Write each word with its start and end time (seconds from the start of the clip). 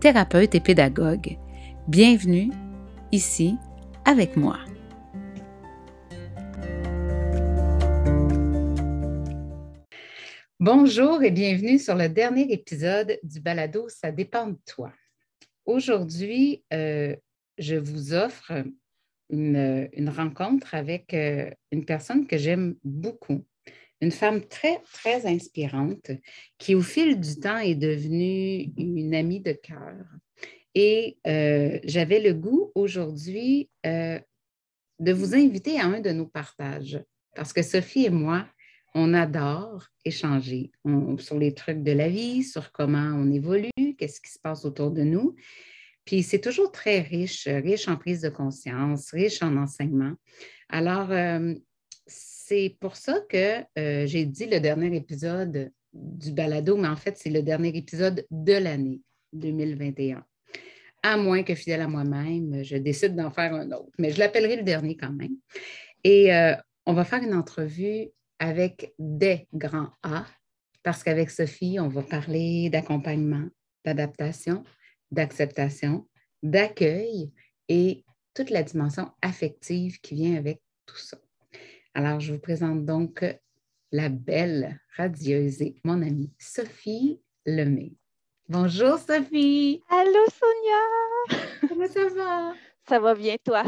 thérapeute 0.00 0.54
et 0.54 0.60
pédagogue. 0.60 1.36
Bienvenue 1.86 2.50
ici 3.12 3.56
avec 4.06 4.34
moi. 4.34 4.58
Bonjour 10.58 11.22
et 11.22 11.30
bienvenue 11.30 11.78
sur 11.78 11.96
le 11.96 12.08
dernier 12.08 12.50
épisode 12.50 13.18
du 13.22 13.40
balado 13.40 13.90
Ça 13.90 14.10
dépend 14.10 14.46
de 14.46 14.58
toi. 14.66 14.90
Aujourd'hui, 15.66 16.64
euh, 16.72 17.14
je 17.58 17.76
vous 17.76 18.14
offre 18.14 18.52
une, 19.28 20.08
rencontre 20.08 20.74
avec 20.74 21.12
euh, 21.12 21.50
une 21.72 21.84
personne 21.84 22.26
que 22.26 22.38
j'aime 22.38 22.74
beaucoup, 22.84 23.44
une 24.00 24.10
femme 24.10 24.46
très, 24.46 24.80
très 24.92 25.26
inspirante 25.26 26.10
qui, 26.58 26.74
au 26.74 26.82
fil 26.82 27.20
du 27.20 27.38
temps, 27.38 27.58
est 27.58 27.74
devenue 27.74 28.70
une 28.76 29.14
amie 29.14 29.40
de 29.40 29.52
cœur. 29.52 29.96
Et 30.74 31.18
euh, 31.26 31.78
j'avais 31.84 32.20
le 32.20 32.32
goût 32.32 32.70
aujourd'hui 32.74 33.68
euh, 33.84 34.18
de 34.98 35.12
vous 35.12 35.34
inviter 35.34 35.78
à 35.80 35.86
un 35.86 36.00
de 36.00 36.10
nos 36.10 36.26
partages, 36.26 37.02
parce 37.34 37.52
que 37.52 37.62
Sophie 37.62 38.06
et 38.06 38.10
moi, 38.10 38.46
on 38.94 39.14
adore 39.14 39.86
échanger 40.04 40.72
sur 41.18 41.38
les 41.38 41.54
trucs 41.54 41.82
de 41.82 41.92
la 41.92 42.08
vie, 42.08 42.42
sur 42.42 42.72
comment 42.72 43.14
on 43.16 43.30
évolue, 43.30 43.70
qu'est-ce 43.98 44.20
qui 44.20 44.32
se 44.32 44.38
passe 44.38 44.64
autour 44.64 44.90
de 44.90 45.02
nous. 45.02 45.36
Puis 46.04 46.22
c'est 46.22 46.40
toujours 46.40 46.72
très 46.72 47.00
riche, 47.00 47.46
riche 47.46 47.86
en 47.86 47.96
prise 47.96 48.20
de 48.20 48.30
conscience, 48.30 49.10
riche 49.12 49.42
en 49.42 49.56
enseignement. 49.56 50.14
Alors, 50.68 51.10
euh, 51.10 51.54
c'est 52.50 52.76
pour 52.80 52.96
ça 52.96 53.20
que 53.28 53.60
euh, 53.78 54.06
j'ai 54.06 54.24
dit 54.24 54.46
le 54.46 54.58
dernier 54.58 54.96
épisode 54.96 55.70
du 55.92 56.32
balado, 56.32 56.76
mais 56.76 56.88
en 56.88 56.96
fait, 56.96 57.16
c'est 57.16 57.30
le 57.30 57.42
dernier 57.44 57.68
épisode 57.76 58.26
de 58.28 58.54
l'année 58.54 59.02
2021. 59.34 60.24
À 61.04 61.16
moins 61.16 61.44
que, 61.44 61.54
fidèle 61.54 61.80
à 61.80 61.86
moi-même, 61.86 62.64
je 62.64 62.76
décide 62.76 63.14
d'en 63.14 63.30
faire 63.30 63.54
un 63.54 63.70
autre. 63.70 63.92
Mais 64.00 64.10
je 64.10 64.18
l'appellerai 64.18 64.56
le 64.56 64.62
dernier 64.64 64.96
quand 64.96 65.12
même. 65.12 65.36
Et 66.02 66.34
euh, 66.34 66.56
on 66.86 66.92
va 66.92 67.04
faire 67.04 67.22
une 67.22 67.34
entrevue 67.34 68.08
avec 68.40 68.94
des 68.98 69.46
grands 69.54 69.92
A, 70.02 70.26
parce 70.82 71.04
qu'avec 71.04 71.30
Sophie, 71.30 71.78
on 71.78 71.88
va 71.88 72.02
parler 72.02 72.68
d'accompagnement, 72.68 73.46
d'adaptation, 73.84 74.64
d'acceptation, 75.12 76.08
d'accueil 76.42 77.30
et 77.68 78.04
toute 78.34 78.50
la 78.50 78.64
dimension 78.64 79.12
affective 79.22 80.00
qui 80.00 80.16
vient 80.16 80.34
avec 80.34 80.60
tout 80.86 80.98
ça. 80.98 81.16
Alors, 81.92 82.20
je 82.20 82.32
vous 82.32 82.38
présente 82.38 82.84
donc 82.84 83.24
la 83.90 84.08
belle 84.08 84.80
radieuse 84.96 85.60
et 85.60 85.74
mon 85.82 86.02
amie 86.02 86.32
Sophie 86.38 87.20
Lemay. 87.44 87.94
Bonjour 88.48 88.96
Sophie. 88.96 89.82
Allô 89.88 90.24
Sonia. 90.30 91.40
Comment 91.68 91.88
ça 91.88 92.08
va? 92.08 92.54
Ça 92.88 93.00
va 93.00 93.14
bien 93.16 93.34
toi? 93.44 93.64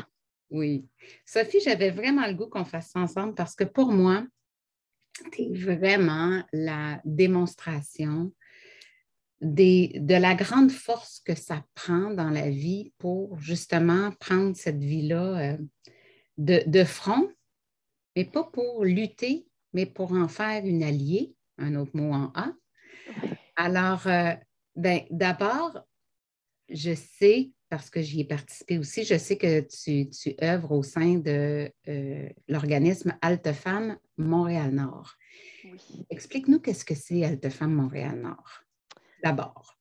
Oui. 0.50 0.86
Sophie, 1.26 1.58
j'avais 1.64 1.90
vraiment 1.90 2.24
le 2.28 2.34
goût 2.34 2.46
qu'on 2.46 2.64
fasse 2.64 2.90
ça 2.90 3.00
ensemble 3.00 3.34
parce 3.34 3.56
que 3.56 3.64
pour 3.64 3.90
moi, 3.90 4.24
tu 5.32 5.42
es 5.42 5.52
vraiment 5.52 6.44
la 6.52 7.00
démonstration 7.04 8.32
de 9.40 10.14
la 10.20 10.36
grande 10.36 10.70
force 10.70 11.20
que 11.24 11.34
ça 11.34 11.64
prend 11.74 12.10
dans 12.10 12.30
la 12.30 12.50
vie 12.50 12.92
pour 12.98 13.36
justement 13.40 14.12
prendre 14.20 14.54
cette 14.54 14.78
vie-là 14.78 15.54
euh, 15.54 15.58
de, 16.38 16.62
de 16.66 16.84
front, 16.84 17.28
mais 18.16 18.24
pas 18.24 18.44
pour 18.44 18.84
lutter, 18.84 19.46
mais 19.72 19.86
pour 19.86 20.12
en 20.12 20.28
faire 20.28 20.64
une 20.64 20.82
alliée, 20.82 21.34
un 21.58 21.74
autre 21.76 21.92
mot 21.94 22.12
en 22.12 22.32
A. 22.34 22.52
Alors, 23.56 24.06
euh, 24.06 24.32
ben, 24.76 25.02
d'abord, 25.10 25.86
je 26.68 26.94
sais, 26.94 27.52
parce 27.68 27.90
que 27.90 28.02
j'y 28.02 28.20
ai 28.20 28.24
participé 28.24 28.78
aussi, 28.78 29.04
je 29.04 29.16
sais 29.16 29.36
que 29.36 29.60
tu, 29.60 30.10
tu 30.10 30.34
œuvres 30.42 30.72
au 30.72 30.82
sein 30.82 31.16
de 31.16 31.70
euh, 31.88 32.28
l'organisme 32.48 33.16
Alte 33.22 33.52
Femmes 33.52 33.98
Montréal-Nord. 34.18 35.14
Explique-nous 36.10 36.60
qu'est-ce 36.60 36.84
que 36.84 36.94
c'est 36.94 37.24
Alte 37.24 37.48
Femmes 37.48 37.74
Montréal-Nord, 37.74 38.62
d'abord. 39.22 39.78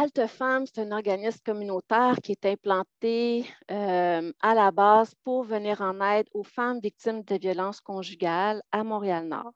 Alte 0.00 0.28
Femmes, 0.28 0.64
c'est 0.64 0.80
un 0.80 0.92
organisme 0.92 1.40
communautaire 1.44 2.18
qui 2.22 2.30
est 2.30 2.46
implanté 2.46 3.44
euh, 3.72 4.32
à 4.40 4.54
la 4.54 4.70
base 4.70 5.12
pour 5.24 5.42
venir 5.42 5.80
en 5.80 6.00
aide 6.00 6.28
aux 6.32 6.44
femmes 6.44 6.78
victimes 6.78 7.24
de 7.24 7.34
violences 7.34 7.80
conjugales 7.80 8.62
à 8.70 8.84
Montréal-Nord. 8.84 9.50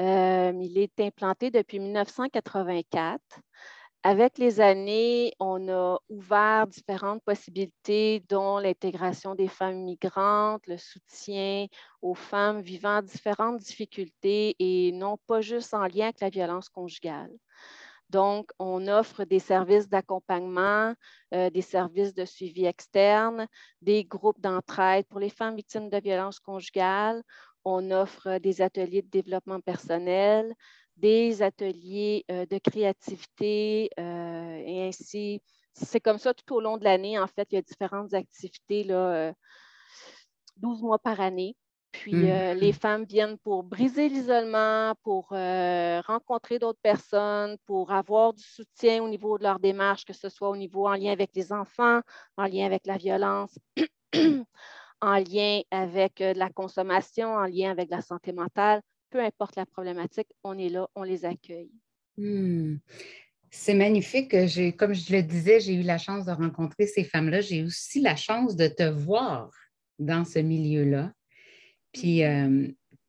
Euh, 0.00 0.52
il 0.60 0.76
est 0.78 0.98
implanté 0.98 1.52
depuis 1.52 1.78
1984. 1.78 3.20
Avec 4.02 4.36
les 4.38 4.60
années, 4.60 5.32
on 5.38 5.68
a 5.68 5.98
ouvert 6.08 6.66
différentes 6.66 7.22
possibilités, 7.22 8.24
dont 8.28 8.58
l'intégration 8.58 9.36
des 9.36 9.46
femmes 9.46 9.84
migrantes, 9.84 10.66
le 10.66 10.76
soutien 10.76 11.66
aux 12.02 12.16
femmes 12.16 12.62
vivant 12.62 13.00
différentes 13.00 13.58
difficultés 13.58 14.56
et 14.58 14.90
non 14.90 15.18
pas 15.28 15.40
juste 15.40 15.72
en 15.72 15.86
lien 15.86 16.06
avec 16.06 16.20
la 16.20 16.30
violence 16.30 16.68
conjugale. 16.68 17.30
Donc, 18.10 18.50
on 18.58 18.86
offre 18.86 19.24
des 19.24 19.40
services 19.40 19.88
d'accompagnement, 19.88 20.94
euh, 21.34 21.50
des 21.50 21.62
services 21.62 22.14
de 22.14 22.24
suivi 22.24 22.64
externe, 22.64 23.48
des 23.82 24.04
groupes 24.04 24.40
d'entraide 24.40 25.06
pour 25.06 25.18
les 25.18 25.30
femmes 25.30 25.56
victimes 25.56 25.90
de 25.90 26.00
violences 26.00 26.38
conjugales. 26.38 27.22
On 27.64 27.90
offre 27.90 28.38
des 28.38 28.62
ateliers 28.62 29.02
de 29.02 29.10
développement 29.10 29.60
personnel, 29.60 30.54
des 30.96 31.42
ateliers 31.42 32.24
euh, 32.30 32.46
de 32.46 32.58
créativité 32.58 33.90
euh, 33.98 34.62
et 34.64 34.86
ainsi. 34.86 35.42
C'est 35.72 36.00
comme 36.00 36.18
ça 36.18 36.32
tout 36.32 36.54
au 36.54 36.60
long 36.60 36.78
de 36.78 36.84
l'année. 36.84 37.18
En 37.18 37.26
fait, 37.26 37.48
il 37.50 37.56
y 37.56 37.58
a 37.58 37.62
différentes 37.62 38.14
activités, 38.14 38.84
là, 38.84 39.34
12 40.56 40.82
mois 40.82 40.98
par 40.98 41.20
année. 41.20 41.56
Puis 42.00 42.14
mmh. 42.14 42.24
euh, 42.24 42.54
les 42.54 42.72
femmes 42.72 43.04
viennent 43.04 43.38
pour 43.38 43.62
briser 43.62 44.08
l'isolement, 44.08 44.94
pour 45.02 45.28
euh, 45.32 46.00
rencontrer 46.06 46.58
d'autres 46.58 46.80
personnes, 46.82 47.56
pour 47.66 47.92
avoir 47.92 48.32
du 48.32 48.42
soutien 48.42 49.02
au 49.02 49.08
niveau 49.08 49.38
de 49.38 49.42
leur 49.42 49.58
démarche, 49.58 50.04
que 50.04 50.12
ce 50.12 50.28
soit 50.28 50.50
au 50.50 50.56
niveau 50.56 50.86
en 50.86 50.94
lien 50.94 51.12
avec 51.12 51.30
les 51.34 51.52
enfants, 51.52 52.00
en 52.36 52.44
lien 52.44 52.66
avec 52.66 52.86
la 52.86 52.96
violence, 52.96 53.58
en 55.00 55.16
lien 55.16 55.60
avec 55.70 56.20
euh, 56.20 56.32
la 56.34 56.50
consommation, 56.50 57.34
en 57.34 57.44
lien 57.44 57.70
avec 57.70 57.90
la 57.90 58.00
santé 58.00 58.32
mentale. 58.32 58.80
Peu 59.10 59.20
importe 59.20 59.56
la 59.56 59.66
problématique, 59.66 60.28
on 60.44 60.58
est 60.58 60.68
là, 60.68 60.88
on 60.94 61.02
les 61.02 61.24
accueille. 61.24 61.70
Mmh. 62.16 62.76
C'est 63.50 63.74
magnifique. 63.74 64.30
Comme 64.76 64.94
je 64.94 65.12
le 65.12 65.22
disais, 65.22 65.60
j'ai 65.60 65.74
eu 65.74 65.82
la 65.82 65.98
chance 65.98 66.26
de 66.26 66.32
rencontrer 66.32 66.86
ces 66.86 67.04
femmes-là. 67.04 67.40
J'ai 67.40 67.62
aussi 67.62 68.00
la 68.00 68.16
chance 68.16 68.56
de 68.56 68.66
te 68.66 68.82
voir 68.82 69.50
dans 69.98 70.24
ce 70.24 70.40
milieu-là. 70.40 71.12
Puis, 71.92 72.24
euh, 72.24 72.68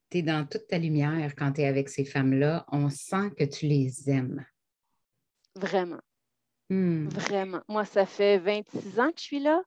tu 0.09 0.19
es 0.19 0.21
dans 0.21 0.45
toute 0.45 0.67
ta 0.67 0.77
lumière 0.77 1.33
quand 1.35 1.53
tu 1.53 1.61
es 1.61 1.65
avec 1.65 1.89
ces 1.89 2.05
femmes-là. 2.05 2.65
On 2.71 2.89
sent 2.89 3.31
que 3.37 3.43
tu 3.43 3.67
les 3.67 4.09
aimes. 4.09 4.45
Vraiment. 5.55 5.99
Hmm. 6.69 7.07
Vraiment. 7.09 7.61
Moi, 7.67 7.85
ça 7.85 8.05
fait 8.05 8.37
26 8.37 8.99
ans 8.99 9.11
que 9.11 9.19
je 9.19 9.23
suis 9.23 9.39
là. 9.39 9.61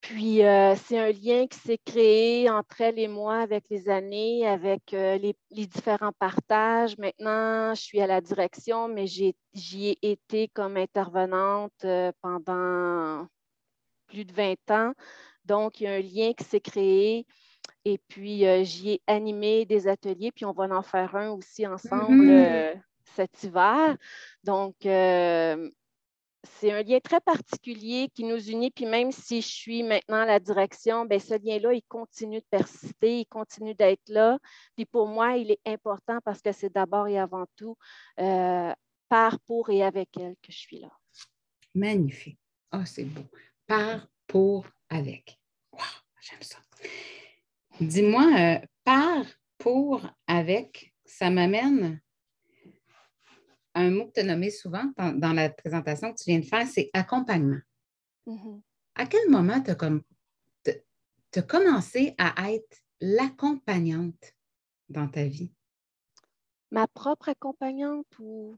Puis, 0.00 0.44
euh, 0.44 0.76
c'est 0.76 0.98
un 0.98 1.10
lien 1.10 1.46
qui 1.48 1.58
s'est 1.58 1.80
créé 1.84 2.48
entre 2.48 2.80
elle 2.80 2.98
et 2.98 3.08
moi 3.08 3.40
avec 3.40 3.64
les 3.70 3.88
années, 3.88 4.46
avec 4.46 4.94
euh, 4.94 5.18
les, 5.18 5.34
différents 5.66 6.12
partages. 6.12 6.96
Maintenant, 6.96 7.74
je 7.74 7.80
suis 7.80 8.00
à 8.00 8.06
la 8.06 8.20
direction, 8.20 8.86
mais 8.88 9.06
j'y 9.06 9.34
ai 9.88 9.98
été 10.02 10.48
comme 10.48 10.76
intervenante 10.76 11.84
pendant 12.20 13.26
plus 14.06 14.24
de 14.24 14.32
20 14.32 14.70
ans. 14.70 14.92
Donc, 15.46 15.80
il 15.80 15.84
y 15.84 15.86
a 15.86 15.94
un 15.94 16.00
lien 16.00 16.32
qui 16.32 16.44
s'est 16.44 16.60
créé. 16.60 17.26
Et 17.84 17.98
puis, 18.08 18.46
euh, 18.46 18.64
j'y 18.64 18.92
ai 18.92 19.02
animé 19.06 19.64
des 19.64 19.88
ateliers, 19.88 20.32
puis 20.32 20.44
on 20.44 20.52
va 20.52 20.64
en 20.64 20.82
faire 20.82 21.14
un 21.14 21.30
aussi 21.30 21.66
ensemble 21.66 22.26
mm-hmm. 22.26 22.74
euh, 22.74 22.74
cet 23.14 23.42
hiver. 23.44 23.96
Donc, 24.42 24.74
euh, 24.84 25.70
c'est 26.42 26.72
un 26.72 26.82
lien 26.82 26.98
très 27.00 27.20
particulier 27.20 28.08
qui 28.14 28.24
nous 28.24 28.50
unit. 28.50 28.70
Puis 28.70 28.86
même 28.86 29.12
si 29.12 29.40
je 29.40 29.48
suis 29.48 29.82
maintenant 29.82 30.22
à 30.22 30.26
la 30.26 30.40
direction, 30.40 31.04
bien, 31.04 31.18
ce 31.18 31.34
lien-là, 31.34 31.72
il 31.74 31.82
continue 31.88 32.38
de 32.38 32.46
persister, 32.50 33.20
il 33.20 33.26
continue 33.26 33.74
d'être 33.74 34.08
là. 34.08 34.38
Puis 34.76 34.84
pour 34.84 35.08
moi, 35.08 35.36
il 35.36 35.50
est 35.50 35.60
important 35.66 36.18
parce 36.24 36.40
que 36.40 36.52
c'est 36.52 36.72
d'abord 36.72 37.08
et 37.08 37.18
avant 37.18 37.46
tout 37.56 37.76
par, 39.08 39.38
pour 39.40 39.70
et 39.70 39.82
avec 39.82 40.16
elle 40.16 40.34
que 40.42 40.52
je 40.52 40.58
suis 40.58 40.78
là. 40.78 40.90
Magnifique. 41.74 42.38
Ah, 42.70 42.86
c'est 42.86 43.04
beau. 43.04 43.22
Par, 43.66 44.06
pour, 44.26 44.66
avec. 44.88 45.38
Wow, 45.72 45.80
j'aime 46.20 46.42
ça. 46.42 46.58
Dis-moi, 47.80 48.26
euh, 48.38 48.66
par, 48.84 49.24
pour, 49.58 50.06
avec, 50.26 50.94
ça 51.04 51.30
m'amène 51.30 52.00
à 53.74 53.80
un 53.80 53.90
mot 53.90 54.06
que 54.06 54.12
tu 54.12 54.20
as 54.20 54.24
nommé 54.24 54.50
souvent 54.50 54.90
dans, 54.96 55.32
la 55.34 55.50
présentation 55.50 56.12
que 56.12 56.18
tu 56.18 56.30
viens 56.30 56.40
de 56.40 56.46
faire, 56.46 56.66
c'est 56.66 56.88
accompagnement. 56.94 57.60
Mm-hmm. 58.26 58.62
À 58.94 59.06
quel 59.06 59.28
moment 59.28 59.60
tu 59.60 59.70
as, 59.70 59.74
comme, 59.74 60.02
commencé 61.46 62.14
à 62.16 62.50
être 62.52 62.78
l'accompagnante 63.00 64.32
dans 64.88 65.08
ta 65.08 65.24
vie? 65.24 65.52
Ma 66.70 66.86
propre 66.86 67.28
accompagnante 67.28 68.06
ou... 68.18 68.56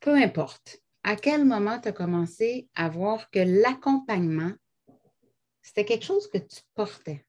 Peu 0.00 0.14
importe. 0.14 0.80
À 1.02 1.16
quel 1.16 1.44
moment 1.44 1.78
tu 1.78 1.88
as 1.88 1.92
commencé 1.92 2.68
à 2.74 2.88
voir 2.88 3.30
que 3.30 3.38
l'accompagnement, 3.38 4.52
c'était 5.66 5.84
quelque 5.84 6.04
chose 6.04 6.28
que 6.28 6.38
tu 6.38 6.60
portais? 6.74 7.26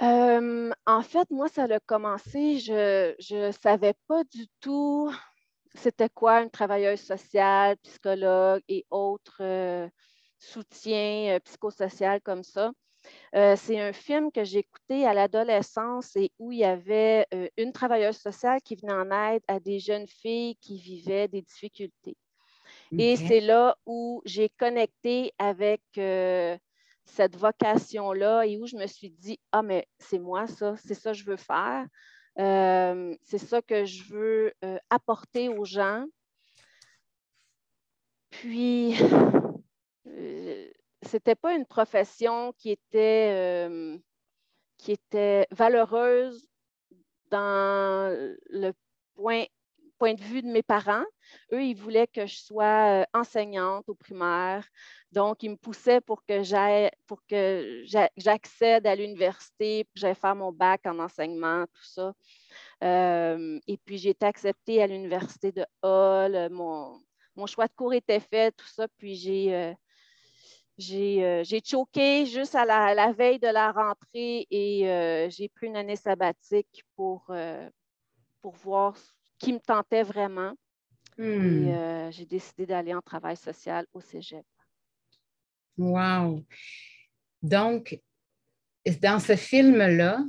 Euh, 0.00 0.72
en 0.86 1.02
fait, 1.02 1.30
moi, 1.30 1.48
ça 1.48 1.64
a 1.64 1.80
commencé, 1.80 2.58
je 2.58 3.34
ne 3.34 3.52
savais 3.52 3.94
pas 4.08 4.24
du 4.24 4.46
tout 4.60 5.12
c'était 5.74 6.08
quoi 6.08 6.42
une 6.42 6.50
travailleuse 6.50 7.00
sociale, 7.00 7.76
psychologue 7.84 8.60
et 8.66 8.86
autres 8.90 9.40
euh, 9.40 9.88
soutiens 10.36 11.36
euh, 11.36 11.40
psychosocial 11.40 12.20
comme 12.22 12.42
ça. 12.42 12.72
c'est 13.32 13.78
un 13.78 13.92
film 13.92 14.32
que 14.32 14.42
j'ai 14.42 14.60
écouté 14.60 15.06
à 15.06 15.14
l'adolescence 15.14 16.16
et 16.16 16.32
où 16.40 16.50
il 16.50 16.58
y 16.58 16.64
avait 16.64 17.26
une 17.56 17.72
travailleuse 17.72 18.16
sociale 18.16 18.60
qui 18.62 18.74
venait 18.74 18.94
en 18.94 19.10
aide 19.12 19.42
à 19.46 19.60
des 19.60 19.78
jeunes 19.78 20.08
filles 20.08 20.56
qui 20.56 20.78
vivaient 20.78 21.28
des 21.28 21.42
difficultés. 21.42 22.16
Et 22.98 23.16
c'est 23.16 23.40
là 23.40 23.76
où 23.86 24.20
j'ai 24.24 24.48
connecté 24.48 25.32
avec 25.38 25.80
cette 27.04 27.36
vocation-là 27.36 28.46
et 28.46 28.58
où 28.58 28.66
je 28.66 28.76
me 28.76 28.86
suis 28.86 29.10
dit, 29.10 29.38
ah, 29.52 29.62
mais 29.62 29.86
c'est 29.98 30.18
moi 30.18 30.46
ça, 30.46 30.74
c'est 30.76 30.94
ça 30.94 31.12
que 31.12 31.18
je 31.18 31.24
veux 31.24 31.36
faire. 31.36 31.86
Euh, 32.38 33.16
c'est 33.22 33.38
ça 33.38 33.60
que 33.60 33.84
je 33.84 34.04
veux 34.04 34.52
euh, 34.64 34.78
apporter 34.88 35.48
aux 35.48 35.64
gens. 35.64 36.04
Puis, 38.30 38.94
euh, 40.06 40.70
c'était 41.02 41.34
pas 41.34 41.54
une 41.54 41.66
profession 41.66 42.52
qui 42.56 42.70
était, 42.70 43.68
qui 44.78 44.92
était 44.92 45.46
valeureuse 45.50 46.48
dans 47.30 48.36
le 48.50 48.72
point 49.14 49.44
point 50.00 50.14
de 50.14 50.22
vue 50.22 50.40
de 50.40 50.48
mes 50.48 50.62
parents. 50.62 51.04
Eux, 51.52 51.62
ils 51.62 51.76
voulaient 51.76 52.06
que 52.06 52.24
je 52.26 52.36
sois 52.36 53.02
euh, 53.02 53.04
enseignante 53.12 53.86
au 53.86 53.94
primaire. 53.94 54.66
Donc, 55.12 55.42
ils 55.42 55.50
me 55.50 55.56
poussaient 55.56 56.00
pour 56.00 56.24
que 56.24 56.42
j'aille, 56.42 56.90
pour 57.06 57.20
que 57.26 57.82
j'accède 58.16 58.86
à 58.86 58.94
l'université, 58.96 59.84
que 59.84 60.00
j'aille 60.00 60.14
faire 60.14 60.34
mon 60.34 60.52
bac 60.52 60.86
en 60.86 60.98
enseignement, 61.00 61.66
tout 61.74 61.84
ça. 61.84 62.14
Euh, 62.82 63.60
et 63.66 63.76
puis, 63.76 63.98
j'ai 63.98 64.10
été 64.10 64.24
acceptée 64.24 64.82
à 64.82 64.86
l'université 64.86 65.52
de 65.52 65.66
Hall. 65.82 66.48
Mon, 66.50 66.98
mon, 67.36 67.46
choix 67.46 67.66
de 67.66 67.72
cours 67.76 67.92
était 67.92 68.20
fait, 68.20 68.52
tout 68.52 68.68
ça. 68.68 68.88
Puis, 68.96 69.16
j'ai, 69.16 69.54
euh, 69.54 71.44
j'ai, 71.44 71.60
choqué 71.62 72.24
juste 72.24 72.54
à 72.54 72.64
la, 72.64 73.12
veille 73.12 73.38
de 73.38 73.48
la 73.48 73.70
rentrée 73.70 74.46
et 74.50 75.28
j'ai 75.28 75.50
pris 75.50 75.66
une 75.66 75.76
année 75.76 75.96
sabbatique 75.96 76.84
pour, 76.96 77.30
pour 78.40 78.54
voir 78.54 78.96
qui 79.40 79.52
me 79.52 79.58
tentait 79.58 80.04
vraiment. 80.04 80.52
Et 81.18 81.22
hmm. 81.22 81.68
euh, 81.68 82.10
j'ai 82.12 82.26
décidé 82.26 82.66
d'aller 82.66 82.94
en 82.94 83.00
travail 83.00 83.36
social 83.36 83.86
au 83.92 84.00
Cégep. 84.00 84.46
Wow! 85.76 86.44
Donc, 87.42 87.98
dans 89.02 89.18
ce 89.18 89.34
film-là, 89.34 90.24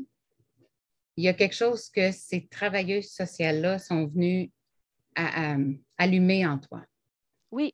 il 1.17 1.25
y 1.25 1.27
a 1.27 1.33
quelque 1.33 1.55
chose 1.55 1.89
que 1.89 2.11
ces 2.11 2.47
travailleuses 2.47 3.11
sociales-là 3.11 3.79
sont 3.79 4.07
venues 4.07 4.51
à, 5.15 5.55
allumer 5.97 6.47
en 6.47 6.57
toi. 6.57 6.83
Oui, 7.51 7.73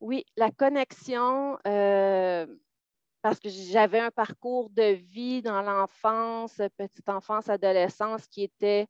oui, 0.00 0.24
la 0.36 0.50
connexion, 0.50 1.56
euh, 1.66 2.46
parce 3.22 3.38
que 3.38 3.48
j'avais 3.48 4.00
un 4.00 4.10
parcours 4.10 4.70
de 4.70 4.94
vie 4.94 5.40
dans 5.40 5.62
l'enfance, 5.62 6.60
petite 6.76 7.08
enfance, 7.08 7.48
adolescence 7.48 8.26
qui 8.26 8.42
était 8.42 8.88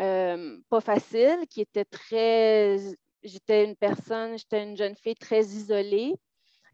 euh, 0.00 0.58
pas 0.68 0.80
facile, 0.80 1.46
qui 1.48 1.60
était 1.60 1.84
très. 1.84 2.76
J'étais 3.22 3.64
une 3.64 3.76
personne, 3.76 4.38
j'étais 4.38 4.62
une 4.62 4.76
jeune 4.76 4.96
fille 4.96 5.16
très 5.16 5.40
isolée. 5.40 6.14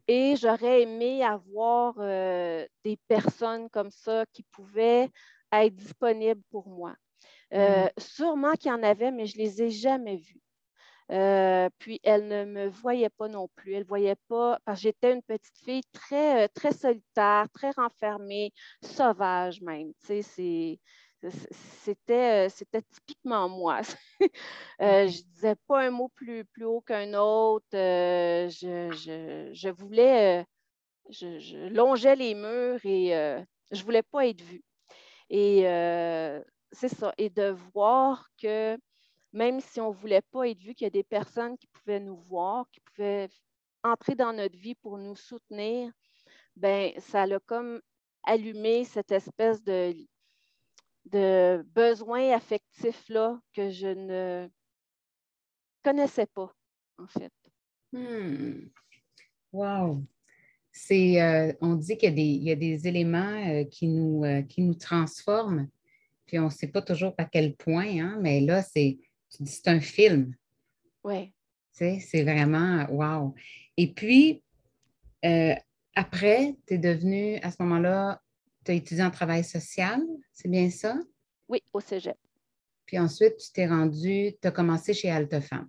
Et 0.07 0.37
j'aurais 0.37 0.83
aimé 0.83 1.25
avoir 1.25 1.95
euh, 1.99 2.67
des 2.85 2.99
personnes 3.09 3.71
comme 3.71 3.91
ça 3.91 4.27
qui 4.35 4.43
pouvaient 4.43 5.09
être 5.51 5.75
disponibles 5.75 6.43
pour 6.51 6.69
moi. 6.69 6.95
Euh, 7.55 7.85
mm. 7.85 7.89
Sûrement 7.99 8.53
qu'il 8.53 8.71
y 8.71 8.75
en 8.75 8.83
avait, 8.83 9.11
mais 9.11 9.25
je 9.25 9.39
ne 9.39 9.45
les 9.45 9.63
ai 9.63 9.71
jamais 9.71 10.17
vues. 10.17 10.43
puis 11.79 12.01
elle 12.03 12.29
ne 12.29 12.45
me 12.45 12.69
voyait 12.69 13.09
pas 13.09 13.29
non 13.29 13.49
plus. 13.55 13.73
Elle 13.73 13.85
ne 13.85 13.89
voyait 13.89 14.17
pas, 14.29 14.59
parce 14.67 14.81
que 14.81 14.83
j'étais 14.83 15.15
une 15.15 15.23
petite 15.23 15.59
fille 15.65 15.85
très, 15.93 16.49
très 16.49 16.73
solitaire, 16.73 17.47
très 17.55 17.71
renfermée, 17.71 18.53
sauvage 18.83 19.63
même. 19.63 19.93
Tu 20.01 20.07
sais, 20.07 20.23
c'est 20.23 20.81
c'était, 21.31 22.47
euh, 22.47 22.49
c'était 22.49 22.83
typiquement 22.83 23.49
moi. 23.49 23.81
euh, 24.81 25.09
je 25.09 25.23
disais 25.23 25.57
pas 25.67 25.83
un 25.83 25.91
mot 25.91 26.09
plus, 26.09 26.45
plus 26.45 26.65
haut 26.65 26.81
qu'un 26.81 27.15
autre. 27.15 27.67
Euh, 27.75 28.49
je, 28.49 29.69
voulais, 29.71 30.41
euh, 30.41 30.45
je, 31.11 31.69
longeais 31.69 32.17
les 32.17 32.35
murs 32.35 32.85
et 32.85 33.11
je 33.71 33.85
voulais 33.85 34.03
pas 34.03 34.27
être 34.27 34.43
vue. 34.43 34.65
Et 35.31 35.63
c'est 36.73 36.89
ça. 36.89 37.13
Et 37.19 37.31
de 37.31 37.57
voir 37.73 38.29
que 38.41 38.79
même 39.33 39.61
si 39.61 39.81
on 39.81 39.91
ne 39.91 39.95
voulait 39.97 40.23
pas 40.23 40.49
être 40.49 40.61
vu, 40.61 40.75
qu'il 40.75 40.85
y 40.85 40.89
a 40.89 40.91
des 40.91 41.05
personnes 41.05 41.59
qui 41.59 41.67
pouvaient 41.69 42.01
nous 42.01 42.17
voir, 42.17 42.67
qui 42.71 42.81
pouvaient 42.81 43.29
entrer 43.83 44.15
dans 44.15 44.33
notre 44.33 44.57
vie 44.57 44.77
pour 44.77 44.99
nous 44.99 45.17
soutenir, 45.17 45.91
ben 46.57 46.93
ça 46.99 47.23
a 47.23 47.39
comme 47.41 47.81
allumé 48.25 48.85
cette 48.85 49.13
espèce 49.13 49.63
de 49.63 49.95
de 51.07 51.65
besoins 51.75 52.33
affectifs-là 52.33 53.41
que 53.53 53.71
je 53.71 53.89
ne 53.89 54.49
connaissais 55.83 56.27
pas, 56.27 56.53
en 56.99 57.07
fait. 57.07 57.33
Hmm. 57.93 58.69
Wow! 59.53 60.05
C'est, 60.73 61.23
euh, 61.23 61.53
on 61.61 61.77
dit 61.77 61.97
qu'il 61.97 62.19
y 62.19 62.51
a 62.51 62.57
des, 62.57 62.89
éléments 62.89 63.49
euh, 63.49 63.65
qui, 63.65 63.87
nous, 63.87 64.25
euh, 64.25 64.43
qui 64.43 64.61
nous 64.63 64.75
transforment, 64.75 65.69
puis 66.27 66.41
on 66.41 66.47
ne 66.47 66.51
sait 66.51 66.67
pas 66.67 66.83
toujours 66.83 67.15
à 67.17 67.25
quel 67.25 67.55
point, 67.55 68.01
hein, 68.01 68.19
mais 68.21 68.41
là, 68.41 68.63
c'est, 68.63 68.99
c'est 69.29 69.69
un 69.69 69.81
film. 69.81 70.35
Oui. 71.05 71.33
c'est 71.71 72.25
vraiment 72.25 72.87
wow. 72.91 73.35
Et 73.77 73.93
puis, 73.93 74.43
après, 75.95 76.57
tu 76.67 76.75
es 76.75 76.79
devenu, 76.79 77.39
à 77.43 77.53
ce 77.53 77.63
moment-là, 77.63 78.21
tu 78.65 78.71
as 78.71 78.75
étudié 78.75 79.05
en 79.05 79.11
travail 79.11 79.45
social, 79.45 80.01
c'est 80.33 80.49
bien 80.49 80.71
ça? 80.71 80.97
Oui, 81.49 81.63
au 81.73 81.81
cégep. 81.81 82.17
Puis 82.87 82.99
ensuite, 82.99 83.37
tu 83.37 83.53
t'es 83.53 83.67
rendu, 83.67 84.33
tu 84.41 84.49
as 84.49 84.51
commencé 84.51 84.93
chez 84.95 85.11
Altefemme. 85.11 85.69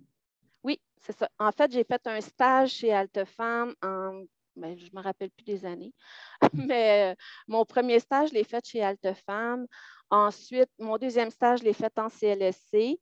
Oui, 0.62 0.80
c'est 1.00 1.16
ça. 1.16 1.28
En 1.38 1.52
fait, 1.52 1.72
j'ai 1.72 1.84
fait 1.84 2.06
un 2.06 2.20
stage 2.20 2.70
chez 2.70 2.92
Altefemme 2.92 3.74
en, 3.82 4.24
ben, 4.54 4.78
je 4.78 4.84
ne 4.84 4.90
me 4.98 5.02
rappelle 5.02 5.30
plus 5.30 5.44
des 5.44 5.64
années, 5.64 5.92
mais 6.52 7.12
euh, 7.12 7.14
mon 7.46 7.64
premier 7.64 8.00
stage, 8.00 8.30
je 8.30 8.34
l'ai 8.34 8.44
fait 8.44 8.64
chez 8.66 8.82
Altefemme. 8.82 9.66
Ensuite, 10.10 10.70
mon 10.78 10.98
deuxième 10.98 11.30
stage, 11.30 11.60
je 11.60 11.64
l'ai 11.64 11.72
fait 11.72 11.98
en 11.98 12.08
CLSC. 12.08 12.98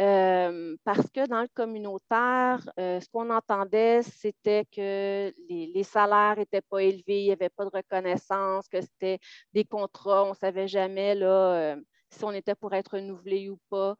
Euh, 0.00 0.76
parce 0.82 1.08
que 1.10 1.26
dans 1.28 1.42
le 1.42 1.48
communautaire, 1.54 2.68
euh, 2.80 3.00
ce 3.00 3.08
qu'on 3.08 3.30
entendait, 3.30 4.02
c'était 4.02 4.64
que 4.64 5.32
les, 5.48 5.82
salaires 5.84 6.36
n'étaient 6.36 6.62
pas 6.62 6.82
élevés, 6.82 7.22
il 7.22 7.26
n'y 7.26 7.32
avait 7.32 7.48
pas 7.48 7.64
de 7.64 7.70
reconnaissance, 7.72 8.68
que 8.68 8.80
c'était 8.80 9.20
des 9.52 9.64
contrats, 9.64 10.24
on 10.24 10.30
ne 10.30 10.34
savait 10.34 10.66
jamais 10.66 11.14
là, 11.14 11.54
euh, 11.74 11.76
si 12.10 12.24
on 12.24 12.32
était 12.32 12.56
pour 12.56 12.74
être 12.74 12.96
renouvelé 12.96 13.48
ou 13.48 13.58
pas. 13.70 13.96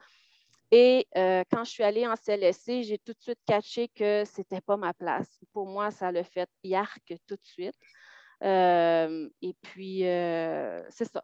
Et 0.72 1.06
quand 1.14 1.62
je 1.64 1.70
suis 1.70 1.84
allée 1.84 2.06
en 2.06 2.16
CLSC, 2.16 2.82
j'ai 2.82 2.98
tout 2.98 3.12
de 3.12 3.20
suite 3.20 3.38
catché 3.46 3.86
que 3.88 4.24
ce 4.24 4.40
n'était 4.40 4.60
pas 4.60 4.76
ma 4.76 4.92
place. 4.92 5.38
Pour 5.52 5.68
moi, 5.68 5.92
ça 5.92 6.10
l'a 6.10 6.24
fait 6.24 6.48
yark 6.64 7.14
tout 7.28 7.36
de 7.36 7.44
suite. 7.44 7.76
et 8.42 9.54
puis, 9.62 10.00
c'est 10.00 11.04
ça. 11.04 11.22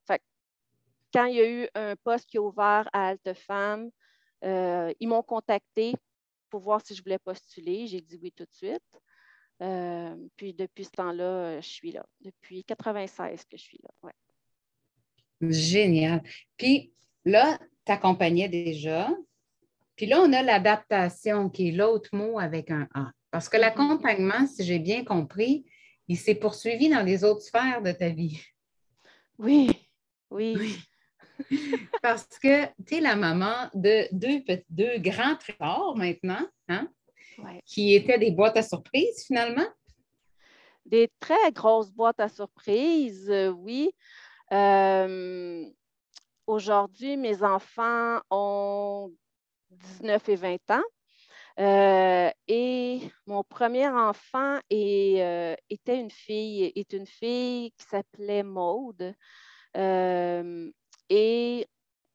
quand 1.13 1.25
il 1.25 1.35
y 1.35 1.41
a 1.41 1.51
eu 1.51 1.69
un 1.75 1.97
poste 1.97 2.27
qui 2.27 2.37
est 2.37 2.41
ouvert 2.41 2.89
à 2.93 3.09
Alte 3.09 3.33
Femme, 3.35 3.91
euh, 4.45 4.93
ils 5.01 5.09
m'ont 5.09 5.23
contacté 5.23 5.95
pour 6.49 6.61
voir 6.61 6.85
si 6.85 6.95
je 6.95 7.03
voulais 7.03 7.19
postuler. 7.19 7.87
J'ai 7.87 8.01
dit 8.01 8.19
oui 8.23 8.33
tout 8.33 8.45
de 8.45 8.53
suite. 8.53 8.83
Euh, 9.63 10.17
puis 10.37 10.55
depuis 10.55 10.85
ce 10.85 10.91
temps-là, 10.91 11.61
je 11.61 11.69
suis 11.69 11.93
là. 11.93 12.05
Depuis 12.21 12.65
96 12.65 13.45
que 13.45 13.57
je 13.57 13.63
suis 13.63 13.81
là. 13.83 13.91
Ouais. 14.03 15.51
Génial. 15.51 16.23
Puis 16.57 16.93
là, 17.25 17.59
tu 17.85 17.93
accompagnais 17.93 18.49
déjà. 18.49 19.11
Puis 19.97 20.07
là, 20.07 20.21
on 20.21 20.33
a 20.33 20.43
l'adaptation 20.43 21.51
qui 21.51 21.69
est 21.69 21.73
l'autre 21.73 22.11
mot 22.15 22.39
avec 22.39 22.71
un 22.71 22.89
A. 22.95 23.13
Parce 23.31 23.49
que 23.49 23.57
mm-hmm. 23.57 23.61
l'accompagnement, 23.61 24.47
si 24.47 24.65
j'ai 24.65 24.79
bien 24.79 25.05
compris, 25.05 25.67
il 26.09 26.19
s'est 26.19 26.35
poursuivi 26.35 26.89
dans 26.89 27.03
les 27.03 27.23
autres 27.23 27.43
sphères 27.43 27.83
de 27.83 27.93
ta 27.93 28.09
vie. 28.09 28.41
Oui, 29.39 29.71
oui. 30.31 30.77
Parce 32.03 32.27
que 32.39 32.67
tu 32.85 32.97
es 32.97 33.01
la 33.01 33.17
maman 33.17 33.69
de 33.75 34.07
deux, 34.13 34.43
deux 34.69 34.99
grands 34.99 35.37
trésors 35.37 35.97
maintenant, 35.97 36.47
hein? 36.69 36.89
qui 37.67 37.95
étaient 37.95 38.19
des 38.19 38.31
boîtes 38.31 38.57
à 38.57 38.63
surprises 38.63 39.25
finalement? 39.27 39.67
Des 40.87 41.11
très 41.21 41.53
grosses 41.53 41.93
boîtes 41.93 42.21
à 42.21 42.29
surprises, 42.29 43.31
euh, 43.31 43.51
oui. 43.51 43.93
Euh, 44.53 45.65
aujourd'hui, 46.47 47.17
mes 47.17 47.43
enfants 47.43 48.21
ont 48.31 49.13
19 49.71 50.29
et 50.31 50.37
20 50.37 50.71
ans. 50.71 50.83
Euh, 51.59 52.31
et 52.49 53.01
mon 53.27 53.45
premier 53.45 53.89
enfant 53.89 54.59
est, 54.71 55.57
était 55.69 56.01
une 56.01 56.11
fille, 56.11 56.73
est 56.75 56.93
une 56.93 57.07
fille 57.07 57.73
qui 57.73 57.87
s'appelait 57.87 58.43
Maude. 58.43 59.15
Et 61.11 61.67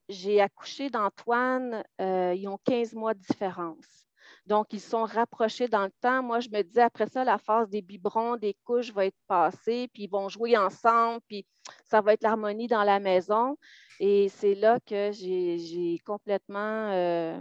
j'ai 0.09 0.41
accouché 0.41 0.89
d'Antoine, 0.89 1.83
ils 1.99 2.47
ont 2.47 2.59
15 2.65 2.93
mois 2.93 3.13
de 3.13 3.19
différence. 3.19 4.05
Donc, 4.45 4.67
ils 4.73 4.81
sont 4.81 5.05
rapprochés 5.05 5.67
dans 5.67 5.85
le 5.85 5.91
temps. 6.01 6.21
Moi, 6.21 6.39
je 6.39 6.49
me 6.49 6.61
disais, 6.61 6.81
après 6.81 7.07
ça, 7.07 7.23
la 7.23 7.39
phase 7.39 7.69
des 7.69 7.81
biberons, 7.81 8.37
des 8.37 8.55
couches 8.63 8.91
va 8.91 9.05
être 9.05 9.17
passée, 9.27 9.89
puis 9.91 10.03
ils 10.03 10.09
vont 10.09 10.29
jouer 10.29 10.55
ensemble, 10.55 11.19
puis 11.27 11.45
ça 11.85 12.01
va 12.01 12.13
être 12.13 12.23
l'harmonie 12.23 12.67
dans 12.67 12.83
la 12.83 12.99
maison. 12.99 13.57
Et 13.99 14.29
c'est 14.29 14.53
là 14.55 14.79
que 14.85 15.11
j'ai 15.11 15.99
complètement, 16.05 16.91
euh, 16.91 17.39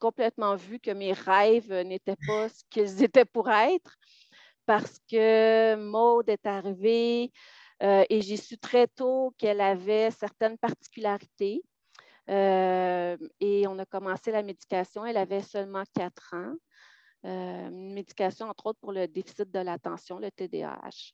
complètement 0.00 0.56
vu 0.56 0.80
que 0.80 0.90
mes 0.90 1.12
rêves 1.12 1.72
n'étaient 1.72 2.16
pas 2.26 2.48
ce 2.48 2.64
qu'ils 2.70 3.02
étaient 3.04 3.24
pour 3.24 3.48
être, 3.48 3.96
parce 4.66 4.98
que 5.08 5.76
Maude 5.76 6.28
est 6.28 6.46
arrivée 6.46 7.30
euh, 7.82 8.04
et 8.08 8.20
j'ai 8.20 8.36
su 8.36 8.58
très 8.58 8.86
tôt 8.86 9.34
qu'elle 9.38 9.60
avait 9.60 10.10
certaines 10.10 10.56
particularités. 10.58 11.62
Euh, 12.30 13.16
et 13.40 13.66
on 13.66 13.78
a 13.78 13.86
commencé 13.86 14.30
la 14.30 14.42
médication. 14.42 15.04
Elle 15.04 15.16
avait 15.16 15.42
seulement 15.42 15.82
4 15.94 16.34
ans. 16.34 16.54
Euh, 17.24 17.68
une 17.68 17.94
médication, 17.94 18.46
entre 18.48 18.66
autres, 18.66 18.78
pour 18.80 18.92
le 18.92 19.08
déficit 19.08 19.50
de 19.50 19.58
l'attention, 19.58 20.18
le 20.18 20.30
TDAH. 20.30 21.12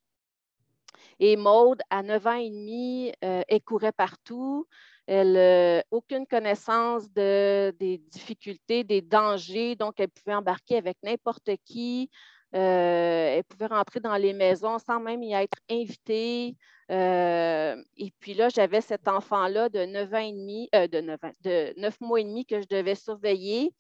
Et 1.21 1.37
Maude, 1.37 1.81
à 1.91 2.03
9 2.03 2.27
ans 2.27 2.33
et 2.35 2.51
demi, 2.51 3.13
elle 3.21 3.63
courait 3.63 3.93
partout. 3.93 4.67
Elle 5.07 5.85
aucune 5.91 6.27
connaissance 6.27 7.11
de, 7.13 7.75
des 7.79 7.99
difficultés, 7.99 8.85
des 8.85 9.01
dangers. 9.01 9.75
Donc, 9.75 10.01
elle 10.01 10.09
pouvait 10.09 10.35
embarquer 10.35 10.77
avec 10.77 10.97
n'importe 11.03 11.51
qui. 11.65 12.11
Elle 12.53 13.45
pouvait 13.45 13.67
rentrer 13.67 14.01
dans 14.01 14.17
les 14.17 14.33
maisons 14.33 14.79
sans 14.79 15.01
même 15.01 15.23
y 15.23 15.35
être 15.35 15.59
invitée. 15.71 16.57
Euh, 16.91 17.77
et 17.97 18.13
puis 18.19 18.35
là, 18.35 18.49
j'avais 18.49 18.81
cet 18.81 19.09
enfant-là 19.09 19.69
de 19.69 19.85
9 19.85 20.15
ans 20.15 20.19
et 20.19 20.33
demi, 20.33 20.69
euh, 20.75 20.87
de, 20.87 21.01
9 21.01 21.21
de 21.43 22.05
mois 22.05 22.21
et 22.21 22.25
demi 22.25 22.47
que 22.47 22.61
je 22.61 22.67
devais 22.67 22.95
surveiller. 22.95 23.75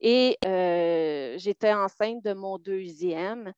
Et 0.00 0.36
euh, 0.44 1.38
j'étais 1.38 1.72
enceinte 1.72 2.22
de 2.24 2.34
mon 2.34 2.58
deuxième. 2.58 3.52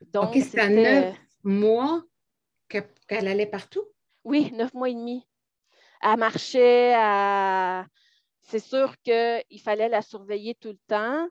Donc, 0.00 0.34
OK, 0.34 0.42
c'est 0.42 0.58
à 0.58 0.68
9 0.68 1.16
mois 1.44 2.02
qu'elle 2.68 3.28
allait 3.28 3.46
partout? 3.46 3.84
Oui, 4.24 4.50
9 4.52 4.74
mois 4.74 4.88
et 4.88 4.94
demi. 4.94 5.26
Elle 6.02 6.16
marchait, 6.16 6.94
c'est 8.42 8.58
sûr 8.58 8.94
qu'il 9.02 9.60
fallait 9.62 9.88
la 9.88 10.02
surveiller 10.02 10.54
tout 10.54 10.70
le 10.70 10.78
temps. 10.88 11.28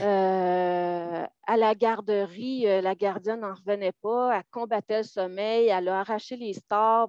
Euh, 0.00 1.26
à 1.46 1.56
la 1.56 1.74
garderie, 1.74 2.66
euh, 2.66 2.80
la 2.80 2.94
gardienne 2.94 3.40
n'en 3.40 3.54
revenait 3.54 3.92
pas. 4.02 4.36
Elle 4.36 4.44
combattait 4.50 4.98
le 4.98 5.04
sommeil. 5.04 5.68
Elle 5.68 5.88
a 5.88 6.00
arraché 6.00 6.36
les 6.36 6.54
stars. 6.54 7.08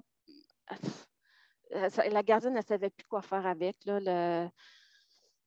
Euh, 1.74 1.88
la 2.10 2.22
gardienne 2.22 2.54
ne 2.54 2.62
savait 2.62 2.90
plus 2.90 3.06
quoi 3.06 3.22
faire 3.22 3.46
avec. 3.46 3.76
Là, 3.84 4.48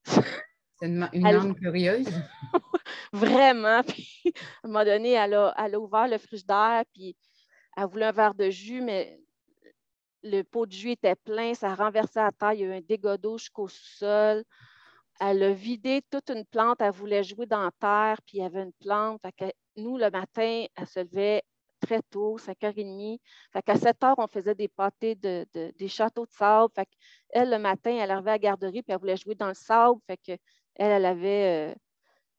C'est 0.03 0.87
une, 0.87 1.09
une 1.13 1.55
curieuse. 1.55 2.07
Vraiment. 3.13 3.81
Puis, 3.87 4.33
à 4.63 4.67
un 4.67 4.67
moment 4.67 4.85
donné, 4.85 5.11
elle 5.11 5.33
a, 5.33 5.53
elle 5.57 5.75
a 5.75 5.79
ouvert 5.79 6.07
le 6.07 6.17
frigidaire, 6.17 6.83
puis 6.93 7.15
elle 7.77 7.85
voulait 7.85 8.05
un 8.05 8.11
verre 8.11 8.33
de 8.33 8.49
jus, 8.49 8.81
mais 8.81 9.19
le 10.23 10.43
pot 10.43 10.65
de 10.65 10.71
jus 10.71 10.91
était 10.91 11.15
plein, 11.15 11.53
ça 11.53 11.73
renversait 11.75 12.19
à 12.19 12.31
terre, 12.31 12.53
il 12.53 12.59
y 12.61 12.63
a 12.63 12.67
eu 12.67 12.73
un 12.73 12.81
dégât 12.81 13.17
d'eau 13.17 13.37
jusqu'au 13.37 13.67
sous-sol. 13.67 14.43
Elle 15.23 15.43
a 15.43 15.53
vidé 15.53 16.01
toute 16.09 16.31
une 16.31 16.45
plante. 16.45 16.81
Elle 16.81 16.91
voulait 16.91 17.23
jouer 17.23 17.45
dans 17.45 17.61
la 17.61 17.71
terre, 17.79 18.19
puis 18.25 18.39
il 18.39 18.41
y 18.41 18.43
avait 18.43 18.63
une 18.63 18.73
plante. 18.73 19.21
nous, 19.77 19.97
le 19.97 20.09
matin, 20.09 20.65
elle 20.75 20.87
se 20.87 20.99
levait 20.99 21.43
très 21.79 22.01
tôt, 22.01 22.39
5h30. 22.39 23.19
Fait 23.53 23.61
qu'à 23.61 23.75
7 23.75 23.99
h 24.01 24.15
on 24.17 24.27
faisait 24.27 24.55
des 24.55 24.67
pâtés, 24.67 25.13
de, 25.13 25.45
des 25.53 25.87
châteaux 25.87 26.25
de 26.25 26.31
sable. 26.31 26.71
Fait 26.75 26.87
elle, 27.29 27.51
le 27.51 27.59
matin, 27.59 27.91
elle 27.91 28.09
arrivait 28.09 28.31
à 28.31 28.33
la 28.33 28.39
garderie, 28.39 28.81
puis 28.81 28.93
elle 28.93 28.99
voulait 28.99 29.15
jouer 29.15 29.35
dans 29.35 29.47
le 29.47 29.53
sable. 29.53 29.99
Fait 30.07 30.17
que 30.17 30.31
elle, 30.75 30.91
elle 30.91 31.05
avait, 31.05 31.71
euh, 31.71 31.75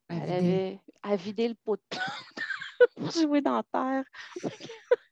elle 0.08 0.32
avait 0.32 0.80
à 1.02 1.14
vider 1.14 1.48
le 1.48 1.54
pot 1.54 1.76
de 1.76 1.82
plante 1.88 2.88
pour 2.96 3.10
jouer 3.12 3.40
dans 3.40 3.56
la 3.56 3.64
terre. 3.72 4.04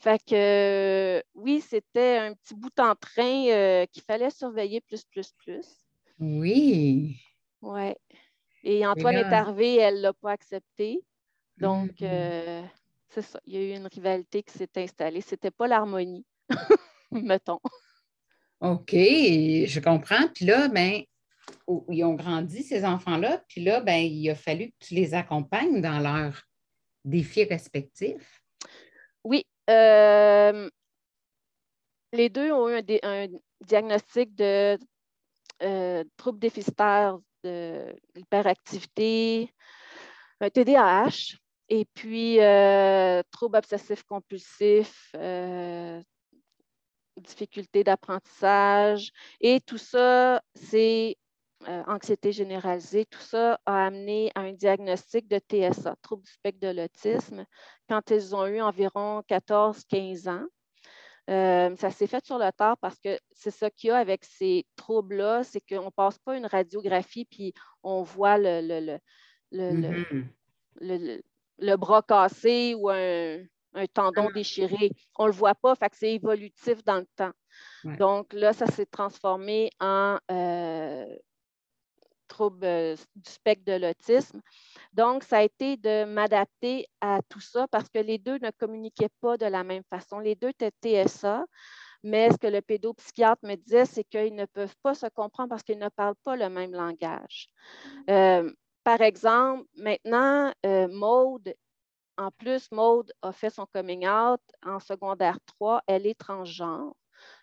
fait 0.00 0.24
que 0.24 1.22
oui, 1.34 1.60
c'était 1.60 2.18
un 2.18 2.34
petit 2.34 2.54
bout 2.56 2.76
en 2.80 2.96
train 2.96 3.46
euh, 3.46 3.86
qu'il 3.86 4.02
fallait 4.02 4.30
surveiller 4.30 4.80
plus, 4.80 5.04
plus, 5.04 5.30
plus. 5.44 5.85
Oui. 6.18 7.20
Oui. 7.62 7.94
Et 8.62 8.86
Antoine 8.86 9.16
est 9.16 9.32
arrivé, 9.32 9.76
elle 9.76 9.96
ne 9.96 10.02
l'a 10.02 10.12
pas 10.12 10.32
accepté. 10.32 11.00
Donc, 11.58 12.02
euh, 12.02 12.62
c'est 13.08 13.22
ça. 13.22 13.40
Il 13.44 13.54
y 13.54 13.56
a 13.56 13.60
eu 13.60 13.76
une 13.76 13.86
rivalité 13.86 14.42
qui 14.42 14.56
s'est 14.56 14.70
installée. 14.76 15.20
Ce 15.20 15.34
n'était 15.34 15.50
pas 15.50 15.66
l'harmonie, 15.66 16.26
mettons. 17.10 17.60
OK, 18.60 18.92
je 18.92 19.80
comprends. 19.80 20.28
Puis 20.34 20.46
là, 20.46 20.68
ben, 20.68 21.02
ils 21.88 22.04
ont 22.04 22.14
grandi, 22.14 22.62
ces 22.62 22.84
enfants-là. 22.84 23.42
Puis 23.48 23.62
là, 23.62 23.80
ben, 23.80 23.98
il 23.98 24.28
a 24.30 24.34
fallu 24.34 24.70
que 24.70 24.86
tu 24.86 24.94
les 24.94 25.14
accompagnes 25.14 25.80
dans 25.80 25.98
leurs 25.98 26.42
défis 27.04 27.44
respectifs. 27.44 28.42
Oui. 29.24 29.46
Euh, 29.70 30.68
les 32.12 32.28
deux 32.28 32.52
ont 32.52 32.68
eu 32.68 32.82
un 33.02 33.26
diagnostic 33.60 34.34
de 34.34 34.78
euh, 35.62 36.04
troubles 36.16 36.38
déficitaires 36.38 37.18
de 37.42 37.94
l'hyperactivité, 38.14 39.52
un 40.40 40.50
TDAH, 40.50 41.36
et 41.68 41.86
puis 41.94 42.40
euh, 42.40 43.22
troubles 43.30 43.58
obsessifs 43.58 44.02
compulsifs, 44.04 45.10
euh, 45.16 46.00
difficultés 47.16 47.84
d'apprentissage. 47.84 49.10
Et 49.40 49.60
tout 49.60 49.78
ça, 49.78 50.42
c'est 50.54 51.16
anxiété 51.66 52.32
généralisée. 52.32 53.06
Tout 53.06 53.20
ça 53.20 53.58
a 53.64 53.86
amené 53.86 54.30
à 54.34 54.40
un 54.40 54.52
diagnostic 54.52 55.26
de 55.26 55.38
TSA, 55.38 55.96
trouble 56.02 56.22
du 56.22 56.30
spectre 56.30 56.60
de 56.60 56.68
l'autisme, 56.68 57.46
quand 57.88 58.10
ils 58.10 58.36
ont 58.36 58.46
eu 58.46 58.60
environ 58.60 59.22
14-15 59.28 60.28
ans. 60.28 60.46
Euh, 61.28 61.74
ça 61.76 61.90
s'est 61.90 62.06
fait 62.06 62.24
sur 62.24 62.38
le 62.38 62.50
tard 62.52 62.78
parce 62.78 62.98
que 63.00 63.18
c'est 63.32 63.50
ça 63.50 63.68
qu'il 63.68 63.88
y 63.88 63.90
a 63.90 63.96
avec 63.96 64.24
ces 64.24 64.64
troubles-là, 64.76 65.42
c'est 65.42 65.60
qu'on 65.60 65.86
ne 65.86 65.90
passe 65.90 66.18
pas 66.20 66.36
une 66.36 66.46
radiographie 66.46 67.24
puis 67.24 67.52
on 67.82 68.02
voit 68.02 68.38
le, 68.38 68.60
le, 68.60 68.98
le, 69.50 71.20
mm-hmm. 71.60 71.76
bras 71.76 72.02
cassé 72.02 72.76
ou 72.76 72.90
un, 72.90 73.44
tendon 73.92 74.28
ah. 74.28 74.32
déchiré. 74.32 74.92
On 75.18 75.24
ne 75.24 75.30
le 75.30 75.34
voit 75.34 75.56
pas, 75.56 75.74
fait 75.74 75.90
que 75.90 75.96
c'est 75.96 76.14
évolutif 76.14 76.84
dans 76.84 76.98
le 76.98 77.08
temps. 77.16 77.32
Donc 77.98 78.32
là, 78.32 78.52
ça 78.52 78.66
s'est 78.66 78.86
transformé 78.86 79.70
en 79.80 80.18
euh, 80.30 81.16
trouble 82.28 82.64
euh, 82.64 82.96
du 83.16 83.30
spectre 83.30 83.64
de 83.64 83.78
l'autisme. 83.78 84.40
Donc, 84.96 85.24
ça 85.24 85.38
a 85.38 85.42
été 85.42 85.76
de 85.76 86.04
m'adapter 86.04 86.86
à 87.02 87.20
tout 87.28 87.40
ça 87.40 87.68
parce 87.68 87.90
que 87.90 87.98
les 87.98 88.16
deux 88.16 88.38
ne 88.38 88.50
communiquaient 88.50 89.10
pas 89.20 89.36
de 89.36 89.44
la 89.44 89.62
même 89.62 89.82
façon. 89.90 90.18
Les 90.18 90.34
deux 90.34 90.48
étaient 90.48 90.72
TSA, 90.80 91.44
mais 92.02 92.30
ce 92.30 92.38
que 92.38 92.46
le 92.46 92.62
pédopsychiatre 92.62 93.44
me 93.44 93.56
disait, 93.56 93.84
c'est 93.84 94.04
qu'ils 94.04 94.34
ne 94.34 94.46
peuvent 94.46 94.74
pas 94.82 94.94
se 94.94 95.04
comprendre 95.08 95.50
parce 95.50 95.62
qu'ils 95.62 95.78
ne 95.78 95.90
parlent 95.90 96.16
pas 96.24 96.34
le 96.34 96.48
même 96.48 96.72
langage. 96.72 97.48
Euh, 98.08 98.50
par 98.84 99.02
exemple, 99.02 99.64
maintenant, 99.76 100.54
euh, 100.64 100.88
Maude, 100.88 101.54
en 102.16 102.30
plus, 102.30 102.70
Maude 102.72 103.12
a 103.20 103.32
fait 103.32 103.50
son 103.50 103.66
coming 103.66 104.08
out 104.08 104.40
en 104.64 104.80
secondaire 104.80 105.38
3, 105.44 105.82
elle 105.86 106.06
est 106.06 106.18
transgenre. 106.18 106.94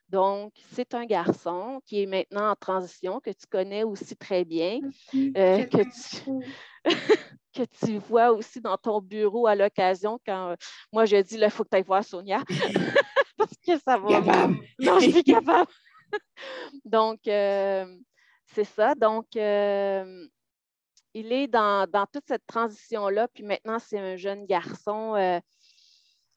Donc, 0.10 0.54
c'est 0.72 0.94
un 0.94 1.06
garçon 1.06 1.82
qui 1.86 2.04
est 2.04 2.06
maintenant 2.06 2.52
en 2.52 2.56
transition, 2.56 3.20
que 3.20 3.32
tu 3.32 3.46
connais 3.50 3.84
aussi 3.84 4.16
très 4.16 4.46
bien, 4.46 4.80
euh, 5.16 5.66
que, 5.66 5.84
tu, 5.84 6.46
que 7.54 7.64
tu 7.86 7.98
vois 8.00 8.32
aussi 8.32 8.60
dans 8.60 8.78
ton 8.78 9.02
bureau 9.02 9.48
à 9.48 9.56
l'occasion 9.56 10.20
quand 10.26 10.52
euh, 10.52 10.56
moi 10.92 11.06
je 11.06 11.18
dis, 11.18 11.36
il 11.36 11.50
faut 11.50 11.64
que 11.64 11.70
tu 11.70 11.78
ailles 11.78 11.84
voir 11.84 12.04
Sonia. 12.04 12.42
Parce 13.38 13.58
que 13.66 13.78
ça 13.80 13.98
va. 13.98 14.08
Capable. 14.08 14.58
Non, 14.80 15.00
je 15.00 15.10
suis 15.10 15.24
capable. 15.24 15.72
Donc, 16.86 17.28
euh, 17.28 17.98
c'est 18.54 18.64
ça. 18.64 18.94
Donc, 18.96 19.26
il 19.36 21.32
est 21.32 21.48
dans, 21.48 21.88
toute 22.12 22.26
cette 22.28 22.46
transition-là. 22.46 23.28
Puis 23.30 23.44
maintenant, 23.44 23.80
c'est 23.80 24.00
un 24.00 24.16
jeune 24.16 24.46
garçon 24.46 25.42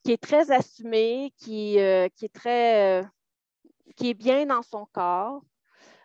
qui 0.03 0.11
est 0.13 0.21
très 0.21 0.51
assumé, 0.51 1.33
qui, 1.37 1.77
qui 2.15 2.25
est 2.25 2.33
très 2.33 3.05
qui 3.95 4.09
est 4.09 4.13
bien 4.13 4.45
dans 4.45 4.63
son 4.63 4.85
corps. 4.91 5.41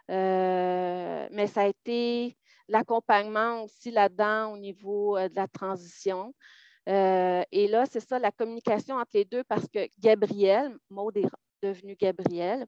mais 0.08 1.46
ça 1.46 1.62
a 1.62 1.66
été 1.66 2.36
l'accompagnement 2.68 3.62
aussi 3.62 3.90
là-dedans 3.90 4.52
au 4.52 4.58
niveau 4.58 5.18
de 5.18 5.34
la 5.36 5.48
transition. 5.48 6.34
et 6.86 7.68
là, 7.68 7.84
c'est 7.86 8.00
ça, 8.00 8.18
la 8.18 8.32
communication 8.32 8.96
entre 8.96 9.12
les 9.14 9.24
deux 9.24 9.44
parce 9.44 9.68
que 9.68 9.88
Gabriel, 9.98 10.76
Maud 10.90 11.16
est 11.16 11.28
devenue 11.62 11.96
Gabriel, 11.96 12.66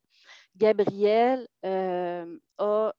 Gabriel 0.56 1.48
a 1.62 2.92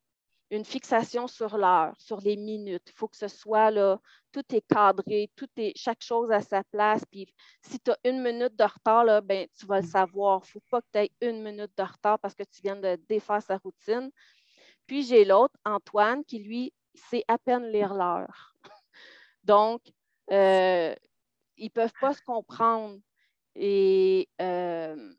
une 0.51 0.65
fixation 0.65 1.27
sur 1.27 1.57
l'heure, 1.57 1.93
sur 1.97 2.21
les 2.21 2.35
minutes. 2.35 2.83
Il 2.87 2.93
faut 2.93 3.07
que 3.07 3.17
ce 3.17 3.27
soit 3.27 3.71
là, 3.71 3.99
tout 4.31 4.43
est 4.53 4.65
cadré, 4.67 5.29
tout 5.35 5.49
est, 5.57 5.73
chaque 5.75 6.03
chose 6.03 6.31
à 6.31 6.41
sa 6.41 6.63
place. 6.63 7.03
Puis 7.11 7.27
si 7.61 7.79
tu 7.79 7.91
as 7.91 7.97
une 8.03 8.21
minute 8.21 8.55
de 8.55 8.63
retard, 8.63 9.03
là, 9.03 9.21
ben, 9.21 9.47
tu 9.57 9.65
vas 9.65 9.81
le 9.81 9.87
savoir. 9.87 10.41
Il 10.43 10.47
ne 10.47 10.51
faut 10.51 10.63
pas 10.69 10.81
que 10.81 10.87
tu 10.93 10.99
aies 10.99 11.11
une 11.21 11.43
minute 11.43 11.71
de 11.77 11.83
retard 11.83 12.19
parce 12.19 12.35
que 12.35 12.43
tu 12.43 12.61
viens 12.61 12.75
de 12.75 12.97
défaire 13.09 13.41
sa 13.41 13.57
routine. 13.57 14.11
Puis 14.85 15.03
j'ai 15.03 15.25
l'autre, 15.25 15.55
Antoine, 15.65 16.23
qui 16.25 16.39
lui 16.39 16.73
sait 16.97 17.23
à 17.27 17.37
peine 17.37 17.71
lire 17.71 17.93
l'heure. 17.93 18.55
Donc, 19.43 19.81
euh, 20.31 20.95
ils 21.57 21.65
ne 21.65 21.69
peuvent 21.69 21.93
pas 21.99 22.13
se 22.13 22.21
comprendre. 22.21 22.99
Et 23.55 24.27
euh, 24.41 25.13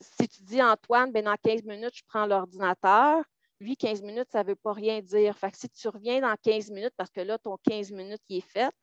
si 0.00 0.28
tu 0.28 0.42
dis 0.42 0.62
Antoine, 0.62 1.12
ben 1.12 1.24
dans 1.24 1.36
15 1.42 1.64
minutes, 1.64 1.96
je 1.96 2.02
prends 2.06 2.26
l'ordinateur, 2.26 3.24
lui, 3.60 3.76
15 3.76 4.02
minutes, 4.02 4.28
ça 4.30 4.42
ne 4.42 4.48
veut 4.48 4.56
pas 4.56 4.72
rien 4.72 5.00
dire. 5.00 5.38
Fait 5.38 5.50
que 5.50 5.56
si 5.56 5.68
tu 5.68 5.88
reviens 5.88 6.20
dans 6.20 6.34
15 6.42 6.70
minutes, 6.70 6.94
parce 6.96 7.10
que 7.10 7.20
là, 7.20 7.38
ton 7.38 7.56
15 7.64 7.92
minutes 7.92 8.20
qui 8.26 8.38
est 8.38 8.46
fait, 8.46 8.74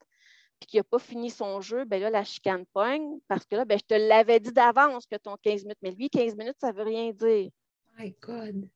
puis 0.58 0.66
qu'il 0.66 0.80
n'a 0.80 0.84
pas 0.84 0.98
fini 0.98 1.30
son 1.30 1.60
jeu, 1.60 1.84
ben 1.84 2.00
là, 2.00 2.10
la 2.10 2.24
chicane 2.24 2.66
pogne, 2.72 3.18
parce 3.28 3.44
que 3.46 3.56
là, 3.56 3.64
ben, 3.64 3.78
je 3.78 3.84
te 3.84 3.94
l'avais 3.94 4.40
dit 4.40 4.52
d'avance 4.52 5.06
que 5.06 5.16
ton 5.16 5.36
15 5.42 5.62
minutes, 5.62 5.78
mais 5.82 5.92
lui, 5.92 6.10
15 6.10 6.36
minutes, 6.36 6.56
ça 6.60 6.72
ne 6.72 6.76
veut 6.76 6.84
rien 6.84 7.12
dire. 7.12 7.50
My 7.98 8.14
God. 8.20 8.68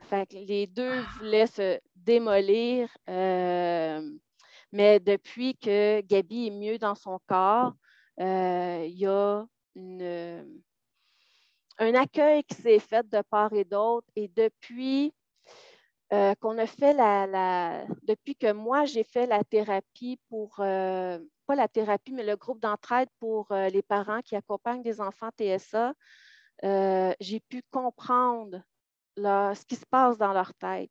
Fait 0.00 0.26
que 0.26 0.36
les 0.36 0.66
deux 0.66 1.00
voulaient 1.18 1.46
se 1.46 1.80
démolir. 1.94 2.88
Euh, 3.08 4.00
mais 4.72 5.00
depuis 5.00 5.56
que 5.56 6.00
Gabi 6.02 6.48
est 6.48 6.50
mieux 6.50 6.78
dans 6.78 6.94
son 6.94 7.18
corps, 7.26 7.72
euh, 8.20 8.84
il 8.86 8.98
y 8.98 9.06
a 9.06 9.46
un 11.78 11.94
accueil 11.94 12.44
qui 12.44 12.54
s'est 12.54 12.78
fait 12.78 13.08
de 13.08 13.22
part 13.22 13.52
et 13.52 13.64
d'autre. 13.64 14.06
Et 14.16 14.28
depuis 14.28 15.12
euh, 16.12 16.34
qu'on 16.36 16.56
a 16.58 16.66
fait 16.66 16.92
la, 16.92 17.84
depuis 18.04 18.36
que 18.36 18.52
moi 18.52 18.84
j'ai 18.84 19.02
fait 19.02 19.26
la 19.26 19.42
thérapie 19.42 20.20
pour, 20.28 20.60
euh, 20.60 21.18
pas 21.46 21.56
la 21.56 21.66
thérapie, 21.66 22.12
mais 22.12 22.22
le 22.24 22.36
groupe 22.36 22.60
d'entraide 22.60 23.08
pour 23.18 23.50
euh, 23.50 23.68
les 23.70 23.82
parents 23.82 24.22
qui 24.22 24.36
accompagnent 24.36 24.82
des 24.82 25.00
enfants 25.00 25.30
TSA, 25.36 25.94
j'ai 27.20 27.40
pu 27.40 27.62
comprendre 27.70 28.62
ce 29.16 29.64
qui 29.64 29.76
se 29.76 29.86
passe 29.86 30.18
dans 30.18 30.32
leur 30.32 30.52
tête. 30.54 30.90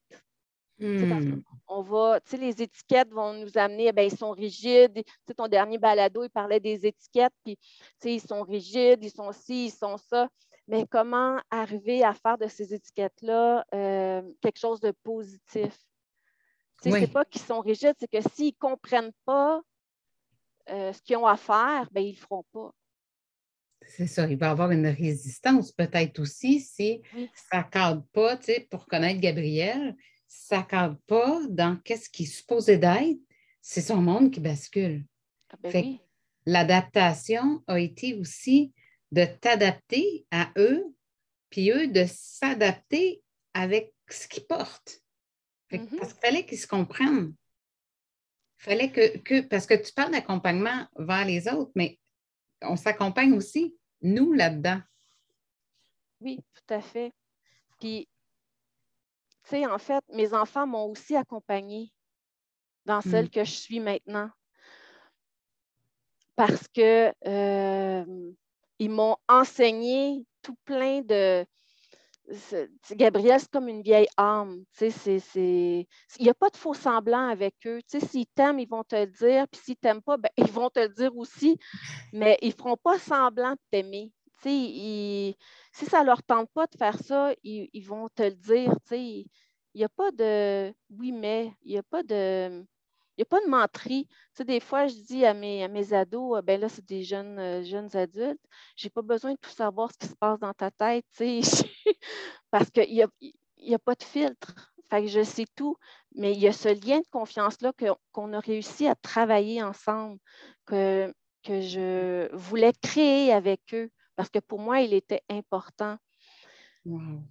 Hmm. 0.77 1.41
On 1.67 1.81
va, 1.81 2.19
les 2.33 2.61
étiquettes 2.61 3.09
vont 3.13 3.33
nous 3.33 3.57
amener, 3.57 3.93
ben, 3.93 4.01
ils 4.01 4.17
sont 4.17 4.31
rigides. 4.31 4.93
Tu 4.93 5.13
sais, 5.25 5.33
ton 5.33 5.47
dernier 5.47 5.77
balado, 5.77 6.23
il 6.23 6.29
parlait 6.29 6.59
des 6.59 6.85
étiquettes, 6.85 7.33
puis, 7.45 7.57
ils 8.03 8.19
sont 8.19 8.43
rigides, 8.43 9.01
ils 9.01 9.11
sont 9.11 9.31
ci, 9.31 9.67
ils 9.67 9.71
sont 9.71 9.97
ça 9.97 10.27
mais 10.67 10.85
comment 10.87 11.39
arriver 11.51 12.03
à 12.03 12.13
faire 12.13 12.37
de 12.37 12.47
ces 12.47 12.73
étiquettes-là 12.73 13.65
euh, 13.73 14.21
quelque 14.41 14.59
chose 14.59 14.79
de 14.79 14.91
positif? 15.03 15.77
Ce 16.83 16.89
n'est 16.89 17.07
pas 17.07 17.25
qu'ils 17.25 17.41
sont 17.41 17.61
rigides, 17.61 17.95
c'est 17.99 18.09
que 18.09 18.21
s'ils 18.29 18.53
ne 18.53 18.59
comprennent 18.59 19.13
pas 19.25 19.61
euh, 20.69 20.91
ce 20.91 21.01
qu'ils 21.01 21.17
ont 21.17 21.27
à 21.27 21.37
faire, 21.37 21.87
ben, 21.91 22.01
ils 22.01 22.09
ne 22.09 22.15
le 22.15 22.17
feront 22.17 22.45
pas. 22.51 22.71
C'est 23.97 24.07
ça, 24.07 24.27
il 24.27 24.37
va 24.37 24.47
y 24.47 24.49
avoir 24.49 24.71
une 24.71 24.87
résistance 24.87 25.71
peut-être 25.71 26.19
aussi 26.19 26.59
si 26.59 27.01
ça 27.49 27.59
ne 27.59 27.69
cadre 27.69 28.05
pas, 28.11 28.35
tu 28.35 28.45
sais, 28.45 28.67
pour 28.69 28.87
connaître 28.87 29.21
Gabriel, 29.21 29.95
ça 30.27 30.59
ne 30.59 30.63
cadre 30.63 30.97
pas 31.07 31.39
dans 31.49 31.77
qu'est-ce 31.77 32.09
qui 32.09 32.23
est 32.23 32.25
supposé 32.25 32.77
d'être, 32.77 33.19
c'est 33.61 33.81
son 33.81 34.01
monde 34.01 34.31
qui 34.31 34.41
bascule. 34.41 35.05
Ah 35.49 35.57
ben 35.63 35.97
l'adaptation 36.45 37.63
a 37.67 37.79
été 37.79 38.15
aussi 38.15 38.73
de 39.11 39.23
t'adapter 39.23 40.25
à 40.29 40.51
eux, 40.57 40.83
puis 41.49 41.71
eux 41.71 41.87
de 41.87 42.05
s'adapter 42.05 43.23
avec 43.53 43.93
ce 44.09 44.27
qu'ils 44.27 44.45
portent. 44.45 44.99
Mm-hmm. 45.71 45.97
Parce 45.97 46.13
qu'il 46.13 46.21
fallait 46.21 46.45
qu'ils 46.45 46.59
se 46.59 46.67
comprennent. 46.67 47.33
Fallait 48.57 48.91
que, 48.91 49.17
que, 49.19 49.41
parce 49.41 49.65
que 49.65 49.73
tu 49.73 49.93
parles 49.93 50.11
d'accompagnement 50.11 50.85
vers 50.97 51.25
les 51.25 51.47
autres, 51.47 51.71
mais 51.75 51.97
on 52.61 52.75
s'accompagne 52.75 53.33
aussi, 53.33 53.75
nous, 54.05 54.33
là-dedans. 54.33 54.79
Oui, 56.21 56.39
tout 56.53 56.73
à 56.73 56.81
fait. 56.81 57.13
Puis, 57.79 58.07
tu 59.43 59.49
sais, 59.49 59.65
en 59.65 59.77
fait, 59.77 60.03
mes 60.13 60.33
enfants 60.33 60.65
m'ont 60.65 60.85
aussi 60.85 61.15
accompagnée 61.15 61.91
dans 62.85 63.01
celle 63.01 63.25
mm. 63.25 63.29
que 63.29 63.43
je 63.43 63.51
suis 63.51 63.79
maintenant. 63.79 64.29
Parce 66.35 66.67
que 66.67 67.13
euh, 67.27 68.31
ils 68.79 68.89
m'ont 68.89 69.17
enseigné 69.27 70.25
tout 70.41 70.57
plein 70.65 71.01
de. 71.01 71.45
Gabriel, 72.91 73.39
c'est 73.39 73.51
comme 73.51 73.67
une 73.67 73.81
vieille 73.81 74.07
âme. 74.17 74.63
Il 74.81 75.85
n'y 76.19 76.29
a 76.29 76.33
pas 76.33 76.49
de 76.49 76.57
faux 76.57 76.73
semblant 76.73 77.27
avec 77.29 77.55
eux. 77.65 77.79
S'ils 77.87 78.25
t'aiment, 78.27 78.59
ils 78.59 78.67
vont 78.67 78.83
te 78.83 78.95
le 78.95 79.07
dire. 79.07 79.47
Puis 79.47 79.61
s'ils 79.63 79.73
ne 79.73 79.79
t'aiment 79.79 80.01
pas, 80.01 80.17
ben, 80.17 80.29
ils 80.37 80.51
vont 80.51 80.69
te 80.69 80.79
le 80.79 80.89
dire 80.89 81.15
aussi. 81.15 81.57
Mais 82.13 82.37
ils 82.41 82.49
ne 82.49 82.53
feront 82.53 82.77
pas 82.77 82.97
semblant 82.99 83.51
de 83.51 83.59
t'aimer. 83.71 84.11
si 84.41 85.35
ça 85.73 86.01
ne 86.01 86.05
leur 86.07 86.23
tente 86.23 86.49
pas 86.53 86.67
de 86.67 86.77
faire 86.77 86.99
ça, 86.99 87.33
ils, 87.43 87.69
ils 87.73 87.85
vont 87.85 88.09
te 88.09 88.23
le 88.23 88.31
dire. 88.31 88.73
Il 88.91 89.25
n'y 89.75 89.83
a 89.83 89.89
pas 89.89 90.11
de 90.11 90.73
oui, 90.89 91.11
mais 91.11 91.51
il 91.63 91.71
n'y 91.73 91.77
a 91.77 91.83
pas 91.83 92.01
de 92.03 92.65
n'y 93.19 93.23
a 93.23 93.25
pas 93.25 93.41
de 93.41 93.49
menterie. 93.49 94.07
Tu 94.35 94.43
des 94.43 94.59
fois, 94.59 94.87
je 94.87 94.95
dis 94.95 95.25
à 95.25 95.33
mes, 95.33 95.63
à 95.63 95.67
mes 95.67 95.93
ados, 95.93 96.37
euh, 96.37 96.41
ben 96.41 96.59
là, 96.59 96.69
c'est 96.69 96.85
des 96.85 97.03
jeunes, 97.03 97.39
euh, 97.39 97.63
jeunes 97.63 97.95
adultes, 97.95 98.41
je 98.75 98.85
n'ai 98.85 98.89
pas 98.89 99.01
besoin 99.01 99.33
de 99.33 99.37
tout 99.41 99.49
savoir 99.49 99.91
ce 99.91 99.97
qui 99.97 100.07
se 100.07 100.15
passe 100.15 100.39
dans 100.39 100.53
ta 100.53 100.71
tête, 100.71 101.05
parce 102.51 102.69
qu'il 102.69 102.93
n'y 102.93 103.03
a, 103.03 103.07
y 103.57 103.73
a 103.73 103.79
pas 103.79 103.95
de 103.95 104.03
filtre. 104.03 104.73
Fait 104.89 105.01
que 105.01 105.07
je 105.07 105.23
sais 105.23 105.45
tout, 105.55 105.77
mais 106.13 106.33
il 106.33 106.39
y 106.39 106.47
a 106.47 106.53
ce 106.53 106.69
lien 106.69 106.99
de 106.99 107.07
confiance-là 107.09 107.73
qu'on 108.11 108.33
a 108.33 108.39
réussi 108.39 108.87
à 108.87 108.95
travailler 108.95 109.63
ensemble, 109.63 110.19
que, 110.65 111.13
que 111.43 111.61
je 111.61 112.33
voulais 112.35 112.73
créer 112.81 113.31
avec 113.33 113.61
eux, 113.73 113.89
parce 114.15 114.29
que 114.29 114.39
pour 114.39 114.59
moi, 114.59 114.81
il 114.81 114.93
était 114.93 115.23
important. 115.29 115.97
Wow. 116.85 117.23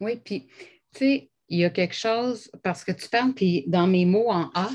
Oui, 0.00 0.16
puis, 0.16 0.48
tu 0.92 0.98
sais, 0.98 1.30
il 1.48 1.60
y 1.60 1.64
a 1.64 1.70
quelque 1.70 1.94
chose, 1.94 2.50
parce 2.62 2.84
que 2.84 2.92
tu 2.92 3.08
parles, 3.08 3.32
puis 3.32 3.64
dans 3.68 3.86
mes 3.86 4.04
mots 4.04 4.30
en 4.30 4.50
A, 4.54 4.68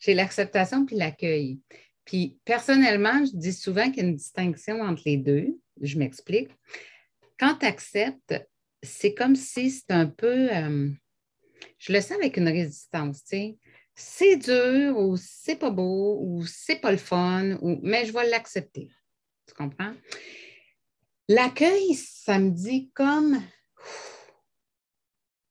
j'ai 0.00 0.14
l'acceptation 0.14 0.86
puis 0.86 0.96
l'accueil. 0.96 1.60
Puis 2.04 2.38
personnellement, 2.44 3.24
je 3.24 3.36
dis 3.36 3.52
souvent 3.52 3.90
qu'il 3.90 4.02
y 4.02 4.06
a 4.06 4.08
une 4.08 4.16
distinction 4.16 4.80
entre 4.80 5.02
les 5.04 5.18
deux. 5.18 5.58
Je 5.80 5.98
m'explique. 5.98 6.50
Quand 7.38 7.56
tu 7.56 7.66
acceptes, 7.66 8.34
c'est 8.82 9.14
comme 9.14 9.36
si 9.36 9.70
c'est 9.70 9.90
un 9.90 10.06
peu, 10.06 10.48
euh, 10.54 10.90
je 11.78 11.92
le 11.92 12.00
sens 12.00 12.12
avec 12.12 12.36
une 12.36 12.48
résistance, 12.48 13.24
tu 13.24 13.36
sais. 13.36 13.58
C'est 13.94 14.36
dur 14.36 14.96
ou 14.96 15.16
c'est 15.16 15.56
pas 15.56 15.70
beau 15.70 16.20
ou 16.22 16.46
c'est 16.46 16.76
pas 16.76 16.92
le 16.92 16.98
fun, 16.98 17.58
ou, 17.60 17.78
mais 17.82 18.06
je 18.06 18.12
vais 18.12 18.28
l'accepter. 18.30 18.90
Tu 19.46 19.54
comprends? 19.54 19.92
L'accueil, 21.28 21.94
ça 21.94 22.38
me 22.38 22.50
dit 22.50 22.90
comme, 22.94 23.42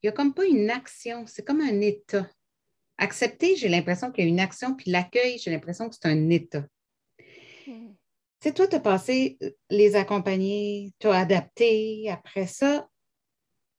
il 0.02 0.08
n'y 0.08 0.10
a 0.10 0.12
comme 0.12 0.34
pas 0.34 0.46
une 0.46 0.70
action, 0.70 1.26
c'est 1.28 1.46
comme 1.46 1.62
un 1.62 1.82
état. 1.82 2.28
Accepter, 2.98 3.56
j'ai 3.56 3.70
l'impression 3.70 4.12
qu'il 4.12 4.24
y 4.24 4.28
a 4.28 4.30
une 4.30 4.40
action, 4.40 4.76
puis 4.76 4.92
l'accueil, 4.92 5.38
j'ai 5.38 5.52
l'impression 5.52 5.90
que 5.90 5.96
c'est 5.96 6.08
un 6.08 6.30
état. 6.30 6.66
Hmm. 7.68 7.94
Tu 8.40 8.50
sais, 8.50 8.54
toi, 8.54 8.68
tu 8.68 8.76
as 8.76 8.80
passé 8.80 9.38
euh, 9.42 9.52
les 9.70 9.96
accompagner, 9.96 10.94
tu 11.00 11.08
as 11.08 11.20
adapté. 11.20 12.10
Après 12.10 12.48
ça, 12.48 12.88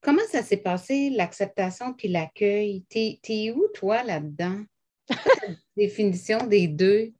comment 0.01 0.23
ça 0.31 0.43
s'est 0.43 0.59
passé, 0.59 1.11
l'acceptation 1.11 1.95
puis 1.95 2.09
l'accueil? 2.09 2.85
T'es 2.89 3.21
es 3.29 3.51
où, 3.53 3.69
toi, 3.75 4.03
là-dedans? 4.03 4.63
définition 5.77 6.47
des 6.47 6.69
deux? 6.69 7.13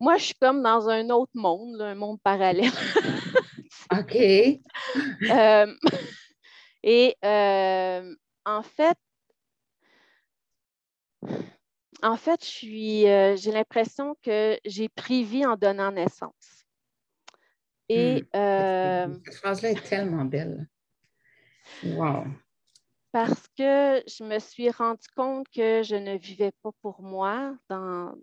Moi, 0.00 0.16
je 0.16 0.24
suis 0.24 0.34
comme 0.34 0.62
dans 0.62 0.88
un 0.88 1.10
autre 1.10 1.30
monde, 1.34 1.80
un 1.80 1.94
monde 1.94 2.20
parallèle. 2.22 2.72
OK. 3.92 4.16
Euh, 4.16 5.74
et 6.82 7.16
euh, 7.24 8.14
en 8.44 8.62
fait, 8.62 8.98
en 12.02 12.16
fait, 12.16 12.40
euh, 12.64 13.36
j'ai 13.36 13.52
l'impression 13.52 14.16
que 14.22 14.58
j'ai 14.64 14.88
pris 14.88 15.24
vie 15.24 15.46
en 15.46 15.56
donnant 15.56 15.92
naissance. 15.92 16.66
Et, 17.88 18.24
euh, 18.34 19.14
Cette 19.24 19.34
phrase-là 19.36 19.70
est 19.70 19.82
tellement 19.88 20.24
belle. 20.24 20.68
Wow. 21.84 22.24
parce 23.12 23.46
que 23.56 24.02
je 24.06 24.24
me 24.24 24.38
suis 24.40 24.68
rendu 24.70 25.06
compte 25.16 25.48
que 25.48 25.82
je 25.82 25.94
ne 25.94 26.16
vivais 26.16 26.52
pas 26.62 26.70
pour 26.80 27.02
moi. 27.02 27.56
Dans... 27.68 28.14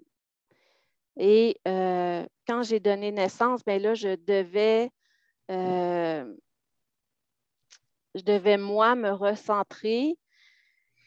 Et 1.18 1.58
euh, 1.68 2.26
quand 2.48 2.64
j'ai 2.64 2.80
donné 2.80 3.12
naissance, 3.12 3.64
bien 3.66 3.80
là, 3.80 3.94
je 3.94 4.16
devais, 4.16 4.92
je 5.50 6.26
devais, 8.16 8.58
moi, 8.58 8.96
me 8.96 9.12
recentrer. 9.12 10.18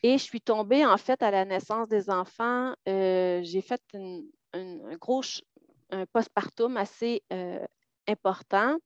Et 0.02 0.18
je 0.18 0.22
suis 0.22 0.40
tombée, 0.40 0.84
en 0.84 0.96
fait, 0.96 1.22
à 1.22 1.30
la 1.30 1.44
naissance 1.44 1.88
des 1.88 2.10
enfants. 2.10 2.74
Euh, 2.88 3.40
j'ai 3.42 3.60
fait 3.60 3.80
un 4.52 4.96
gros 5.00 5.22
un 5.90 6.06
postpartum 6.06 6.76
assez 6.76 7.22
important 8.08 8.78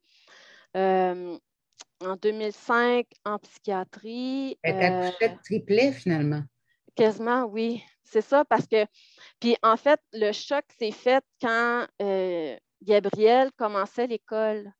en 2.01 2.17
2005 2.17 3.07
en 3.25 3.39
psychiatrie. 3.39 4.59
Elle 4.63 4.83
accouchait 4.83 5.29
de 5.31 5.43
triplet 5.43 5.93
finalement. 5.93 6.43
Quasiment, 6.95 7.45
oui. 7.45 7.83
C'est 8.05 8.23
ça 8.23 8.45
parce 8.45 8.67
que, 8.67 8.87
puis 9.41 9.57
en 9.63 9.77
fait, 9.77 10.01
le 10.13 10.33
choc 10.33 10.65
s'est 10.79 10.93
fait 10.93 11.25
quand 11.41 11.87
euh, 12.01 12.57
Gabriel 12.83 13.51
commençait 13.57 14.07
l'école. 14.07 14.73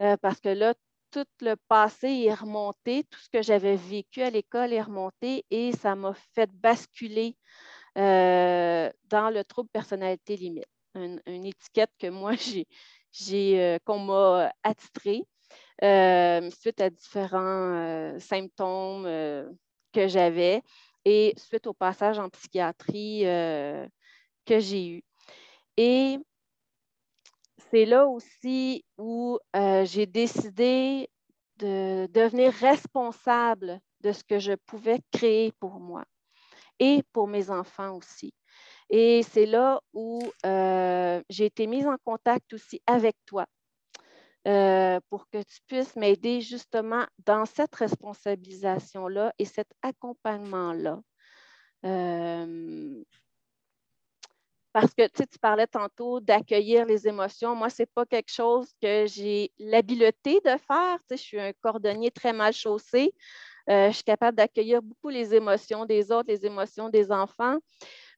Euh, 0.00 0.16
parce 0.16 0.40
que 0.40 0.48
là, 0.48 0.74
tout 1.12 1.26
le 1.40 1.54
passé 1.68 2.08
est 2.08 2.34
remonté, 2.34 3.04
tout 3.04 3.20
ce 3.20 3.28
que 3.28 3.42
j'avais 3.42 3.76
vécu 3.76 4.22
à 4.22 4.30
l'école 4.30 4.72
est 4.72 4.82
remonté 4.82 5.44
et 5.50 5.72
ça 5.72 5.94
m'a 5.94 6.14
fait 6.34 6.50
basculer 6.52 7.36
euh, 7.98 8.90
dans 9.04 9.30
le 9.30 9.44
trouble 9.44 9.68
personnalité 9.70 10.36
limite. 10.36 10.66
Une, 10.94 11.20
étiquette 11.46 11.92
que 11.98 12.08
moi, 12.08 12.32
j'ai, 13.12 13.78
qu'on 13.84 13.98
m'a 14.00 14.52
attitrée. 14.62 15.22
Euh, 15.82 16.48
suite 16.50 16.80
à 16.80 16.90
différents 16.90 17.74
euh, 17.74 18.18
symptômes 18.20 19.04
euh, 19.04 19.50
que 19.92 20.06
j'avais 20.06 20.62
et 21.04 21.34
suite 21.36 21.66
au 21.66 21.74
passage 21.74 22.20
en 22.20 22.28
psychiatrie 22.28 23.22
que 24.46 24.60
j'ai 24.60 24.88
eu. 24.88 25.02
Et 25.76 26.18
c'est 27.72 27.86
là 27.86 28.06
aussi 28.06 28.84
où 28.98 29.38
j'ai 29.84 30.06
décidé 30.06 31.08
de 31.56 32.06
devenir 32.12 32.52
responsable 32.52 33.80
de 34.00 34.12
ce 34.12 34.24
que 34.24 34.38
je 34.38 34.52
pouvais 34.66 35.00
créer 35.10 35.52
pour 35.52 35.80
moi 35.80 36.04
et 36.78 37.02
pour 37.12 37.28
mes 37.28 37.50
enfants 37.50 37.96
aussi. 37.96 38.34
Et 38.90 39.22
c'est 39.22 39.46
là 39.46 39.80
où 39.92 40.20
j'ai 40.44 41.46
été 41.46 41.66
mise 41.66 41.86
en 41.86 41.96
contact 42.04 42.52
aussi 42.52 42.80
avec 42.86 43.16
toi 43.26 43.46
euh, 44.48 44.98
pour 45.08 45.28
que 45.30 45.40
tu 45.42 45.60
puisses 45.68 45.94
m'aider 45.94 46.40
justement 46.40 47.06
dans 47.24 47.46
cette 47.46 47.74
responsabilisation-là 47.76 49.32
et 49.38 49.44
cet 49.44 49.68
accompagnement-là. 49.82 51.00
Euh, 51.84 53.04
parce 54.72 54.94
que 54.94 55.06
tu 55.06 55.38
parlais 55.40 55.66
tantôt 55.66 56.20
d'accueillir 56.20 56.86
les 56.86 57.06
émotions. 57.06 57.54
Moi, 57.54 57.68
ce 57.70 57.82
n'est 57.82 57.88
pas 57.94 58.06
quelque 58.06 58.32
chose 58.32 58.68
que 58.80 59.06
j'ai 59.06 59.52
l'habileté 59.58 60.40
de 60.44 60.56
faire. 60.66 60.98
je 61.10 61.16
suis 61.16 61.40
un 61.40 61.52
cordonnier 61.60 62.10
très 62.10 62.32
mal 62.32 62.52
chaussé. 62.52 63.14
Euh, 63.70 63.88
je 63.88 63.94
suis 63.94 64.04
capable 64.04 64.36
d'accueillir 64.36 64.82
beaucoup 64.82 65.08
les 65.08 65.34
émotions 65.34 65.84
des 65.84 66.10
autres, 66.10 66.28
les 66.28 66.44
émotions 66.46 66.88
des 66.88 67.12
enfants. 67.12 67.58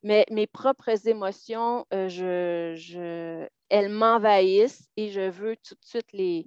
Mais 0.03 0.25
mes 0.31 0.47
propres 0.47 1.09
émotions, 1.09 1.87
je, 1.91 3.47
elles 3.69 3.89
m'envahissent 3.89 4.89
et 4.97 5.11
je 5.11 5.29
veux 5.29 5.57
tout 5.57 5.75
de 5.75 5.85
suite 5.85 6.13
les, 6.13 6.47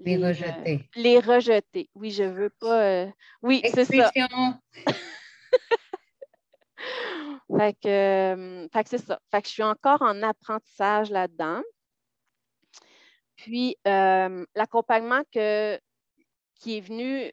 les, 0.00 0.16
rejeter. 0.16 0.80
les 0.96 1.18
rejeter. 1.18 1.90
Oui, 1.94 2.10
je 2.10 2.24
veux 2.24 2.50
pas. 2.50 2.82
Euh, 2.82 3.06
oui, 3.42 3.62
c'est 3.72 3.84
ça. 3.84 4.10
fait 7.56 7.76
que, 7.80 7.88
euh, 7.88 8.68
fait 8.72 8.84
que 8.84 8.90
c'est 8.90 8.98
ça. 8.98 9.20
Fait 9.30 9.42
que 9.42 9.48
je 9.48 9.52
suis 9.52 9.62
encore 9.62 10.02
en 10.02 10.22
apprentissage 10.22 11.10
là-dedans. 11.10 11.62
Puis, 13.36 13.76
euh, 13.86 14.44
l'accompagnement 14.54 15.22
qui 15.30 15.38
est 15.40 16.80
venu 16.80 17.32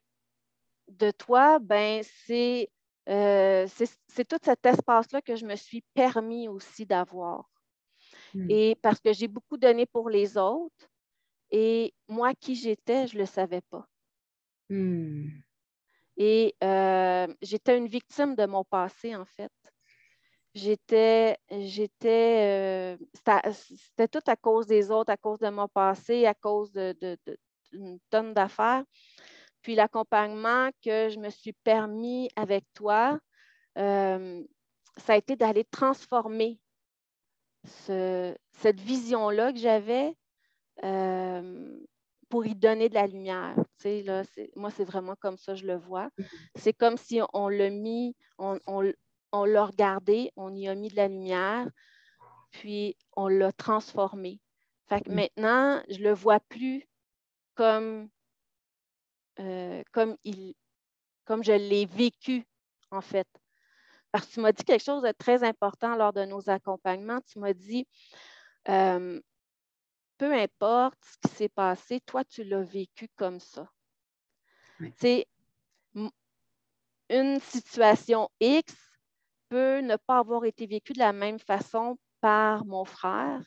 de 0.87 1.11
toi, 1.11 1.59
ben, 1.59 2.01
c'est 2.25 2.69
c'est 3.07 4.27
tout 4.27 4.39
cet 4.43 4.65
espace-là 4.65 5.21
que 5.21 5.37
je 5.37 5.45
me 5.45 5.55
suis 5.55 5.81
permis 5.93 6.49
aussi 6.49 6.85
d'avoir. 6.85 7.49
Hmm. 8.33 8.49
Et 8.49 8.75
parce 8.81 8.99
que 8.99 9.13
j'ai 9.13 9.29
beaucoup 9.29 9.55
donné 9.55 9.85
pour 9.85 10.09
les 10.09 10.37
autres 10.37 10.89
et 11.51 11.93
moi, 12.07 12.33
qui 12.33 12.55
j'étais, 12.55 13.07
je 13.07 13.15
ne 13.15 13.21
le 13.21 13.25
savais 13.25 13.61
pas. 13.61 13.87
Hmm. 14.69 15.27
Et 16.17 16.55
euh, 16.63 17.27
j'étais 17.41 17.77
une 17.77 17.87
victime 17.87 18.35
de 18.35 18.45
mon 18.45 18.63
passé, 18.63 19.15
en 19.15 19.25
fait. 19.25 19.51
J'étais, 20.57 21.37
j'étais, 21.51 22.97
euh, 22.97 23.41
c'était 23.53 24.07
tout 24.07 24.23
à 24.25 24.35
cause 24.35 24.65
des 24.65 24.89
autres, 24.89 25.11
à 25.11 25.17
cause 25.17 25.37
de 25.37 25.49
mon 25.49 25.67
passé, 25.67 26.25
à 26.25 26.33
cause 26.33 26.71
d'une 26.73 26.93
de, 26.99 27.17
de, 27.27 27.99
tonne 28.09 28.33
d'affaires. 28.33 28.83
Puis 29.61 29.75
l'accompagnement 29.75 30.71
que 30.83 31.09
je 31.09 31.19
me 31.19 31.29
suis 31.29 31.53
permis 31.53 32.29
avec 32.35 32.65
toi, 32.73 33.19
euh, 33.77 34.43
ça 34.97 35.13
a 35.13 35.17
été 35.17 35.35
d'aller 35.35 35.63
transformer 35.63 36.59
cette 37.63 38.79
vision-là 38.79 39.53
que 39.53 39.59
j'avais 39.59 40.15
euh, 40.83 41.77
pour 42.29 42.47
y 42.47 42.55
donner 42.55 42.89
de 42.89 42.95
la 42.95 43.05
lumière. 43.05 43.55
là, 43.83 44.23
moi, 44.55 44.71
c'est 44.71 44.85
vraiment 44.85 45.15
comme 45.19 45.37
ça, 45.37 45.53
je 45.53 45.67
le 45.67 45.75
vois. 45.75 46.07
Mm-hmm. 46.07 46.49
C'est 46.55 46.73
comme 46.73 46.97
si 46.97 47.19
on 47.33 47.47
l'a 47.47 47.69
mis, 47.69 48.15
on, 48.39 48.57
on, 48.65 48.91
l'a 49.45 49.65
regardé, 49.65 50.31
on 50.35 50.53
y 50.55 50.67
a 50.67 50.75
mis 50.75 50.89
de 50.89 50.95
la 50.95 51.07
lumière, 51.07 51.67
puis 52.51 52.95
on 53.15 53.27
l'a 53.27 53.51
transformé. 53.51 54.39
Fait 54.87 55.01
que 55.01 55.11
mm. 55.11 55.15
maintenant, 55.15 55.83
je 55.89 55.97
ne 55.99 56.03
le 56.03 56.13
vois 56.13 56.39
plus 56.39 56.87
comme, 57.55 58.09
euh, 59.39 59.83
comme, 59.91 60.17
il, 60.23 60.55
comme 61.25 61.43
je 61.43 61.51
l'ai 61.51 61.85
vécu, 61.85 62.45
en 62.91 63.01
fait. 63.01 63.27
Parce 64.11 64.27
que 64.27 64.33
tu 64.33 64.39
m'as 64.39 64.51
dit 64.51 64.63
quelque 64.63 64.83
chose 64.83 65.03
de 65.03 65.11
très 65.11 65.43
important 65.43 65.95
lors 65.95 66.13
de 66.13 66.23
nos 66.25 66.49
accompagnements. 66.49 67.19
Tu 67.21 67.39
m'as 67.39 67.53
dit, 67.53 67.85
euh, 68.69 69.19
peu 70.17 70.33
importe 70.33 70.97
ce 71.03 71.29
qui 71.29 71.35
s'est 71.35 71.49
passé, 71.49 71.99
toi, 72.01 72.23
tu 72.23 72.43
l'as 72.43 72.63
vécu 72.63 73.09
comme 73.15 73.39
ça. 73.39 73.69
C'est 74.95 75.27
une 77.09 77.39
situation 77.39 78.29
X 78.39 78.86
peut 79.49 79.79
ne 79.79 79.95
pas 79.95 80.19
avoir 80.19 80.45
été 80.45 80.65
vécue 80.67 80.93
de 80.93 80.99
la 80.99 81.13
même 81.13 81.39
façon 81.39 81.97
par 82.21 82.65
mon 82.65 82.85
frère, 82.85 83.41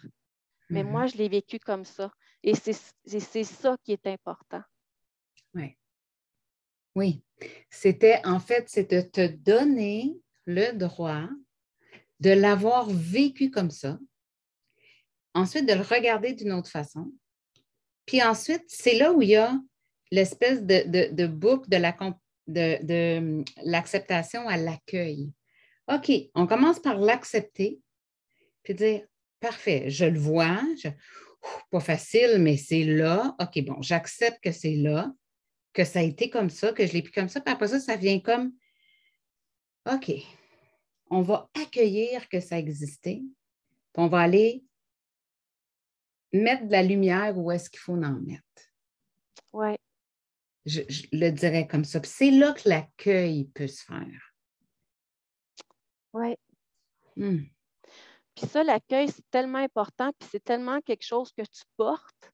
mais 0.69 0.85
moi, 0.85 1.05
mm-hmm. 1.05 1.13
je 1.13 1.17
l'ai 1.17 1.29
vécu 1.29 1.59
comme 1.59 1.85
ça. 1.85 2.13
Et 2.43 2.55
c'est 2.55 3.45
ça 3.45 3.77
qui 3.85 3.93
est 3.93 4.07
important. 4.07 4.63
Oui. 5.55 5.77
Oui. 6.95 7.25
C'était, 7.69 8.21
en 8.25 8.41
fait, 8.41 8.69
c'est 8.69 8.91
de 8.91 9.01
te 9.01 9.27
donner 9.27 10.17
le 10.47 10.73
droit 10.73 11.29
de 12.21 12.31
l'avoir 12.31 12.89
vécu 12.89 13.51
comme 13.51 13.71
ça, 13.71 13.99
ensuite 15.35 15.67
de 15.67 15.75
le 15.75 15.83
regarder 15.83 16.35
d'une 16.35 16.53
autre 16.53 16.71
façon, 16.71 17.13
puis 18.11 18.23
ensuite, 18.23 18.65
c'est 18.67 18.99
là 18.99 19.13
où 19.13 19.23
il 19.23 19.29
y 19.31 19.37
a 19.37 19.57
l'espèce 20.11 20.65
de, 20.65 21.27
boucle 21.27 21.69
de, 21.71 21.77
la, 21.77 21.97
de, 22.49 23.19
hum, 23.19 23.45
l'acceptation 23.63 24.49
à 24.49 24.57
l'accueil. 24.57 25.31
OK, 25.91 26.11
on 26.35 26.47
commence 26.47 26.79
par 26.79 26.99
l'accepter, 26.99 27.81
puis 28.63 28.75
dire, 28.75 29.03
parfait, 29.41 29.91
je 29.91 30.05
le 30.05 30.19
vois, 30.19 30.61
pas 31.71 31.81
facile, 31.81 32.39
mais 32.39 32.57
c'est 32.57 32.85
là. 32.85 33.35
OK, 33.41 33.65
bon, 33.65 33.83
j'accepte 33.83 34.41
que 34.43 34.53
c'est 34.53 34.77
là, 34.77 35.13
que 35.73 35.85
ça 35.85 36.01
a 36.01 36.03
été 36.03 36.31
comme 36.31 36.51
ça, 36.51 36.73
que 36.73 36.87
je 36.87 36.93
l'ai 36.93 37.03
pu 37.03 37.11
comme 37.11 37.29
ça, 37.29 37.41
puis 37.41 37.53
après 37.53 37.69
ça, 37.69 37.81
ça 37.81 37.97
vient 37.97 38.21
comme, 38.21 38.53
OK, 39.91 40.13
on 41.11 41.23
va 41.23 41.51
accueillir 41.61 42.29
que 42.29 42.41
ça 42.41 42.59
existait, 42.59 43.23
puis 43.93 44.03
on 44.03 44.07
va 44.07 44.21
aller 44.21 44.65
mettre 46.33 46.67
de 46.67 46.73
la 46.73 46.83
lumière 46.83 47.37
où 47.37 47.51
est-ce 47.51 47.69
qu'il 47.69 47.81
faut 47.81 47.95
en 47.95 48.21
mettre. 48.21 48.45
Oui. 49.53 49.75
Je, 50.67 50.83
le 51.13 51.31
dirais 51.31 51.67
comme 51.67 51.85
ça. 51.85 52.01
c'est 52.05 52.31
là 52.31 52.53
que 52.53 52.69
l'accueil 52.69 53.47
peut 53.55 53.67
se 53.67 53.83
faire. 53.83 54.30
Oui. 56.13 56.37
Hmm. 57.17 57.45
Puis 58.35 58.47
ça, 58.47 58.65
l'accueil, 58.65 59.09
c'est 59.09 59.29
tellement 59.31 59.59
important, 59.59 60.11
puis 60.19 60.29
c'est 60.31 60.43
tellement 60.43 60.81
quelque 60.81 61.05
chose 61.05 61.33
que 61.33 61.43
tu 61.43 61.63
portes. 61.77 62.33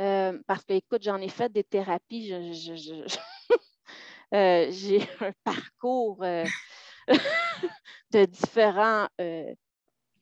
Euh, 0.00 0.38
parce 0.46 0.64
que, 0.64 0.74
écoute, 0.74 1.02
j'en 1.02 1.18
ai 1.18 1.28
fait 1.28 1.52
des 1.52 1.64
thérapies. 1.64 2.32
Euh, 4.34 4.66
j'ai 4.72 4.98
un 5.20 5.32
parcours 5.44 6.18
euh, 6.24 6.44
de 8.10 8.24
différents 8.24 9.06
euh, 9.20 9.54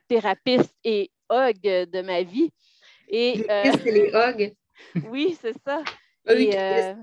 thérapeutes 0.07 0.71
et 0.85 1.11
hog 1.31 1.59
de 1.63 2.03
ma 2.03 2.23
vie. 2.23 2.53
Et, 3.09 3.47
euh, 3.51 3.73
c'est 3.73 3.91
les 3.91 4.13
hogs? 4.13 4.55
oui, 5.09 5.39
c'est 5.41 5.55
ça. 5.67 5.83
Oui, 6.27 6.51
et, 6.51 6.59
euh, 6.59 6.95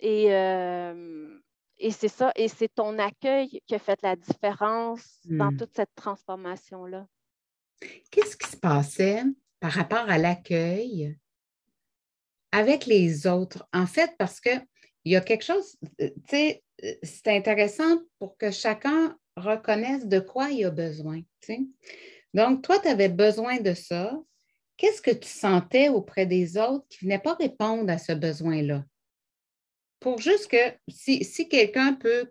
Et, 0.00 0.34
euh, 0.34 1.40
et 1.78 1.90
c'est 1.90 2.08
ça, 2.08 2.32
et 2.36 2.48
c'est 2.48 2.68
ton 2.74 2.98
accueil 2.98 3.60
qui 3.66 3.74
a 3.74 3.78
fait 3.78 4.00
la 4.02 4.16
différence 4.16 5.20
dans 5.24 5.50
Hmm. 5.50 5.56
toute 5.56 5.74
cette 5.74 5.94
transformation-là. 5.94 7.06
Qu'est-ce 8.10 8.36
qui 8.36 8.50
se 8.50 8.56
passait 8.56 9.22
par 9.60 9.72
rapport 9.72 10.08
à 10.10 10.18
l'accueil 10.18 11.16
avec 12.52 12.86
les 12.86 13.26
autres? 13.26 13.68
En 13.72 13.86
fait, 13.86 14.12
parce 14.18 14.40
qu'il 14.40 14.64
y 15.04 15.16
a 15.16 15.20
quelque 15.20 15.44
chose, 15.44 15.76
euh, 16.00 16.10
tu 16.10 16.30
sais, 16.30 16.64
euh, 16.84 16.94
c'est 17.02 17.28
intéressant 17.28 17.98
pour 18.18 18.36
que 18.36 18.50
chacun 18.50 19.16
reconnaisse 19.36 20.06
de 20.06 20.18
quoi 20.18 20.50
il 20.50 20.64
a 20.64 20.70
besoin. 20.70 21.20
Donc, 22.34 22.62
toi, 22.62 22.78
tu 22.80 22.88
avais 22.88 23.08
besoin 23.08 23.60
de 23.60 23.74
ça. 23.74 24.18
Qu'est-ce 24.76 25.02
que 25.02 25.10
tu 25.10 25.28
sentais 25.28 25.88
auprès 25.88 26.26
des 26.26 26.56
autres 26.56 26.86
qui 26.88 27.04
ne 27.04 27.10
venaient 27.10 27.22
pas 27.22 27.34
répondre 27.34 27.90
à 27.92 27.98
ce 27.98 28.12
besoin-là? 28.12 28.84
Pour 30.00 30.20
juste 30.20 30.48
que 30.48 30.56
si, 30.88 31.24
si 31.24 31.48
quelqu'un 31.48 31.94
peut 31.94 32.30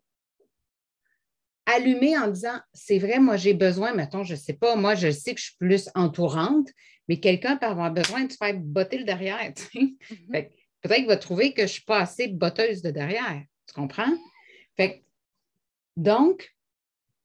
allumer 1.66 2.18
en 2.18 2.28
disant 2.28 2.60
c'est 2.74 2.98
vrai, 2.98 3.20
moi 3.20 3.38
j'ai 3.38 3.54
besoin, 3.54 3.94
mettons, 3.94 4.24
je 4.24 4.34
ne 4.34 4.40
sais 4.40 4.54
pas, 4.54 4.76
moi 4.76 4.96
je 4.96 5.12
sais 5.12 5.34
que 5.36 5.40
je 5.42 5.48
suis 5.48 5.58
plus 5.58 5.90
entourante, 5.96 6.70
mais 7.08 7.20
quelqu'un 7.20 7.58
peut 7.58 7.66
avoir 7.66 7.92
besoin 7.92 8.24
de 8.24 8.32
se 8.32 8.38
faire 8.38 8.56
botter 8.56 9.00
le 9.00 9.04
derrière. 9.06 9.40
Mhm. 9.74 10.50
Que 10.82 10.90
Peut-être 10.90 10.98
qu'il 11.00 11.08
va 11.08 11.18
trouver 11.18 11.54
que 11.54 11.62
je 11.62 11.64
ne 11.64 11.68
suis 11.68 11.84
pas 11.84 12.00
assez 12.02 12.28
botteuse 12.28 12.82
de 12.84 12.92
derrière. 12.92 13.44
Tu 13.68 13.74
comprends? 13.74 14.14
Fait 14.78 15.00
que, 15.00 15.04
donc, 15.98 16.56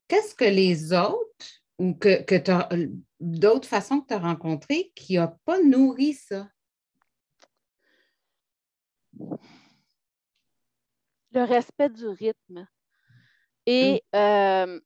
qu'est-ce 0.09 0.35
que 0.35 0.47
les 0.47 0.93
autres 0.95 1.47
ou 1.79 1.93
que, 1.95 2.23
que 2.23 2.35
t'as- 2.37 2.69
d'autres 3.21 3.69
façons 3.69 4.01
que 4.01 4.09
tu 4.09 4.15
as 4.15 4.19
rencontrées 4.19 4.91
qui 4.97 5.17
n'ont 5.19 5.37
pas 5.45 5.61
nourri 5.63 6.15
ça? 6.15 6.49
Le 11.35 11.45
respect 11.45 11.89
du 11.89 12.07
rythme. 12.07 12.67
Et, 13.67 14.03
euh, 14.15 14.81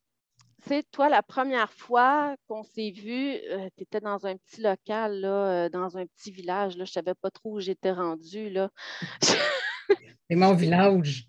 tu 0.62 0.68
sais, 0.68 0.82
toi, 0.90 1.08
la 1.08 1.22
première 1.22 1.72
fois 1.72 2.36
qu'on 2.46 2.62
s'est 2.62 2.90
vu, 2.90 3.36
tu 3.76 3.82
étais 3.82 4.00
dans 4.00 4.26
un 4.26 4.36
petit 4.36 4.60
local, 4.60 5.20
là, 5.20 5.28
euh, 5.28 5.68
dans 5.68 5.96
un 5.96 6.06
petit 6.06 6.30
village. 6.30 6.76
Là, 6.76 6.84
je 6.84 6.90
ne 6.90 6.94
savais 6.94 7.14
pas 7.14 7.30
trop 7.30 7.54
où 7.54 7.60
j'étais 7.60 7.92
rendue. 7.92 8.50
Là. 8.50 8.70
C'est 10.28 10.36
mon 10.36 10.54
village. 10.54 11.28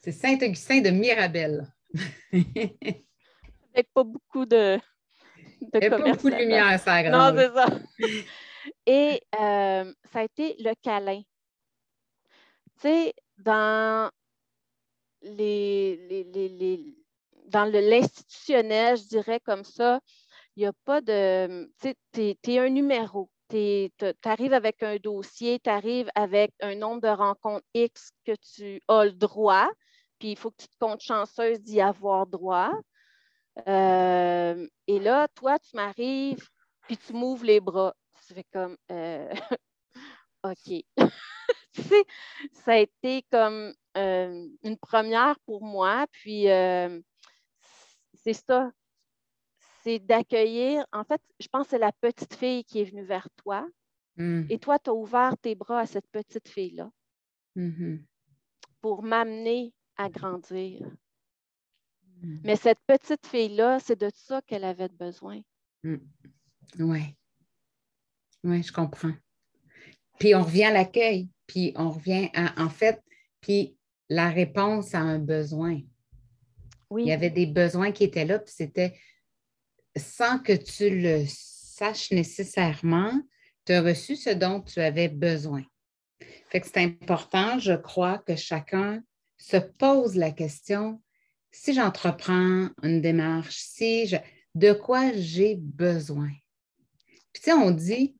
C'est 0.00 0.12
Saint-Augustin 0.12 0.80
de 0.80 0.90
Mirabel. 0.90 1.66
Avec 2.32 3.88
pas 3.94 4.02
beaucoup 4.02 4.46
de, 4.46 4.80
de 5.60 5.78
n'y 5.78 5.86
a 5.86 5.90
pas 5.90 5.98
commerce 5.98 6.16
beaucoup 6.16 6.30
de 6.30 6.32
là-dedans. 6.32 6.48
lumière, 6.48 6.80
ça 6.80 7.02
Non, 7.10 7.32
c'est 7.36 7.52
ça. 7.52 7.66
Et 8.86 9.22
euh, 9.38 9.92
ça 10.12 10.20
a 10.20 10.22
été 10.24 10.56
le 10.58 10.72
câlin. 10.82 11.22
Tu 12.80 12.88
sais, 12.88 13.14
dans 13.40 14.10
les, 15.22 15.96
les, 16.08 16.48
les- 16.48 16.96
l'institutionnel, 17.52 18.96
je 18.96 19.04
dirais 19.08 19.40
comme 19.40 19.64
ça, 19.64 20.00
il 20.56 20.60
n'y 20.60 20.66
a 20.66 20.72
pas 20.84 21.00
de. 21.00 21.70
Tu 21.80 21.94
sais, 22.14 22.38
es, 22.46 22.58
un 22.58 22.68
numéro. 22.70 23.30
Tu 23.48 23.90
arrives 24.24 24.52
avec 24.52 24.82
un 24.82 24.96
dossier, 24.96 25.58
tu 25.60 25.70
arrives 25.70 26.08
avec 26.14 26.52
un 26.60 26.76
nombre 26.76 27.00
de 27.02 27.08
rencontres 27.08 27.66
X 27.74 28.10
que 28.24 28.32
tu 28.54 28.80
as 28.88 29.04
le 29.06 29.12
droit, 29.12 29.68
puis 30.18 30.32
il 30.32 30.36
faut 30.36 30.50
que 30.50 30.62
tu 30.62 30.68
te 30.68 30.76
comptes 30.78 31.02
chanceuse 31.02 31.60
d'y 31.60 31.80
avoir 31.80 32.26
droit. 32.26 32.70
Euh, 33.68 34.66
et 34.86 34.98
là, 35.00 35.28
toi, 35.34 35.58
tu 35.58 35.76
m'arrives, 35.76 36.48
puis 36.82 36.96
tu 36.96 37.12
m'ouvres 37.12 37.44
les 37.44 37.60
bras. 37.60 37.94
Tu 38.26 38.34
fais 38.34 38.44
comme, 38.52 38.76
euh, 38.92 39.28
OK. 40.44 40.84
Ça 42.52 42.72
a 42.72 42.76
été 42.78 43.24
comme 43.30 43.72
euh, 43.96 44.48
une 44.62 44.76
première 44.78 45.38
pour 45.40 45.62
moi. 45.64 46.06
Puis, 46.12 46.48
euh, 46.48 47.00
c'est 48.14 48.32
ça. 48.34 48.70
C'est 49.82 49.98
d'accueillir. 49.98 50.84
En 50.92 51.04
fait, 51.04 51.20
je 51.38 51.48
pense 51.48 51.64
que 51.64 51.70
c'est 51.70 51.78
la 51.78 51.92
petite 51.92 52.34
fille 52.34 52.64
qui 52.64 52.80
est 52.80 52.84
venue 52.84 53.04
vers 53.04 53.28
toi. 53.36 53.66
Hum, 54.18 54.46
Et 54.50 54.58
toi, 54.58 54.78
tu 54.78 54.90
as 54.90 54.94
ouvert 54.94 55.36
tes 55.38 55.54
bras 55.54 55.80
à 55.80 55.86
cette 55.86 56.06
petite 56.08 56.48
fille-là 56.48 56.90
mhm, 57.54 58.04
pour 58.80 59.02
m'amener 59.02 59.72
à 59.96 60.10
grandir. 60.10 60.82
hum. 62.22 62.40
Mais 62.44 62.56
cette 62.56 62.80
petite 62.86 63.26
fille-là, 63.26 63.78
c'est 63.80 63.98
de 63.98 64.10
ça 64.12 64.42
qu'elle 64.42 64.64
avait 64.64 64.88
besoin. 64.88 65.40
Oui. 66.78 67.16
Oui, 68.44 68.62
je 68.62 68.72
comprends. 68.72 69.14
Puis 70.18 70.34
on 70.34 70.42
revient 70.42 70.64
à 70.64 70.72
l'accueil, 70.72 71.28
puis 71.50 71.72
on 71.74 71.90
revient 71.90 72.30
à, 72.32 72.62
en 72.62 72.68
fait, 72.68 73.02
puis 73.40 73.76
la 74.08 74.30
réponse 74.30 74.94
à 74.94 75.00
un 75.00 75.18
besoin. 75.18 75.72
Il 75.72 75.86
Oui. 76.90 77.04
y 77.06 77.12
avait 77.12 77.30
des 77.30 77.46
besoins 77.46 77.90
qui 77.90 78.04
étaient 78.04 78.24
là, 78.24 78.38
puis 78.38 78.54
c'était 78.56 78.96
sans 79.96 80.38
que 80.38 80.52
tu 80.52 81.00
le 81.00 81.24
saches 81.26 82.12
nécessairement, 82.12 83.20
tu 83.64 83.72
as 83.72 83.82
reçu 83.82 84.14
ce 84.14 84.30
dont 84.30 84.60
tu 84.60 84.78
avais 84.78 85.08
besoin. 85.08 85.64
Fait 86.50 86.60
que 86.60 86.68
c'est 86.68 86.78
important, 86.84 87.58
je 87.58 87.72
crois, 87.72 88.18
que 88.18 88.36
chacun 88.36 89.02
se 89.36 89.56
pose 89.56 90.14
la 90.14 90.30
question 90.30 91.02
si 91.50 91.74
j'entreprends 91.74 92.68
une 92.84 93.00
démarche, 93.00 93.56
si 93.56 94.06
je, 94.06 94.16
de 94.54 94.72
quoi 94.72 95.12
j'ai 95.14 95.56
besoin? 95.56 96.30
Puis 97.32 97.42
tu 97.42 97.50
sais, 97.50 97.52
on 97.52 97.72
dit 97.72 98.16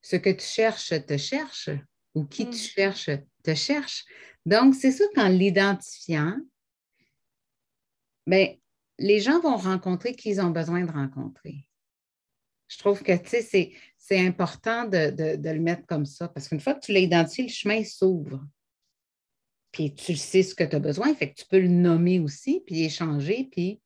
ce 0.00 0.14
que 0.14 0.30
tu 0.30 0.46
cherches 0.46 0.94
te 1.06 1.16
cherche 1.16 1.70
ou 2.14 2.24
qui 2.24 2.46
Mm. 2.46 2.50
tu 2.50 2.58
cherches 2.58 3.10
te 3.42 3.54
cherche. 3.54 4.04
Donc, 4.44 4.74
c'est 4.74 4.92
sûr 4.92 5.06
qu'en 5.14 5.28
l'identifiant, 5.28 6.36
ben, 8.26 8.56
les 8.98 9.20
gens 9.20 9.40
vont 9.40 9.56
rencontrer 9.56 10.14
qui 10.14 10.30
ils 10.30 10.40
ont 10.40 10.50
besoin 10.50 10.84
de 10.84 10.92
rencontrer. 10.92 11.66
Je 12.68 12.78
trouve 12.78 13.02
que, 13.02 13.16
tu 13.16 13.28
sais, 13.28 13.42
c'est, 13.42 13.72
c'est 13.98 14.24
important 14.24 14.84
de, 14.84 15.10
de- 15.10 15.36
de 15.36 15.50
le 15.50 15.60
mettre 15.60 15.86
comme 15.86 16.06
ça 16.06 16.28
parce 16.28 16.48
qu'une 16.48 16.60
fois 16.60 16.74
que 16.74 16.84
tu 16.84 16.92
l'as 16.92 17.00
identifié, 17.00 17.44
le 17.44 17.50
chemin 17.50 17.82
s'ouvre. 17.82 18.44
Puis 19.72 19.94
tu 19.94 20.16
sais 20.16 20.42
ce 20.42 20.54
que 20.54 20.64
tu 20.64 20.76
as 20.76 20.80
besoin, 20.80 21.14
fait 21.14 21.30
que 21.32 21.40
tu 21.40 21.46
peux 21.46 21.60
le 21.60 21.68
nommer 21.68 22.18
aussi, 22.20 22.62
puis 22.66 22.82
échanger, 22.82 23.48
puis 23.50 23.80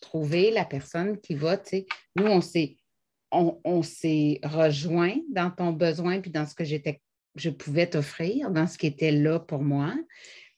trouver 0.00 0.50
la 0.50 0.64
personne 0.64 1.20
qui 1.20 1.34
va, 1.34 1.58
tu 1.58 1.68
sais. 1.70 1.86
Nous, 2.16 2.26
on 2.26 2.40
s'est, 2.40 2.76
on, 3.30 3.60
on 3.64 3.82
s'est 3.82 4.40
rejoint 4.42 5.16
dans 5.30 5.50
ton 5.50 5.72
besoin, 5.72 6.20
puis 6.20 6.30
dans 6.30 6.46
ce 6.46 6.54
que 6.54 6.64
j'étais, 6.64 7.00
je 7.34 7.50
pouvais 7.50 7.86
t'offrir, 7.86 8.50
dans 8.50 8.66
ce 8.66 8.78
qui 8.78 8.86
était 8.86 9.12
là 9.12 9.38
pour 9.38 9.62
moi. 9.62 9.94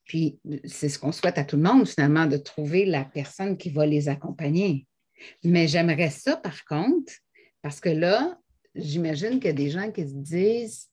Puis 0.05 0.39
c'est 0.65 0.89
ce 0.89 0.99
qu'on 0.99 1.13
souhaite 1.13 1.39
à 1.39 1.45
tout 1.45 1.57
le 1.57 1.63
monde, 1.63 1.89
finalement, 1.89 2.27
de 2.27 2.37
trouver 2.37 2.85
la 2.85 3.05
personne 3.05 3.57
qui 3.57 3.71
va 3.71 3.87
les 3.87 4.09
accompagner. 4.09 4.87
Mais 5.45 5.69
j'aimerais 5.69 6.11
ça, 6.11 6.37
par 6.37 6.65
contre, 6.65 7.13
parce 7.63 7.81
que 7.81 7.89
là, 7.89 8.39
j'imagine 8.75 9.39
qu'il 9.39 9.47
y 9.47 9.49
a 9.49 9.53
des 9.53 9.71
gens 9.71 9.91
qui 9.91 10.03
se 10.03 10.15
disent 10.15 10.89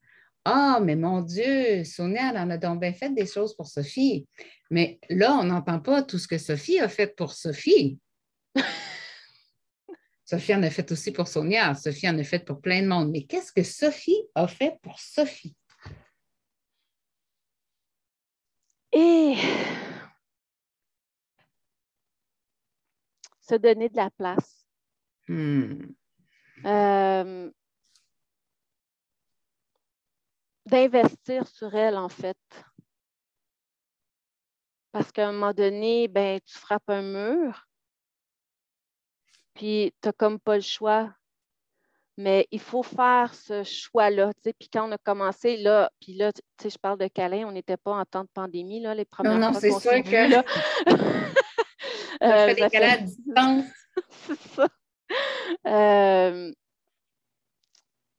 Ah, 0.45 0.79
mais 0.81 0.95
mon 0.95 1.21
Dieu, 1.21 1.83
Sonia, 1.83 2.29
elle 2.31 2.37
en 2.37 2.49
a 2.49 2.57
donc 2.57 2.81
bien 2.81 2.93
fait 2.93 3.13
des 3.13 3.25
choses 3.25 3.55
pour 3.55 3.67
Sophie. 3.67 4.27
Mais 4.69 4.99
là, 5.09 5.35
on 5.35 5.45
n'entend 5.45 5.79
pas 5.79 6.03
tout 6.03 6.19
ce 6.19 6.27
que 6.27 6.37
Sophie 6.37 6.79
a 6.79 6.87
fait 6.87 7.15
pour 7.15 7.33
Sophie. 7.33 7.97
Sophie 10.25 10.53
en 10.53 10.61
a 10.61 10.69
fait 10.69 10.91
aussi 10.91 11.11
pour 11.11 11.27
Sonia. 11.27 11.73
Sophie 11.73 12.07
en 12.07 12.17
a 12.19 12.23
fait 12.23 12.45
pour 12.45 12.61
plein 12.61 12.83
de 12.83 12.87
monde. 12.87 13.09
Mais 13.11 13.23
qu'est-ce 13.23 13.51
que 13.51 13.63
Sophie 13.63 14.21
a 14.35 14.47
fait 14.47 14.77
pour 14.83 14.99
Sophie? 14.99 15.55
Et 18.91 19.35
se 23.41 23.55
donner 23.55 23.89
de 23.89 23.97
la 23.97 24.09
place. 24.11 24.67
Hmm. 25.27 25.93
Euh, 26.65 27.51
d'investir 30.65 31.47
sur 31.47 31.73
elle, 31.75 31.97
en 31.97 32.09
fait. 32.09 32.37
Parce 34.91 35.11
qu'à 35.11 35.29
un 35.29 35.31
moment 35.33 35.53
donné, 35.53 36.07
ben, 36.07 36.39
tu 36.45 36.57
frappes 36.57 36.89
un 36.89 37.01
mur, 37.01 37.67
puis 39.53 39.93
tu 40.01 40.07
n'as 40.07 40.13
comme 40.13 40.39
pas 40.39 40.55
le 40.55 40.61
choix. 40.61 41.13
Mais 42.21 42.49
il 42.51 42.59
faut 42.59 42.83
faire 42.83 43.33
ce 43.33 43.63
choix-là. 43.63 44.31
Puis 44.43 44.67
quand 44.73 44.89
on 44.89 44.91
a 44.91 44.97
commencé, 44.97 45.55
là, 45.55 45.89
puis 46.01 46.13
là, 46.15 46.33
tu 46.33 46.41
sais, 46.61 46.69
je 46.69 46.77
parle 46.77 46.97
de 46.99 47.07
câlin, 47.07 47.47
on 47.47 47.53
n'était 47.53 47.77
pas 47.77 47.93
en 47.93 48.03
temps 48.03 48.25
de 48.25 48.29
pandémie, 48.33 48.81
là, 48.81 48.93
les 48.93 49.05
premières 49.05 49.37
non, 49.39 49.53
fois 49.53 49.61
c'est 49.61 49.71
sûr 49.79 50.03
que- 50.03 50.29
là. 50.29 50.43
On 52.21 52.27
Euh, 52.29 52.47
fait 52.47 52.55
des 52.55 52.69
câlins 52.69 52.89
à 52.89 52.97
distance. 52.97 53.65
c'est 54.09 54.39
ça. 54.49 54.67
Euh, 55.65 56.51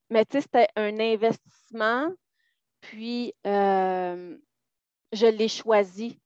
mais 0.09 0.25
tu 0.25 0.39
sais, 0.39 0.41
c'était 0.41 0.69
un 0.77 0.99
investissement, 0.99 2.11
puis 2.81 3.35
euh, 3.47 4.39
je 5.13 5.27
l'ai 5.27 5.49
choisi. 5.49 6.19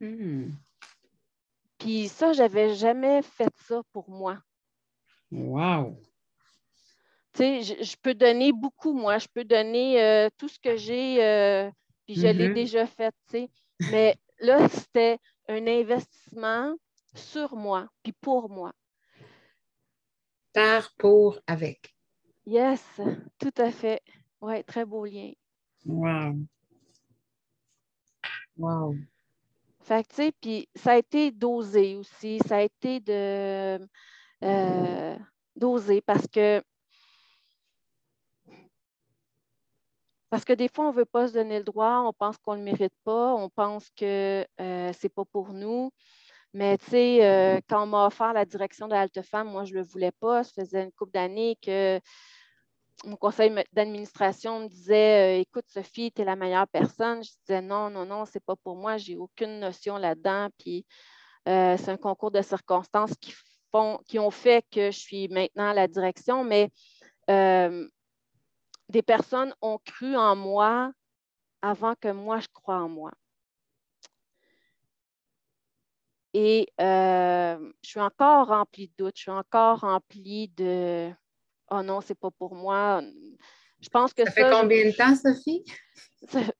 Hmm. 0.00 0.50
Puis 1.78 2.08
ça, 2.08 2.34
j'avais 2.34 2.74
jamais 2.74 3.22
fait 3.22 3.52
ça 3.66 3.80
pour 3.90 4.10
moi. 4.10 4.38
Wow. 5.34 5.98
Tu 7.32 7.42
sais, 7.42 7.62
je, 7.62 7.96
peux 8.00 8.14
donner 8.14 8.52
beaucoup, 8.52 8.92
moi. 8.92 9.18
Je 9.18 9.26
peux 9.26 9.44
donner 9.44 10.00
euh, 10.00 10.28
tout 10.38 10.48
ce 10.48 10.60
que 10.60 10.76
j'ai, 10.76 11.24
euh, 11.24 11.68
puis 12.06 12.14
je 12.14 12.28
l'ai 12.28 12.48
mm-hmm. 12.48 12.54
déjà 12.54 12.86
fait, 12.86 13.12
tu 13.28 13.32
sais. 13.32 13.50
Mais 13.90 14.16
là, 14.38 14.68
c'était 14.68 15.18
un 15.48 15.66
investissement 15.66 16.76
sur 17.16 17.56
moi, 17.56 17.88
puis 18.04 18.12
pour 18.12 18.48
moi. 18.48 18.72
Par, 20.52 20.92
pour, 20.96 21.40
avec. 21.48 21.96
Yes, 22.46 23.00
tout 23.38 23.54
à 23.56 23.72
fait. 23.72 24.00
Oui, 24.40 24.62
très 24.62 24.84
beau 24.84 25.04
lien. 25.04 25.32
Wow. 25.84 26.38
Wow. 28.56 28.94
Fait 29.80 30.04
que, 30.04 30.08
tu 30.10 30.14
sais, 30.14 30.32
puis 30.40 30.68
ça 30.76 30.92
a 30.92 30.98
été 30.98 31.32
dosé 31.32 31.96
aussi. 31.96 32.38
Ça 32.46 32.58
a 32.58 32.62
été 32.62 33.00
de 33.00 33.84
euh, 34.44 35.16
doser 35.56 36.00
parce 36.00 36.26
que 36.26 36.62
Parce 40.30 40.44
que 40.44 40.52
des 40.52 40.66
fois, 40.66 40.86
on 40.86 40.92
ne 40.92 40.96
veut 40.96 41.04
pas 41.04 41.28
se 41.28 41.34
donner 41.34 41.58
le 41.58 41.64
droit, 41.64 42.02
on 42.04 42.12
pense 42.12 42.36
qu'on 42.38 42.54
ne 42.54 42.58
le 42.58 42.64
mérite 42.64 42.92
pas, 43.04 43.34
on 43.34 43.48
pense 43.48 43.88
que 43.90 44.44
euh, 44.60 44.92
ce 44.92 45.06
n'est 45.06 45.08
pas 45.08 45.24
pour 45.24 45.52
nous. 45.52 45.92
Mais 46.54 46.76
tu 46.78 46.86
sais, 46.90 47.24
euh, 47.24 47.60
quand 47.68 47.84
on 47.84 47.86
m'a 47.86 48.06
offert 48.06 48.32
la 48.32 48.44
direction 48.44 48.88
de 48.88 48.94
Halte 48.94 49.22
Femme, 49.22 49.48
moi, 49.52 49.64
je 49.64 49.74
ne 49.74 49.78
le 49.78 49.84
voulais 49.84 50.10
pas. 50.10 50.42
Ça 50.42 50.50
faisait 50.64 50.82
une 50.82 50.90
couple 50.90 51.12
d'années 51.12 51.56
que 51.62 52.00
mon 53.04 53.14
conseil 53.14 53.54
d'administration 53.72 54.60
me 54.62 54.68
disait 54.68 55.40
Écoute, 55.40 55.66
Sophie, 55.68 56.10
tu 56.10 56.22
es 56.22 56.24
la 56.24 56.34
meilleure 56.34 56.66
personne. 56.66 57.22
Je 57.22 57.30
disais 57.46 57.62
Non, 57.62 57.88
non, 57.88 58.04
non, 58.04 58.24
c'est 58.24 58.44
pas 58.44 58.56
pour 58.56 58.74
moi. 58.74 58.96
J'ai 58.96 59.16
aucune 59.16 59.60
notion 59.60 59.98
là-dedans. 59.98 60.48
Puis 60.58 60.84
c'est 61.46 61.90
un 61.90 61.96
concours 61.96 62.32
de 62.32 62.42
circonstances 62.42 63.14
qui, 63.20 63.32
font, 63.74 63.98
qui 64.06 64.18
ont 64.18 64.30
fait 64.30 64.64
que 64.70 64.90
je 64.90 64.98
suis 64.98 65.28
maintenant 65.28 65.70
à 65.70 65.74
la 65.74 65.88
direction. 65.88 66.44
Mais 66.44 66.70
des 68.88 69.02
personnes 69.02 69.54
ont 69.60 69.78
cru 69.84 70.16
en 70.16 70.36
moi 70.36 70.92
avant 71.62 71.94
que 71.94 72.12
moi 72.12 72.40
je 72.40 72.48
croie 72.52 72.76
en 72.76 72.88
moi. 72.88 73.10
Et 76.34 76.68
euh, 76.80 77.72
je 77.82 77.88
suis 77.88 78.00
encore 78.00 78.48
remplie 78.48 78.88
de 78.88 78.92
doutes, 78.98 79.16
je 79.16 79.22
suis 79.22 79.30
encore 79.30 79.80
remplie 79.80 80.48
de 80.48 81.10
Oh 81.70 81.82
non, 81.82 82.00
c'est 82.00 82.18
pas 82.18 82.30
pour 82.30 82.54
moi. 82.54 83.02
Je 83.80 83.88
pense 83.88 84.12
que 84.12 84.24
ça. 84.24 84.30
fait 84.30 84.50
combien 84.50 84.84
de 84.86 84.90
temps, 84.90 85.14
Sophie? 85.14 85.64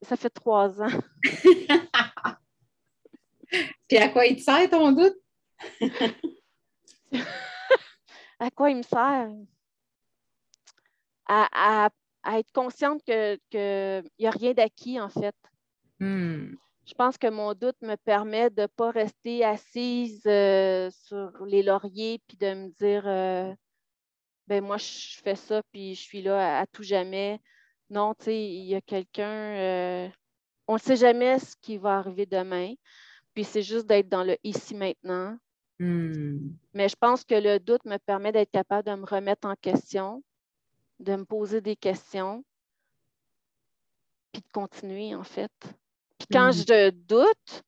Ça, 0.03 0.16
fait 0.16 0.31
trois 0.31 0.81
ans. 0.81 1.00
Puis 3.88 3.98
à 3.98 4.09
quoi 4.09 4.27
il 4.27 4.37
te 4.37 4.42
sert 4.42 4.70
ton 4.70 4.92
doute? 4.92 5.16
à 8.38 8.50
quoi 8.50 8.70
il 8.70 8.79
me 8.79 8.83
sert? 8.83 9.31
à, 11.27 11.88
à 12.24 12.38
être 12.38 12.53
consciente 12.53 13.03
qu'il 13.05 13.40
n'y 13.53 14.27
a 14.27 14.31
rien 14.31 14.53
d'acquis, 14.53 15.00
en 15.00 15.09
fait. 15.09 15.37
Hmm. 16.00 16.55
Je 16.87 16.94
pense 16.94 17.16
que 17.16 17.29
mon 17.29 17.55
doute 17.55 17.81
me 17.83 17.96
permet 17.96 18.50
de 18.50 18.62
ne 18.62 18.66
pas 18.66 18.90
rester 18.90 19.44
assise 19.44 20.22
euh, 20.27 20.90
sur 20.90 21.46
les 21.46 21.62
lauriers 21.62 22.20
puis 22.27 22.37
de 22.37 22.53
me 22.53 22.68
dire 22.68 23.05
euh, 23.07 23.55
ben 24.48 24.62
moi, 24.62 24.77
je 24.77 25.18
fais 25.22 25.37
ça 25.37 25.62
puis 25.72 25.94
je 25.94 26.03
suis 26.03 26.20
là 26.20 26.61
à, 26.61 26.66
tout 26.66 26.83
jamais. 26.83 27.40
Non, 27.88 28.14
tu 28.14 28.24
sais, 28.27 28.44
il 28.44 28.64
y 28.64 28.74
a 28.74 28.81
quelqu'un. 28.83 29.31
Euh, 29.31 30.09
on 30.66 30.74
ne 30.74 30.79
sait 30.79 30.96
jamais 30.96 31.38
ce 31.38 31.57
qui 31.57 31.79
va 31.79 31.98
arriver 31.98 32.27
demain. 32.27 32.74
Puis 33.35 33.44
c'est 33.44 33.62
juste 33.62 33.87
d'être 33.87 34.09
dans 34.09 34.24
le 34.24 34.37
ici 34.44 34.74
maintenant. 34.74 35.38
Hmm. 35.78 36.50
Mais 36.72 36.88
je 36.88 36.96
pense 36.96 37.24
que 37.24 37.34
le 37.34 37.58
doute 37.58 37.84
me 37.84 37.98
permet 37.98 38.32
d'être 38.32 38.50
capable 38.50 38.88
de 38.88 38.94
me 38.94 39.06
remettre 39.06 39.48
en 39.48 39.56
question, 39.56 40.22
de 41.00 41.16
me 41.16 41.24
poser 41.24 41.60
des 41.60 41.76
questions, 41.76 42.44
puis 44.32 44.42
de 44.42 44.48
continuer, 44.52 45.14
en 45.14 45.24
fait. 45.24 45.52
Puis 46.18 46.28
quand 46.30 46.50
mm-hmm. 46.50 46.68
je 46.68 46.90
doute, 46.90 47.64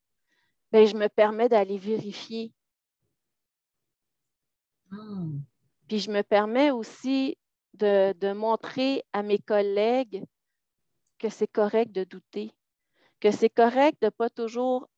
ben, 0.72 0.86
je 0.86 0.96
me 0.96 1.08
permets 1.08 1.48
d'aller 1.48 1.78
vérifier. 1.78 2.52
Ah. 4.92 4.96
Puis 5.88 6.00
je 6.00 6.10
me 6.10 6.22
permets 6.22 6.70
aussi 6.70 7.36
de, 7.74 8.12
de 8.12 8.32
montrer 8.32 9.02
à 9.12 9.22
mes 9.22 9.38
collègues 9.38 10.24
que 11.18 11.28
c'est 11.28 11.46
correct 11.46 11.92
de 11.92 12.04
douter, 12.04 12.52
que 13.20 13.30
c'est 13.30 13.50
correct 13.50 14.00
de 14.00 14.06
ne 14.06 14.10
pas 14.10 14.30
toujours 14.30 14.88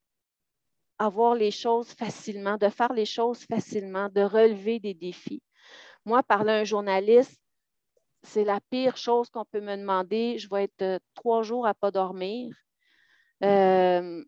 avoir 0.98 1.34
les 1.34 1.50
choses 1.50 1.88
facilement, 1.92 2.56
de 2.56 2.68
faire 2.68 2.92
les 2.92 3.04
choses 3.04 3.44
facilement, 3.44 4.08
de 4.08 4.22
relever 4.22 4.80
des 4.80 4.94
défis. 4.94 5.42
Moi, 6.04 6.22
parler 6.22 6.52
à 6.52 6.56
un 6.56 6.64
journaliste, 6.64 7.40
c'est 8.22 8.44
la 8.44 8.60
pire 8.70 8.96
chose 8.96 9.30
qu'on 9.30 9.44
peut 9.44 9.60
me 9.60 9.76
demander. 9.76 10.38
Je 10.38 10.48
vais 10.48 10.64
être 10.64 10.82
euh, 10.82 10.98
trois 11.14 11.42
jours 11.42 11.66
à 11.66 11.70
ne 11.70 11.74
pas 11.74 11.90
dormir. 11.90 12.54
Euh, 13.44 14.24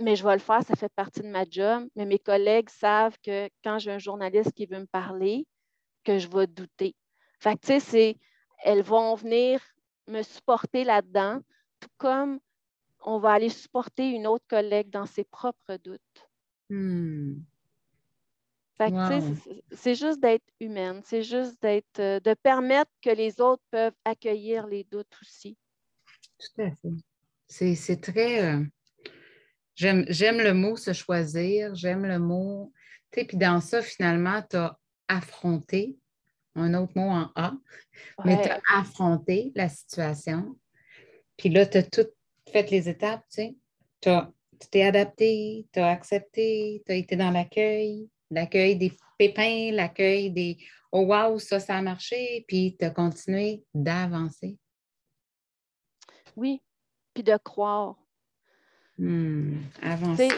mais 0.00 0.16
je 0.16 0.24
vais 0.24 0.32
le 0.32 0.40
faire, 0.40 0.62
ça 0.62 0.74
fait 0.74 0.92
partie 0.92 1.20
de 1.20 1.28
ma 1.28 1.44
job. 1.48 1.88
Mais 1.94 2.06
mes 2.06 2.18
collègues 2.18 2.70
savent 2.70 3.16
que 3.22 3.48
quand 3.62 3.78
j'ai 3.78 3.92
un 3.92 3.98
journaliste 3.98 4.52
qui 4.52 4.66
veut 4.66 4.80
me 4.80 4.86
parler, 4.86 5.46
que 6.04 6.18
je 6.18 6.28
vais 6.28 6.46
douter. 6.46 6.96
Fait 7.38 7.56
que, 7.56 7.74
tu 7.74 7.80
sais, 7.80 8.18
elles 8.64 8.82
vont 8.82 9.14
venir 9.14 9.60
me 10.06 10.22
supporter 10.22 10.84
là-dedans, 10.84 11.40
tout 11.78 11.88
comme 11.98 12.40
on 13.02 13.18
va 13.18 13.32
aller 13.32 13.48
supporter 13.48 14.10
une 14.10 14.26
autre 14.26 14.44
collègue 14.48 14.90
dans 14.90 15.06
ses 15.06 15.24
propres 15.24 15.76
doutes. 15.82 16.30
Hmm. 16.68 17.40
C'est 19.72 19.94
juste 19.94 20.20
d'être 20.20 20.46
humaine, 20.58 21.02
c'est 21.04 21.22
juste 21.22 21.60
d'être, 21.60 21.98
euh, 21.98 22.18
de 22.20 22.34
permettre 22.34 22.90
que 23.02 23.10
les 23.10 23.40
autres 23.40 23.62
peuvent 23.70 23.96
accueillir 24.04 24.66
les 24.66 24.84
doutes 24.84 25.14
aussi. 25.20 25.58
Tout 26.38 26.62
à 26.62 26.70
fait. 26.70 27.74
C'est 27.74 28.00
très. 28.00 28.42
Euh, 28.42 28.64
j'aime 29.74 30.40
le 30.40 30.54
mot 30.54 30.76
se 30.76 30.92
choisir, 30.94 31.74
j'aime 31.74 32.06
le 32.06 32.18
mot. 32.18 32.72
Tu 33.10 33.20
sais, 33.20 33.26
puis 33.26 33.36
dans 33.36 33.60
ça, 33.60 33.82
finalement, 33.82 34.42
tu 34.48 34.56
as 34.56 34.78
affronté, 35.08 35.98
un 36.54 36.72
autre 36.74 36.92
mot 36.96 37.10
en 37.10 37.30
A, 37.34 37.52
mais 38.24 38.40
tu 38.42 38.48
as 38.48 38.60
affronté 38.72 39.52
la 39.54 39.68
situation. 39.68 40.56
Puis 41.36 41.48
là, 41.48 41.66
tu 41.66 41.78
as 41.78 41.82
toutes 41.82 42.14
fait 42.50 42.70
les 42.70 42.88
étapes, 42.88 43.24
tu 43.32 43.42
sais. 43.42 43.56
Tu 44.00 44.68
t'es 44.70 44.82
adapté, 44.82 45.66
tu 45.72 45.80
as 45.80 45.88
accepté, 45.88 46.82
tu 46.84 46.92
as 46.92 46.96
été 46.96 47.16
dans 47.16 47.30
l'accueil, 47.30 48.08
l'accueil 48.30 48.76
des 48.76 48.92
pépins, 49.18 49.70
l'accueil 49.72 50.30
des 50.30 50.58
Oh 50.92 51.02
wow, 51.02 51.38
ça, 51.38 51.60
ça 51.60 51.76
a 51.76 51.82
marché, 51.82 52.44
puis 52.48 52.76
tu 52.76 52.84
as 52.84 52.90
continué 52.90 53.62
d'avancer. 53.72 54.58
Oui, 56.34 56.60
puis 57.14 57.22
de 57.22 57.36
croire. 57.36 57.96
Hmm, 58.98 59.58
avancer. 59.80 60.28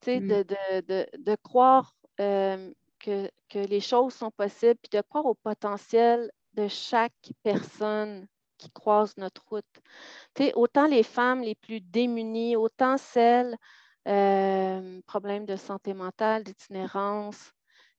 Tu 0.00 0.04
sais, 0.04 0.20
hmm. 0.20 0.28
de, 0.28 1.36
croire 1.36 1.94
euh, 2.20 2.72
que, 2.98 3.30
que, 3.48 3.60
les 3.60 3.80
choses 3.80 4.14
sont 4.14 4.32
possibles, 4.32 4.78
puis 4.82 4.98
de 4.98 5.02
croire 5.02 5.26
au 5.26 5.34
potentiel 5.34 6.30
de 6.54 6.66
chaque 6.66 7.32
personne 7.44 8.26
qui 8.58 8.70
croise 8.70 9.16
notre 9.16 9.42
route. 9.48 9.64
Autant 10.54 10.86
les 10.86 11.02
femmes 11.02 11.40
les 11.40 11.54
plus 11.54 11.80
démunies, 11.80 12.56
autant 12.56 12.98
celles 12.98 13.56
euh, 14.06 15.00
problèmes 15.06 15.46
de 15.46 15.56
santé 15.56 15.94
mentale, 15.94 16.44
d'itinérance. 16.44 17.52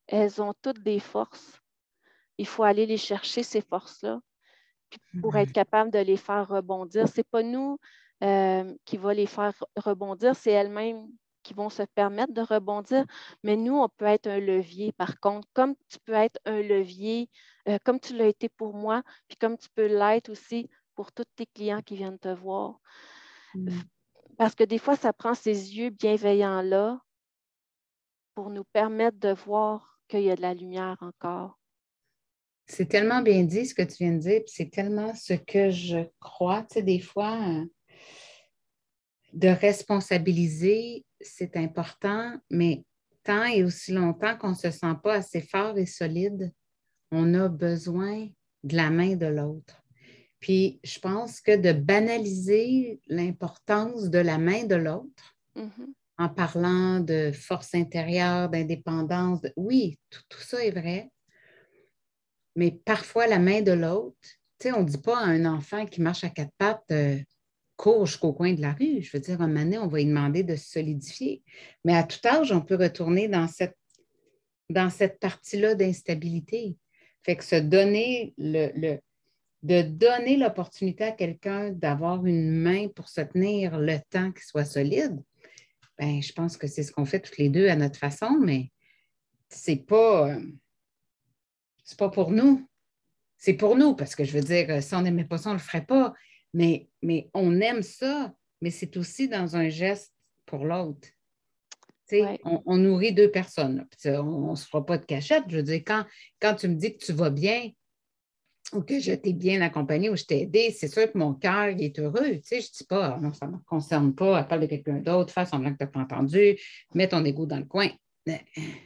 Elles 0.06 0.42
ont 0.42 0.54
toutes 0.62 0.82
des 0.82 1.00
forces. 1.00 1.60
Il 2.38 2.46
faut 2.46 2.62
aller 2.62 2.86
les 2.86 2.96
chercher, 2.96 3.42
ces 3.42 3.60
forces-là, 3.60 4.20
pour 5.20 5.36
être 5.36 5.52
capable 5.52 5.90
de 5.90 5.98
les 5.98 6.16
faire 6.16 6.48
rebondir. 6.48 7.08
Ce 7.08 7.18
n'est 7.18 7.24
pas 7.24 7.42
nous 7.42 7.78
euh, 8.22 8.74
qui 8.84 8.96
va 8.96 9.14
les 9.14 9.26
faire 9.26 9.54
rebondir, 9.76 10.36
c'est 10.36 10.50
elles-mêmes 10.50 11.06
qui 11.42 11.54
vont 11.54 11.70
se 11.70 11.82
permettre 11.82 12.32
de 12.32 12.40
rebondir. 12.40 13.04
Mais 13.42 13.56
nous, 13.56 13.76
on 13.76 13.88
peut 13.88 14.06
être 14.06 14.26
un 14.26 14.40
levier, 14.40 14.92
par 14.92 15.18
contre, 15.20 15.48
comme 15.52 15.74
tu 15.88 15.98
peux 16.04 16.12
être 16.12 16.38
un 16.44 16.62
levier, 16.62 17.28
euh, 17.68 17.78
comme 17.84 18.00
tu 18.00 18.16
l'as 18.16 18.26
été 18.26 18.48
pour 18.48 18.74
moi, 18.74 19.02
puis 19.28 19.36
comme 19.36 19.56
tu 19.56 19.68
peux 19.74 19.86
l'être 19.86 20.30
aussi 20.30 20.68
pour 20.94 21.12
tous 21.12 21.24
tes 21.36 21.46
clients 21.46 21.82
qui 21.82 21.96
viennent 21.96 22.18
te 22.18 22.28
voir. 22.28 22.80
Mm. 23.54 23.70
Parce 24.36 24.54
que 24.54 24.64
des 24.64 24.78
fois, 24.78 24.96
ça 24.96 25.12
prend 25.12 25.34
ces 25.34 25.76
yeux 25.76 25.90
bienveillants-là 25.90 27.00
pour 28.34 28.50
nous 28.50 28.64
permettre 28.64 29.18
de 29.18 29.32
voir 29.32 30.00
qu'il 30.08 30.22
y 30.22 30.30
a 30.30 30.36
de 30.36 30.42
la 30.42 30.54
lumière 30.54 30.96
encore. 31.00 31.58
C'est 32.66 32.86
tellement 32.86 33.20
bien 33.20 33.42
dit 33.42 33.66
ce 33.66 33.74
que 33.74 33.82
tu 33.82 34.04
viens 34.04 34.12
de 34.12 34.18
dire, 34.18 34.40
puis 34.44 34.52
c'est 34.54 34.70
tellement 34.70 35.14
ce 35.14 35.34
que 35.34 35.70
je 35.70 35.98
crois. 36.20 36.62
Tu 36.62 36.74
sais, 36.74 36.82
des 36.82 37.00
fois, 37.00 37.36
euh, 37.36 37.64
de 39.32 39.48
responsabiliser, 39.48 41.04
c'est 41.20 41.56
important, 41.56 42.36
mais 42.50 42.84
tant 43.22 43.44
et 43.44 43.64
aussi 43.64 43.92
longtemps 43.92 44.36
qu'on 44.36 44.50
ne 44.50 44.54
se 44.54 44.70
sent 44.70 44.94
pas 45.02 45.14
assez 45.14 45.40
fort 45.40 45.76
et 45.78 45.86
solide, 45.86 46.52
on 47.10 47.34
a 47.34 47.48
besoin 47.48 48.28
de 48.62 48.76
la 48.76 48.90
main 48.90 49.16
de 49.16 49.26
l'autre. 49.26 49.82
Puis 50.38 50.80
je 50.82 50.98
pense 50.98 51.40
que 51.40 51.56
de 51.56 51.72
banaliser 51.72 53.00
l'importance 53.08 54.08
de 54.08 54.18
la 54.18 54.38
main 54.38 54.64
de 54.64 54.74
l'autre 54.74 55.36
mm-hmm. 55.56 55.92
en 56.18 56.28
parlant 56.28 57.00
de 57.00 57.30
force 57.32 57.74
intérieure, 57.74 58.48
d'indépendance. 58.48 59.40
Oui, 59.56 59.98
tout, 60.08 60.40
ça 60.40 60.64
est 60.64 60.70
vrai. 60.70 61.10
Mais 62.56 62.72
parfois, 62.84 63.26
la 63.26 63.38
main 63.38 63.60
de 63.62 63.72
l'autre, 63.72 64.16
tu 64.58 64.68
sais, 64.68 64.72
on 64.72 64.82
ne 64.82 64.88
dit 64.88 64.98
pas 64.98 65.18
à 65.18 65.24
un 65.24 65.44
enfant 65.44 65.86
qui 65.86 66.00
marche 66.00 66.24
à 66.24 66.30
quatre 66.30 66.52
pattes, 66.58 66.90
euh, 66.90 67.18
cours 67.80 68.04
jusqu'au 68.04 68.34
coin 68.34 68.52
de 68.52 68.60
la 68.60 68.72
rue. 68.72 69.00
Je 69.00 69.10
veux 69.10 69.20
dire, 69.20 69.40
à 69.40 69.44
un 69.44 69.48
moment 69.48 69.64
donné, 69.64 69.78
on 69.78 69.88
va 69.88 69.98
lui 69.98 70.04
demander 70.04 70.42
de 70.42 70.54
se 70.54 70.68
solidifier. 70.68 71.42
Mais 71.84 71.96
à 71.96 72.02
tout 72.02 72.18
âge, 72.26 72.52
on 72.52 72.60
peut 72.60 72.76
retourner 72.76 73.26
dans 73.26 73.48
cette, 73.48 73.76
dans 74.68 74.90
cette 74.90 75.18
partie-là 75.18 75.74
d'instabilité. 75.74 76.76
Fait 77.22 77.36
que 77.36 77.44
se 77.44 77.56
donner 77.56 78.34
le, 78.36 78.98
de 79.62 79.82
donner 79.82 80.36
l'opportunité 80.36 81.04
à 81.04 81.12
quelqu'un 81.12 81.70
d'avoir 81.70 82.26
une 82.26 82.50
main 82.50 82.88
pour 82.88 83.08
se 83.08 83.22
tenir 83.22 83.78
le 83.78 83.98
temps 84.10 84.30
qu'il 84.30 84.44
soit 84.44 84.66
solide, 84.66 85.18
ben, 85.98 86.22
je 86.22 86.32
pense 86.34 86.58
que 86.58 86.66
c'est 86.66 86.82
ce 86.82 86.92
qu'on 86.92 87.06
fait 87.06 87.20
toutes 87.20 87.38
les 87.38 87.48
deux 87.48 87.68
à 87.68 87.76
notre 87.76 87.98
façon, 87.98 88.38
mais 88.42 88.70
c'est 89.48 89.84
pas, 89.86 90.36
pas 91.96 92.10
pour 92.10 92.30
nous. 92.30 92.66
C'est 93.38 93.54
pour 93.54 93.74
nous, 93.74 93.96
parce 93.96 94.14
que 94.14 94.24
je 94.24 94.32
veux 94.32 94.44
dire, 94.44 94.82
si 94.82 94.94
on 94.94 95.00
n'aimait 95.00 95.24
pas 95.24 95.38
ça, 95.38 95.48
on 95.48 95.54
ne 95.54 95.58
le 95.58 95.64
ferait 95.64 95.86
pas. 95.86 96.12
Mais, 96.52 96.88
mais 97.02 97.30
on 97.34 97.60
aime 97.60 97.82
ça, 97.82 98.32
mais 98.60 98.70
c'est 98.70 98.96
aussi 98.96 99.28
dans 99.28 99.56
un 99.56 99.68
geste 99.68 100.12
pour 100.46 100.64
l'autre. 100.64 101.08
On, 102.66 102.76
nourrit 102.76 103.12
deux 103.12 103.30
personnes. 103.30 103.86
On 104.04 104.50
ne 104.50 104.56
se 104.56 104.66
fera 104.66 104.84
pas 104.84 104.98
de 104.98 105.04
cachette. 105.04 105.44
Je 105.48 105.58
veux 105.58 105.62
dire, 105.62 105.82
quand, 105.86 106.04
quand 106.40 106.54
tu 106.56 106.68
me 106.68 106.74
dis 106.74 106.96
que 106.96 107.04
tu 107.04 107.12
vas 107.12 107.30
bien 107.30 107.70
ou 108.72 108.82
que 108.82 109.00
je 109.00 109.12
t'ai 109.12 109.32
bien 109.32 109.60
accompagné 109.60 110.10
ou 110.10 110.16
je 110.16 110.24
t'ai 110.24 110.42
aidé, 110.42 110.70
c'est 110.70 110.88
sûr 110.88 111.10
que 111.10 111.18
mon 111.18 111.34
cœur 111.34 111.68
est 111.78 111.98
heureux. 111.98 112.40
je 112.44 112.56
ne 112.56 112.60
dis 112.60 112.84
pas, 112.88 113.18
non, 113.20 113.32
ça 113.32 113.46
ne 113.46 113.52
me 113.52 113.58
concerne 113.58 114.14
pas, 114.14 114.42
parle 114.44 114.62
de 114.62 114.66
quelqu'un 114.66 114.98
d'autre, 114.98 115.32
fais 115.32 115.46
semblant 115.46 115.72
que 115.72 115.78
tu 115.78 115.84
n'as 115.84 115.90
pas 115.90 116.00
entendu, 116.00 116.56
mets 116.94 117.08
ton 117.08 117.24
ego 117.24 117.46
dans 117.46 117.58
le 117.58 117.64
coin. 117.64 117.88
Je 118.26 118.34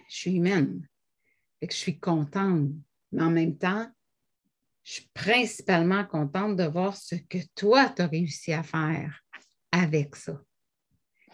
suis 0.09 0.37
humaine. 0.37 0.87
je 1.63 1.75
suis 1.75 1.99
contente. 1.99 2.71
Mais 3.13 3.23
en 3.23 3.31
même 3.31 3.57
temps, 3.57 3.87
je 4.85 4.93
suis 4.93 5.11
principalement 5.15 6.05
contente 6.05 6.57
de 6.57 6.65
voir 6.65 6.95
ce 6.97 7.15
que 7.15 7.39
toi, 7.55 7.89
tu 7.97 8.03
as 8.03 8.07
réussi 8.07 8.53
à 8.53 8.63
faire 8.63 9.25
avec 9.73 10.15
ça. 10.15 10.41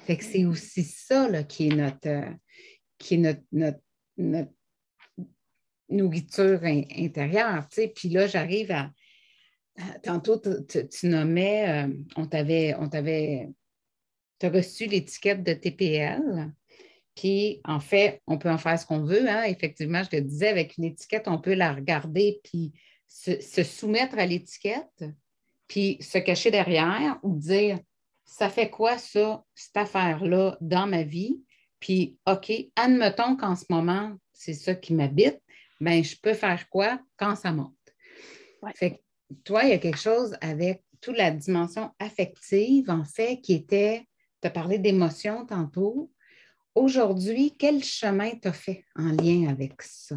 Que 0.06 0.24
c'est 0.24 0.44
aussi 0.44 0.82
ça 0.82 1.44
qui 1.44 1.68
est 1.68 1.74
notre, 1.74 2.34
qui 2.98 3.14
est 3.14 3.38
notre, 3.52 3.80
nourriture 5.88 6.60
intérieure. 6.64 7.68
Puis 7.94 8.08
là, 8.08 8.26
j'arrive 8.26 8.72
à. 8.72 8.90
Tantôt, 10.02 10.38
tu, 10.38 11.06
nommais, 11.06 11.86
euh, 11.86 11.94
on 12.16 12.26
t'avait, 12.26 12.74
on 12.74 12.88
t'avait, 12.88 13.48
tu 14.38 14.46
as 14.46 14.50
reçu 14.50 14.86
l'étiquette 14.86 15.42
de 15.42 15.54
TPL. 15.54 16.52
Puis, 17.14 17.60
en 17.64 17.80
fait, 17.80 18.20
on 18.26 18.36
peut 18.36 18.50
en 18.50 18.58
faire 18.58 18.78
ce 18.78 18.84
qu'on 18.84 19.04
veut. 19.04 19.28
Hein. 19.28 19.44
Effectivement, 19.44 20.02
je 20.02 20.10
te 20.10 20.16
disais, 20.16 20.48
avec 20.48 20.76
une 20.76 20.84
étiquette, 20.84 21.28
on 21.28 21.40
peut 21.40 21.54
la 21.54 21.72
regarder 21.72 22.40
puis 22.44 22.72
se, 23.10 23.64
soumettre 23.64 24.18
à 24.18 24.24
l'étiquette, 24.24 25.04
puis 25.66 25.98
se 26.00 26.18
cacher 26.18 26.50
derrière 26.50 27.18
ou 27.22 27.36
dire 27.36 27.78
ça 28.24 28.48
fait 28.48 28.70
quoi 28.70 28.96
ça, 28.96 29.44
cette 29.54 29.76
affaire-là 29.76 30.56
dans 30.60 30.86
ma 30.86 31.02
vie? 31.02 31.42
Puis, 31.80 32.16
OK, 32.26 32.52
admettons 32.76 33.36
qu'en 33.36 33.56
ce 33.56 33.64
moment, 33.68 34.16
c'est 34.32 34.54
ça 34.54 34.74
qui 34.74 34.94
m'habite, 34.94 35.40
bien, 35.80 36.02
je 36.02 36.14
peux 36.16 36.34
faire 36.34 36.68
quoi 36.68 37.00
quand 37.16 37.34
ça 37.34 37.52
monte? 37.52 37.74
Fait 38.76 38.90
que 38.92 39.34
toi, 39.44 39.64
il 39.64 39.70
y 39.70 39.72
a 39.72 39.78
quelque 39.78 39.98
chose 39.98 40.36
avec 40.40 40.84
toute 41.00 41.16
la 41.16 41.30
dimension 41.30 41.90
affective, 41.98 42.90
en 42.90 43.04
fait, 43.04 43.40
qui 43.40 43.54
était, 43.54 44.06
tu 44.40 44.46
as 44.46 44.50
parlé 44.50 44.78
d'émotion 44.78 45.46
tantôt. 45.46 46.12
Aujourd'hui, 46.74 47.56
quel 47.58 47.82
chemin 47.82 48.30
tu 48.40 48.48
as 48.48 48.52
fait 48.52 48.84
en 48.94 49.10
lien 49.10 49.48
avec 49.48 49.82
ça? 49.82 50.16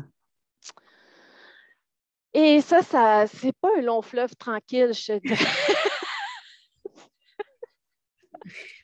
Et 2.34 2.62
ça, 2.62 2.82
ça 2.82 3.26
c'est 3.28 3.54
pas 3.62 3.70
un 3.78 3.82
long 3.82 4.02
fleuve 4.02 4.36
tranquille, 4.36 4.92
je 4.94 5.14
te 5.14 5.28
dirais. 5.28 5.38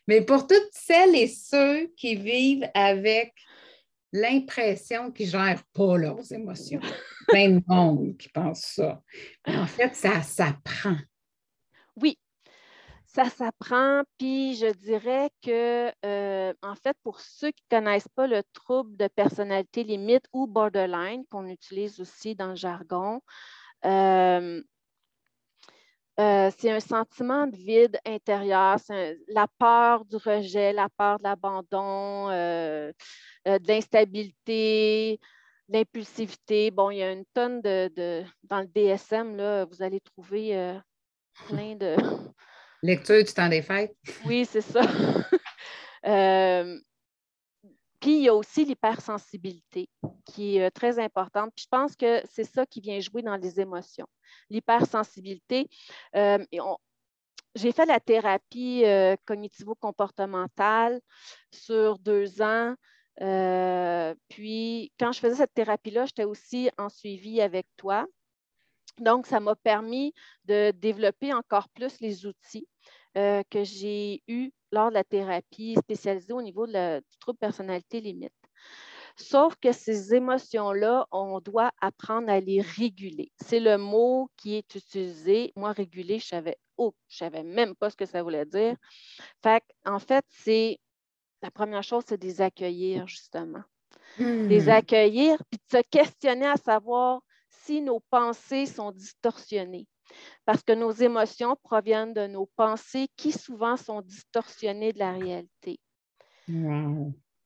Mais 0.07 0.21
pour 0.21 0.47
toutes 0.47 0.71
celles 0.71 1.15
et 1.15 1.27
ceux 1.27 1.87
qui 1.95 2.15
vivent 2.15 2.67
avec 2.73 3.33
l'impression 4.11 5.11
qu'ils 5.11 5.27
ne 5.27 5.31
gèrent 5.31 5.63
pas 5.73 5.97
leurs 5.97 6.31
émotions, 6.31 6.79
plein 7.27 7.49
de 7.49 7.63
monde 7.67 8.17
qui 8.17 8.29
pense 8.29 8.61
ça. 8.61 9.01
en 9.45 9.67
fait, 9.67 9.95
ça 9.95 10.21
s'apprend. 10.21 10.97
Ça 13.13 13.25
s'apprend. 13.25 14.03
Puis 14.19 14.55
je 14.55 14.67
dirais 14.67 15.31
que, 15.41 15.91
euh, 16.05 16.53
en 16.61 16.75
fait, 16.75 16.95
pour 17.03 17.19
ceux 17.19 17.49
qui 17.49 17.63
ne 17.71 17.77
connaissent 17.79 18.07
pas 18.09 18.27
le 18.27 18.43
trouble 18.53 18.95
de 18.97 19.07
personnalité 19.07 19.83
limite 19.83 20.25
ou 20.31 20.45
borderline, 20.45 21.25
qu'on 21.31 21.47
utilise 21.47 21.99
aussi 21.99 22.35
dans 22.35 22.49
le 22.49 22.55
jargon, 22.55 23.21
euh, 23.85 24.61
euh, 26.19 26.51
c'est 26.55 26.69
un 26.69 26.79
sentiment 26.79 27.47
de 27.47 27.55
vide 27.55 27.97
intérieur, 28.05 28.77
la 29.27 29.47
peur 29.57 30.05
du 30.05 30.17
rejet, 30.17 30.71
la 30.71 30.89
peur 30.89 31.17
de 31.17 31.23
l'abandon, 31.23 32.27
de 32.27 32.93
l'instabilité, 33.67 35.19
l'impulsivité. 35.67 36.69
Bon, 36.69 36.91
il 36.91 36.97
y 36.97 37.03
a 37.03 37.11
une 37.11 37.25
tonne 37.33 37.61
de, 37.61 38.23
dans 38.43 38.59
le 38.59 38.67
DSM, 38.67 39.35
là, 39.35 39.65
vous 39.65 39.81
allez 39.81 39.99
trouver 40.01 40.77
plein 41.47 41.75
de, 41.75 41.95
Lecture 42.81 43.23
du 43.23 43.33
temps 43.33 43.49
des 43.49 43.61
fêtes. 43.61 43.95
Oui, 44.25 44.45
c'est 44.45 44.61
ça. 44.61 44.81
Euh, 46.05 46.79
puis 47.99 48.19
il 48.19 48.21
y 48.21 48.29
a 48.29 48.33
aussi 48.33 48.63
l'hypersensibilité 48.63 49.89
qui 50.25 50.55
est 50.55 50.67
euh, 50.67 50.69
très 50.69 50.97
importante. 50.97 51.51
Puis 51.53 51.65
je 51.65 51.69
pense 51.69 51.93
que 51.97 52.21
c'est 52.31 52.45
ça 52.45 52.65
qui 52.65 52.79
vient 52.79 53.01
jouer 53.01 53.21
dans 53.21 53.35
les 53.35 53.59
émotions. 53.59 54.07
L'hypersensibilité. 54.49 55.67
Euh, 56.15 56.37
j'ai 57.53 57.73
fait 57.73 57.85
la 57.85 57.99
thérapie 57.99 58.85
cognitivo-comportementale 59.25 61.01
sur 61.51 61.99
deux 61.99 62.41
ans. 62.41 62.75
puis 64.29 64.93
quand 64.97 65.11
je 65.11 65.19
faisais 65.19 65.35
cette 65.35 65.53
thérapie-là, 65.53 66.05
j'étais 66.05 66.23
aussi 66.23 66.69
en 66.77 66.87
suivi 66.87 67.41
avec 67.41 67.67
toi. 67.75 68.07
Donc, 68.99 69.25
ça 69.25 69.39
m'a 69.39 69.55
permis 69.55 70.13
de 70.45 70.71
développer 70.71 71.33
encore 71.33 71.69
plus 71.69 71.99
les 71.99 72.25
outils 72.25 72.67
euh, 73.17 73.43
que 73.49 73.63
j'ai 73.63 74.21
eus 74.27 74.51
lors 74.71 74.89
de 74.89 74.93
la 74.95 75.03
thérapie 75.03 75.75
spécialisée 75.79 76.33
au 76.33 76.41
niveau 76.41 76.67
de 76.67 76.99
du 76.99 77.17
trouble 77.19 77.39
personnalité 77.39 78.01
limite. 78.01 78.33
Sauf 79.15 79.55
que 79.57 79.71
ces 79.73 80.13
émotions-là, 80.13 81.05
on 81.11 81.39
doit 81.41 81.71
apprendre 81.81 82.29
à 82.29 82.39
les 82.39 82.61
réguler. 82.61 83.31
C'est 83.35 83.59
le 83.59 83.77
mot 83.77 84.29
qui 84.37 84.55
est 84.55 84.75
utilisé. 84.75 85.51
Moi, 85.57 85.73
réguler, 85.73 86.19
je 86.19 86.27
savais, 86.27 86.57
oh, 86.77 86.93
je 87.09 87.17
savais 87.17 87.43
même 87.43 87.75
pas 87.75 87.89
ce 87.89 87.97
que 87.97 88.05
ça 88.05 88.23
voulait 88.23 88.45
dire. 88.45 88.75
Fait 89.43 89.63
en 89.85 89.99
fait, 89.99 90.23
c'est 90.29 90.79
la 91.41 91.51
première 91.51 91.83
chose, 91.83 92.03
c'est 92.07 92.17
de 92.17 92.25
les 92.25 92.41
accueillir, 92.41 93.07
justement. 93.07 93.63
Les 94.17 94.65
hmm. 94.65 94.69
accueillir, 94.69 95.37
puis 95.49 95.59
de 95.59 95.77
se 95.77 95.83
questionner 95.89 96.47
à 96.47 96.57
savoir 96.57 97.21
si 97.69 97.81
nos 97.81 97.99
pensées 98.09 98.65
sont 98.65 98.91
distorsionnées. 98.91 99.85
Parce 100.43 100.63
que 100.63 100.73
nos 100.73 100.89
émotions 100.89 101.55
proviennent 101.61 102.15
de 102.15 102.25
nos 102.25 102.47
pensées 102.55 103.07
qui 103.15 103.31
souvent 103.31 103.77
sont 103.77 104.01
distorsionnées 104.01 104.91
de 104.91 104.97
la 104.97 105.11
réalité. 105.11 105.79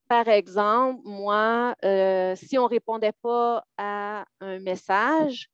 Par 0.07 0.29
exemple, 0.29 1.01
moi, 1.03 1.75
euh, 1.83 2.37
si 2.37 2.57
on 2.57 2.63
ne 2.63 2.69
répondait 2.69 3.17
pas 3.21 3.65
à 3.77 4.23
un 4.39 4.59
message, 4.59 5.49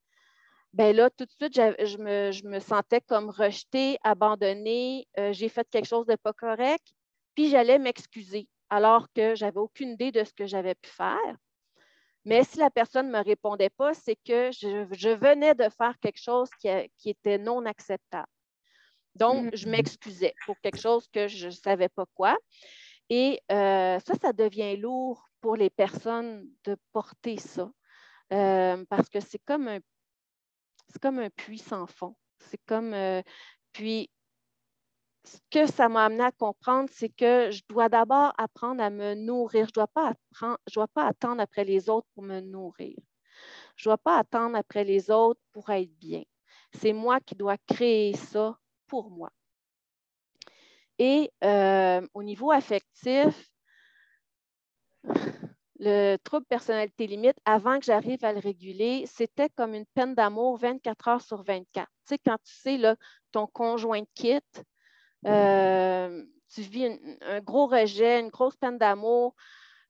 ben 0.73 0.95
là, 0.95 1.09
tout 1.09 1.25
de 1.25 1.31
suite, 1.31 1.55
je 1.55 2.47
me, 2.47 2.59
sentais 2.59 3.01
comme 3.01 3.31
rejetée, 3.31 3.97
abandonnée, 4.03 5.07
euh, 5.17 5.33
j'ai 5.33 5.49
fait 5.49 5.67
quelque 5.67 5.87
chose 5.87 6.05
de 6.05 6.15
pas 6.15 6.33
correct, 6.33 6.93
puis 7.33 7.49
j'allais 7.49 7.79
m'excuser, 7.79 8.47
alors 8.69 9.07
que 9.15 9.33
j'avais 9.33 9.59
aucune 9.59 9.93
idée 9.93 10.11
de 10.11 10.23
ce 10.23 10.33
que 10.33 10.45
j'avais 10.45 10.75
pu 10.75 10.91
faire. 10.91 11.35
Mais 12.25 12.43
si 12.43 12.57
la 12.57 12.69
personne 12.69 13.07
ne 13.07 13.17
me 13.17 13.23
répondait 13.23 13.69
pas, 13.69 13.93
c'est 13.93 14.15
que 14.15 14.51
je, 14.51 15.15
venais 15.15 15.55
de 15.55 15.69
faire 15.69 15.97
quelque 15.99 16.21
chose 16.21 16.49
qui, 16.59 16.69
était 17.09 17.37
non 17.37 17.65
acceptable. 17.65 18.27
Donc, 19.15 19.55
je 19.55 19.67
mm. 19.67 19.71
m'excusais 19.71 20.33
pour 20.45 20.59
quelque 20.61 20.79
chose 20.79 21.07
que 21.11 21.27
je 21.27 21.47
ne 21.47 21.51
savais 21.51 21.89
pas 21.89 22.05
quoi. 22.13 22.37
Et 23.09 23.39
euh, 23.51 23.99
ça, 23.99 24.13
ça 24.21 24.33
devient 24.33 24.77
lourd 24.77 25.25
pour 25.41 25.55
les 25.55 25.69
personnes 25.69 26.47
de 26.65 26.75
porter 26.91 27.37
ça. 27.37 27.71
Euh, 28.31 28.85
parce 28.89 29.09
que 29.09 29.19
c'est 29.19 29.39
comme 29.39 29.67
un 29.67 29.79
c'est 30.89 31.01
comme 31.01 31.19
un 31.19 31.29
puits 31.29 31.57
sans 31.59 31.87
fond. 31.87 32.15
C'est 32.39 32.59
comme 32.65 32.93
euh, 32.93 33.21
puis 33.73 34.09
ce 35.23 35.37
que 35.51 35.67
ça 35.67 35.89
m'a 35.89 36.05
amené 36.05 36.23
à 36.23 36.31
comprendre, 36.31 36.89
c'est 36.91 37.09
que 37.09 37.51
je 37.51 37.61
dois 37.69 37.89
d'abord 37.89 38.33
apprendre 38.37 38.81
à 38.81 38.89
me 38.89 39.15
nourrir. 39.15 39.65
Je 39.65 39.71
ne 39.71 39.73
dois, 39.73 39.87
pas 39.87 40.13
dois 40.73 40.87
pas 40.87 41.05
attendre 41.05 41.41
après 41.41 41.65
les 41.65 41.89
autres 41.89 42.07
pour 42.13 42.23
me 42.23 42.39
nourrir. 42.39 42.95
Je 43.75 43.87
ne 43.87 43.91
dois 43.91 43.97
pas 43.97 44.17
attendre 44.17 44.55
après 44.55 44.83
les 44.83 45.11
autres 45.11 45.41
pour 45.51 45.69
être 45.69 45.91
bien. 45.99 46.23
C'est 46.73 46.93
moi 46.93 47.19
qui 47.19 47.35
dois 47.35 47.57
créer 47.67 48.15
ça 48.15 48.57
pour 48.87 49.09
moi. 49.09 49.31
Et 50.97 51.31
euh, 51.43 52.05
au 52.13 52.23
niveau 52.23 52.51
affectif, 52.51 53.49
le 55.79 56.17
trouble 56.17 56.45
personnalité 56.45 57.07
limite, 57.07 57.37
avant 57.45 57.79
que 57.79 57.85
j'arrive 57.85 58.23
à 58.25 58.33
le 58.33 58.39
réguler, 58.39 59.05
c'était 59.05 59.49
comme 59.49 59.73
une 59.73 59.85
peine 59.93 60.13
d'amour 60.13 60.57
24 60.57 61.07
heures 61.07 61.21
sur 61.21 61.41
24. 61.43 61.87
Tu 61.87 61.91
sais, 62.05 62.17
quand 62.17 62.37
tu 62.43 62.53
sais, 62.53 62.77
là, 62.77 62.97
ton 63.31 63.47
conjoint 63.47 64.03
quitte, 64.13 64.63
euh, 65.25 66.23
tu 66.53 66.61
vis 66.61 66.99
un 67.21 67.39
gros 67.41 67.67
rejet, 67.67 68.19
une 68.19 68.29
grosse 68.29 68.55
peine 68.55 68.77
d'amour. 68.77 69.35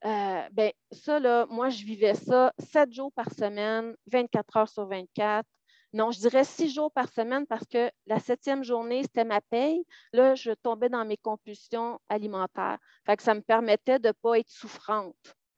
Euh, 0.04 0.48
ben, 0.52 0.72
ça, 0.92 1.20
là, 1.20 1.46
moi, 1.50 1.68
je 1.68 1.84
vivais 1.84 2.14
ça 2.14 2.52
sept 2.58 2.92
jours 2.92 3.12
par 3.12 3.30
semaine, 3.32 3.94
24 4.06 4.56
heures 4.56 4.68
sur 4.68 4.86
24. 4.86 5.46
Non, 5.92 6.12
je 6.12 6.20
dirais 6.20 6.44
six 6.44 6.72
jours 6.72 6.92
par 6.92 7.08
semaine 7.08 7.46
parce 7.46 7.66
que 7.66 7.90
la 8.06 8.20
septième 8.20 8.62
journée, 8.62 9.02
c'était 9.02 9.24
ma 9.24 9.40
paye. 9.40 9.84
Là, 10.12 10.36
je 10.36 10.52
tombais 10.52 10.88
dans 10.88 11.04
mes 11.04 11.16
compulsions 11.16 11.98
alimentaires. 12.08 12.78
Fait 13.04 13.16
que 13.16 13.22
ça 13.22 13.34
me 13.34 13.40
permettait 13.40 13.98
de 13.98 14.08
ne 14.08 14.12
pas 14.12 14.38
être 14.38 14.50
souffrante 14.50 15.16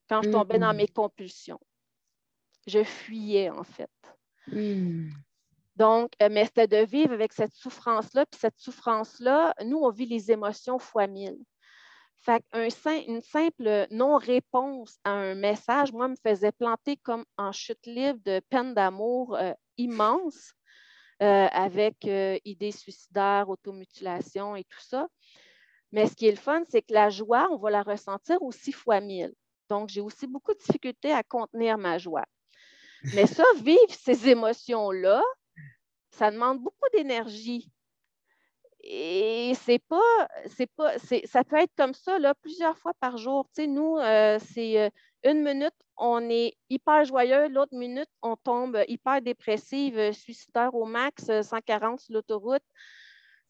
quand 0.08 0.22
je 0.22 0.30
tombais 0.30 0.58
dans 0.58 0.72
mm-hmm. 0.72 0.76
mes 0.76 0.88
compulsions. 0.88 1.60
Je 2.66 2.82
fuyais, 2.82 3.50
en 3.50 3.64
fait. 3.64 3.90
Mm. 4.48 5.10
Donc, 5.76 6.12
euh, 6.22 6.28
mais 6.30 6.44
c'était 6.44 6.66
de 6.66 6.84
vivre 6.84 7.12
avec 7.12 7.32
cette 7.32 7.54
souffrance-là. 7.54 8.26
Puis 8.26 8.40
cette 8.40 8.58
souffrance-là, 8.58 9.54
nous, 9.64 9.78
on 9.78 9.90
vit 9.90 10.06
les 10.06 10.30
émotions 10.30 10.78
fois 10.78 11.06
mille. 11.06 11.38
Fait 12.18 12.44
une 12.54 13.20
simple 13.20 13.86
non-réponse 13.90 14.98
à 15.02 15.10
un 15.10 15.34
message, 15.34 15.92
moi, 15.92 16.06
me 16.06 16.14
faisait 16.24 16.52
planter 16.52 16.96
comme 16.98 17.24
en 17.36 17.50
chute 17.50 17.84
libre 17.84 18.20
de 18.24 18.40
peine 18.48 18.74
d'amour 18.74 19.34
euh, 19.34 19.52
immense, 19.76 20.52
euh, 21.20 21.48
avec 21.50 22.04
idées 22.44 22.70
suicidaires, 22.70 23.48
automutilation 23.48 24.54
et 24.54 24.64
tout 24.64 24.80
ça. 24.80 25.08
Mais 25.90 26.06
ce 26.06 26.14
qui 26.14 26.26
est 26.26 26.32
le 26.32 26.36
fun, 26.36 26.62
c'est 26.68 26.82
que 26.82 26.94
la 26.94 27.10
joie, 27.10 27.48
on 27.50 27.58
va 27.58 27.70
la 27.70 27.82
ressentir 27.82 28.40
aussi 28.42 28.72
fois 28.72 29.00
mille. 29.00 29.34
Donc, 29.68 29.88
j'ai 29.88 30.00
aussi 30.00 30.26
beaucoup 30.26 30.52
de 30.52 30.58
difficultés 30.58 31.12
à 31.12 31.22
contenir 31.22 31.76
ma 31.76 31.98
joie. 31.98 32.24
Mais 33.14 33.26
ça, 33.26 33.44
vivre 33.62 33.90
ces 33.90 34.28
émotions-là, 34.28 35.22
ça 36.12 36.30
demande 36.30 36.60
beaucoup 36.60 36.88
d'énergie. 36.92 37.70
Et 38.84 39.52
c'est 39.54 39.78
pas, 39.78 40.28
c'est 40.56 40.70
pas, 40.74 40.98
ça 40.98 41.44
peut 41.44 41.56
être 41.56 41.72
comme 41.76 41.94
ça 41.94 42.18
là, 42.18 42.34
plusieurs 42.34 42.76
fois 42.76 42.92
par 43.00 43.16
jour. 43.16 43.46
Tu 43.54 43.62
sais, 43.62 43.66
nous, 43.68 43.96
euh, 43.98 44.38
c'est 44.52 44.80
euh, 44.80 44.90
une 45.24 45.42
minute, 45.42 45.74
on 45.96 46.28
est 46.28 46.54
hyper 46.68 47.04
joyeux, 47.04 47.48
l'autre 47.48 47.76
minute, 47.76 48.08
on 48.22 48.34
tombe 48.36 48.82
hyper 48.88 49.22
dépressive, 49.22 49.96
euh, 49.98 50.12
suicidaire 50.12 50.74
au 50.74 50.84
max, 50.84 51.30
140 51.42 52.00
sur 52.00 52.14
l'autoroute. 52.14 52.62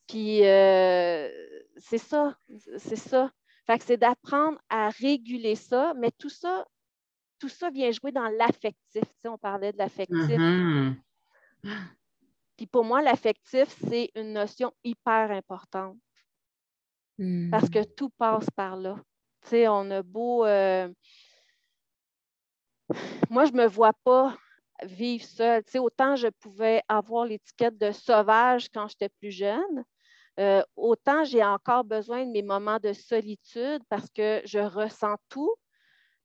Puis 0.06 0.40
c'est 0.40 1.98
ça, 1.98 2.36
c'est 2.76 2.96
ça. 2.96 3.30
Fait 3.66 3.78
que 3.78 3.84
c'est 3.84 3.96
d'apprendre 3.96 4.58
à 4.68 4.90
réguler 4.90 5.54
ça, 5.54 5.94
mais 5.96 6.10
tout 6.18 6.28
ça, 6.28 6.66
tout 7.38 7.48
ça 7.48 7.70
vient 7.70 7.90
jouer 7.92 8.12
dans 8.12 8.28
l'affectif. 8.28 8.76
Tu 8.92 9.00
sais, 9.22 9.28
on 9.28 9.38
parlait 9.38 9.72
de 9.72 9.78
l'affectif. 9.78 10.18
Mm-hmm. 10.18 10.94
Puis 12.56 12.66
pour 12.66 12.84
moi, 12.84 13.02
l'affectif, 13.02 13.68
c'est 13.88 14.10
une 14.14 14.32
notion 14.32 14.72
hyper 14.84 15.30
importante. 15.30 15.96
Parce 17.50 17.68
que 17.68 17.80
hmm. 17.80 17.94
tout 17.96 18.10
passe 18.10 18.50
par 18.56 18.76
là. 18.76 18.96
Tu 19.42 19.50
sais, 19.50 19.68
on 19.68 19.90
a 19.90 20.02
beau. 20.02 20.44
Euh, 20.44 20.88
moi, 23.30 23.44
je 23.44 23.52
ne 23.52 23.58
me 23.58 23.66
vois 23.66 23.92
pas 24.04 24.36
vivre 24.82 25.24
seule. 25.24 25.64
Tu 25.64 25.72
sais, 25.72 25.78
autant 25.78 26.16
je 26.16 26.28
pouvais 26.28 26.82
avoir 26.88 27.26
l'étiquette 27.26 27.78
de 27.78 27.92
sauvage 27.92 28.68
quand 28.70 28.88
j'étais 28.88 29.08
plus 29.08 29.30
jeune, 29.30 29.84
euh, 30.40 30.62
autant 30.76 31.24
j'ai 31.24 31.44
encore 31.44 31.84
besoin 31.84 32.24
de 32.24 32.30
mes 32.30 32.42
moments 32.42 32.78
de 32.78 32.92
solitude 32.92 33.82
parce 33.88 34.08
que 34.10 34.40
je 34.44 34.58
ressens 34.58 35.16
tout. 35.28 35.54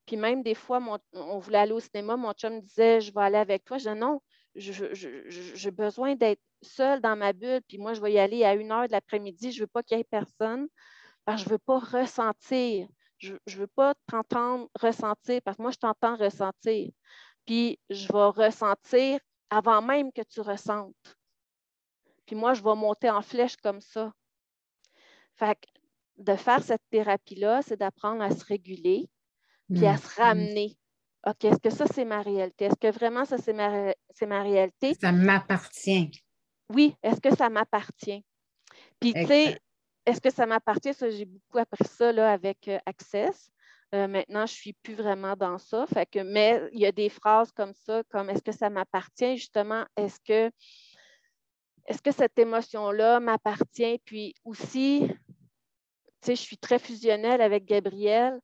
Puis 0.06 0.16
même 0.16 0.42
des 0.42 0.56
fois, 0.56 0.80
on 1.14 1.40
voulait 1.40 1.58
aller 1.58 1.74
au 1.74 1.82
cinéma, 1.82 2.16
mon 2.16 2.32
chum 2.32 2.56
me 2.56 2.62
disait 2.62 3.02
Je 3.02 3.14
vais 3.14 3.22
aller 3.22 3.38
avec 3.38 3.66
toi. 3.66 3.78
Je 3.78 3.90
dis 3.90 4.00
non, 4.00 4.22
j'ai 4.58 5.72
besoin 5.72 6.16
d'être 6.16 6.42
seule 6.62 7.02
dans 7.02 7.16
ma 7.16 7.34
bulle, 7.34 7.62
puis 7.68 7.78
moi, 7.78 7.94
je 7.94 8.02
vais 8.02 8.14
y 8.14 8.20
aller 8.20 8.44
à 8.44 8.56
une 8.56 8.72
heure 8.72 8.88
de 8.88 8.92
l'après-midi, 8.92 9.52
je 9.52 9.60
ne 9.60 9.64
veux 9.64 9.68
pas 9.68 9.84
qu'il 9.84 9.98
y 9.98 10.02
ait 10.02 10.04
personne, 10.04 10.68
parce 11.26 11.42
que 11.42 11.46
je 11.46 11.50
ne 11.50 11.54
veux 11.56 11.60
pas 11.60 11.80
ressentir. 11.80 12.88
Je 13.20 13.34
ne 13.34 13.56
veux 13.56 13.68
pas 13.68 13.94
t'entendre 14.08 14.70
ressentir, 14.80 15.42
parce 15.44 15.58
que 15.58 15.62
moi, 15.62 15.72
je 15.72 15.78
t'entends 15.78 16.16
ressentir. 16.16 16.92
Puis 17.46 17.80
je 17.90 18.08
vais 18.12 18.44
ressentir 18.46 19.20
avant 19.50 19.82
même 19.82 20.12
que 20.12 20.22
tu 20.22 20.42
ressentes. 20.42 21.18
Puis 22.26 22.36
moi, 22.36 22.54
je 22.54 22.62
vais 22.62 22.76
monter 22.76 23.10
en 23.10 23.22
flèche 23.22 23.56
comme 23.58 23.82
ça. 23.82 24.12
Fait 25.36 25.58
de 26.18 26.36
faire 26.36 26.64
cette 26.64 26.82
thérapie-là, 26.90 27.62
c'est 27.62 27.78
d'apprendre 27.78 28.24
à 28.24 28.32
se 28.32 28.44
réguler, 28.44 29.08
puis 29.74 29.86
à 29.86 29.98
se 29.98 30.08
mmh. 30.08 30.24
ramener 30.24 30.78
OK, 31.26 31.46
est-ce 31.46 31.60
que 31.60 31.70
ça, 31.70 31.86
c'est 31.88 32.06
ma 32.06 32.22
réalité? 32.22 32.66
Est-ce 32.66 32.76
que 32.80 32.92
vraiment 32.92 33.26
ça, 33.26 33.38
c'est 33.38 33.54
ma, 33.54 33.94
ma 34.28 34.44
réalité? 34.44 34.94
Ça 35.00 35.12
m'appartient. 35.12 36.12
Oui, 36.74 36.96
est-ce 37.02 37.20
que 37.20 37.36
ça 37.36 37.50
m'appartient? 37.50 38.24
Puis, 39.00 39.14
tu 39.14 39.26
sais, 39.26 39.58
est-ce 40.06 40.22
que 40.22 40.30
ça 40.30 40.46
m'appartient? 40.46 40.94
Ça, 40.94 41.10
j'ai 41.10 41.26
beaucoup 41.26 41.58
appris 41.58 41.86
ça 41.86 42.12
là, 42.12 42.32
avec 42.32 42.68
euh, 42.68 42.80
Access. 42.86 43.50
Euh, 43.96 44.08
maintenant, 44.08 44.46
je 44.46 44.54
ne 44.54 44.58
suis 44.58 44.74
plus 44.74 44.96
vraiment 44.96 45.36
dans 45.36 45.58
ça. 45.58 45.86
Fait 45.88 46.06
que, 46.06 46.20
mais 46.20 46.62
il 46.74 46.80
y 46.80 46.86
a 46.86 46.92
des 46.92 47.10
phrases 47.10 47.52
comme 47.52 47.74
ça, 47.74 48.04
comme 48.10 48.30
est-ce 48.30 48.42
que 48.42 48.52
ça 48.52 48.70
m'appartient? 48.70 49.38
Justement, 49.38 49.86
est-ce 49.96 50.20
que, 50.20 50.52
est-ce 51.86 52.02
que 52.02 52.12
cette 52.12 52.38
émotion-là 52.38 53.20
m'appartient? 53.20 54.00
Puis 54.06 54.34
aussi, 54.44 55.08
tu 55.08 55.16
sais, 56.22 56.36
je 56.36 56.42
suis 56.42 56.58
très 56.58 56.80
fusionnelle 56.80 57.42
avec 57.42 57.66
Gabriel 57.66 58.40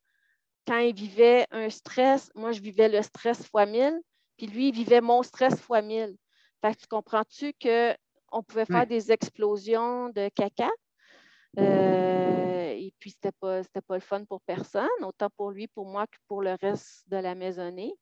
quand 0.68 0.80
il 0.80 0.96
vivait 0.96 1.46
un 1.52 1.70
stress, 1.70 2.32
moi, 2.36 2.52
je 2.52 2.62
vivais 2.62 2.90
le 2.90 3.02
stress 3.02 3.46
fois 3.48 3.66
mille, 3.66 4.00
puis 4.38 4.48
lui, 4.48 4.70
il 4.70 4.74
vivait 4.74 5.02
mon 5.02 5.24
stress 5.24 5.60
fois 5.60 5.82
mille. 5.82 6.16
Fait 6.62 6.74
que 6.74 6.82
tu 6.82 6.88
comprends-tu 6.88 7.54
qu'on 7.62 8.44
pouvait 8.44 8.66
faire 8.66 8.88
des 8.88 9.12
explosions 9.12 10.10
de 10.10 10.30
caca? 10.30 10.70
Euh, 11.60 12.72
et 12.72 12.94
puis, 13.00 13.12
ce 13.12 13.18
n'était 13.18 13.38
pas, 13.40 13.62
pas 13.88 13.96
le 13.96 14.02
fun 14.02 14.26
pour 14.26 14.42
personne, 14.42 14.88
autant 15.02 15.30
pour 15.36 15.52
lui, 15.52 15.68
pour 15.68 15.86
moi 15.86 16.08
que 16.08 16.18
pour 16.28 16.42
le 16.42 16.56
reste 16.62 17.04
de 17.10 17.18
la 17.18 17.36
maisonnée. 17.36 17.94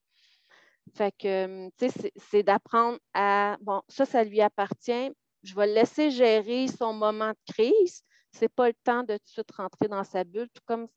Fait 0.95 1.13
que, 1.17 1.69
tu 1.77 1.89
sais, 1.89 2.11
c'est 2.15 2.43
d'apprendre 2.43 2.99
à, 3.13 3.57
bon, 3.61 3.81
ça, 3.87 4.05
ça 4.05 4.23
lui 4.23 4.41
appartient. 4.41 5.11
Je 5.43 5.55
vais 5.55 5.67
le 5.67 5.73
laisser 5.73 6.11
gérer 6.11 6.67
son 6.67 6.93
moment 6.93 7.29
de 7.31 7.53
crise. 7.53 8.03
Ce 8.33 8.41
n'est 8.41 8.49
pas 8.49 8.67
le 8.67 8.75
temps 8.83 9.03
de 9.03 9.17
tout 9.17 9.23
de 9.25 9.29
suite 9.29 9.51
rentrer 9.51 9.87
dans 9.87 10.03
sa 10.03 10.23
bulle, 10.23 10.49
tout 10.53 10.61
comme 10.65 10.87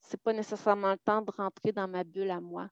c'est 0.00 0.20
pas 0.20 0.32
nécessairement 0.32 0.92
le 0.92 0.98
temps 0.98 1.22
de 1.22 1.30
rentrer 1.30 1.72
dans 1.72 1.88
ma 1.88 2.04
bulle 2.04 2.30
à 2.30 2.40
moi. 2.40 2.68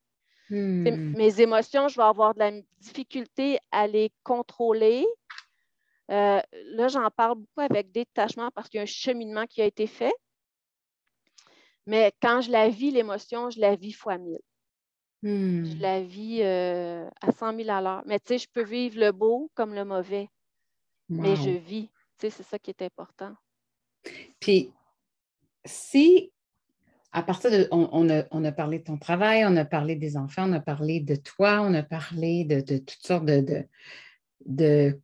Hmm. 0.49 1.13
Mes 1.17 1.41
émotions, 1.41 1.89
je 1.89 1.97
vais 1.97 2.05
avoir 2.05 2.35
de 2.35 2.39
la 2.39 2.53
difficulté 2.79 3.59
à 3.73 3.87
les 3.87 4.13
contrôler. 4.23 5.05
Euh, 6.11 6.41
là, 6.53 6.89
j'en 6.89 7.11
parle 7.11 7.39
beaucoup 7.39 7.61
avec 7.61 7.91
détachement 7.91 8.51
parce 8.53 8.69
qu'il 8.69 8.79
y 8.79 8.81
a 8.81 8.85
un 8.85 8.87
cheminement 8.87 9.47
qui 9.47 9.61
a 9.61 9.65
été 9.65 9.87
fait. 9.87 10.15
Mais 11.87 12.13
quand 12.23 12.41
je 12.41 12.51
la 12.51 12.69
vis, 12.69 12.91
l'émotion, 12.93 13.51
je 13.51 13.61
la 13.61 13.75
vis 13.75 13.93
fois 13.93 14.19
mille. 14.19 14.41
Hmm. 15.23 15.65
Je 15.65 15.77
la 15.79 16.01
vis 16.01 16.43
euh, 16.43 17.09
à 17.21 17.33
100 17.33 17.57
000 17.57 17.71
à 17.71 17.81
l'heure. 17.81 18.03
Mais 18.07 18.21
tu 18.21 18.29
sais, 18.29 18.39
je 18.39 18.49
peux 18.49 18.63
vivre 18.63 19.01
le 19.01 19.11
beau 19.11 19.51
comme 19.55 19.75
le 19.75 19.85
mauvais. 19.85 20.29
Mais 21.09 21.37
je 21.37 21.51
vis. 21.51 21.89
Tu 22.19 22.23
sais, 22.23 22.31
c'est 22.31 22.43
ça 22.43 22.59
qui 22.59 22.71
est 22.71 22.83
important. 22.83 23.35
Puis, 24.41 24.73
si 25.65 26.33
à 27.17 27.23
partir 27.23 27.51
de, 27.51 27.67
on, 27.71 28.45
a, 28.45 28.53
parlé 28.53 28.79
de 28.79 28.85
ton 28.85 28.99
travail, 28.99 29.43
on 29.47 29.57
a 29.57 29.65
parlé 29.65 29.97
des 29.97 30.19
enfants, 30.19 30.51
on 30.51 30.53
a 30.53 30.61
parlé 30.61 31.01
de 31.01 31.17
toi, 31.17 31.63
on 31.63 31.73
a 31.73 31.83
parlé 31.83 32.45
de, 32.45 32.61
toutes 32.61 33.07
sortes 33.07 33.25
de, 33.25 35.01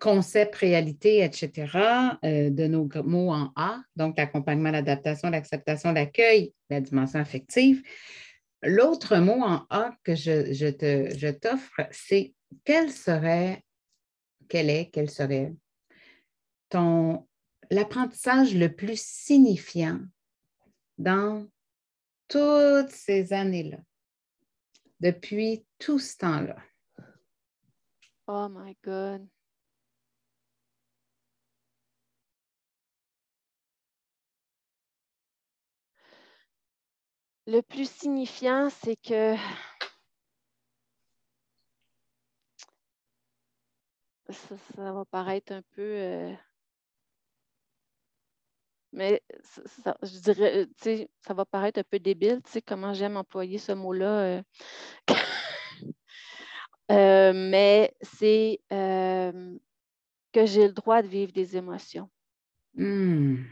concepts, 0.00 0.56
réalités, 0.56 1.22
etc., 1.22 2.18
euh, 2.24 2.50
de 2.50 2.66
nos 2.66 2.88
mots 3.04 3.30
en 3.30 3.52
A, 3.54 3.80
donc 3.94 4.18
l'accompagnement, 4.18 4.72
l'adaptation, 4.72 5.30
l'acceptation, 5.30 5.92
l'accueil, 5.92 6.52
la 6.70 6.80
dimension 6.80 7.20
affective. 7.20 7.84
L'autre 8.64 9.18
mot 9.18 9.40
en 9.40 9.64
A 9.70 9.92
que 10.02 10.16
je, 10.16 10.52
je 10.52 11.30
t'offre, 11.30 11.86
c'est 11.92 12.34
quel 12.64 12.90
serait, 12.90 13.62
quel 14.48 14.70
est, 14.70 14.90
quel 14.92 15.08
serait 15.08 15.52
ton 16.68 17.28
l'apprentissage 17.70 18.56
le 18.56 18.74
plus 18.74 19.00
signifiant 19.00 20.00
dans 20.98 21.46
toutes 22.28 22.90
ces 22.90 23.32
années-là, 23.32 23.78
depuis 25.00 25.66
tout 25.78 25.98
ce 25.98 26.16
temps-là? 26.18 26.56
Oh 28.26 28.48
my 28.48 28.76
God. 28.82 29.28
Le 37.46 37.60
plus 37.60 37.90
signifiant, 37.90 38.70
c'est 38.70 38.96
que 38.96 39.36
ça, 44.30 44.92
va 44.92 45.04
paraître 45.04 45.52
un 45.52 45.62
peu 45.74 45.82
euh, 45.82 46.34
Mais 48.94 49.20
ça, 49.82 49.96
je 50.02 50.18
dirais, 50.20 50.68
ça 51.20 51.34
va 51.34 51.44
paraître 51.44 51.80
un 51.80 51.84
peu 51.84 51.98
débile, 51.98 52.40
tu 52.44 52.52
sais, 52.52 52.62
comment 52.62 52.94
j'aime 52.94 53.16
employer 53.16 53.58
ce 53.58 53.72
mot-là. 53.72 54.42
mais 56.88 57.92
c'est 58.02 58.60
que 58.70 60.46
j'ai 60.46 60.68
le 60.68 60.72
droit 60.72 61.02
de 61.02 61.08
vivre 61.08 61.32
des 61.32 61.56
émotions. 61.56 62.08
Mmh. 62.74 63.42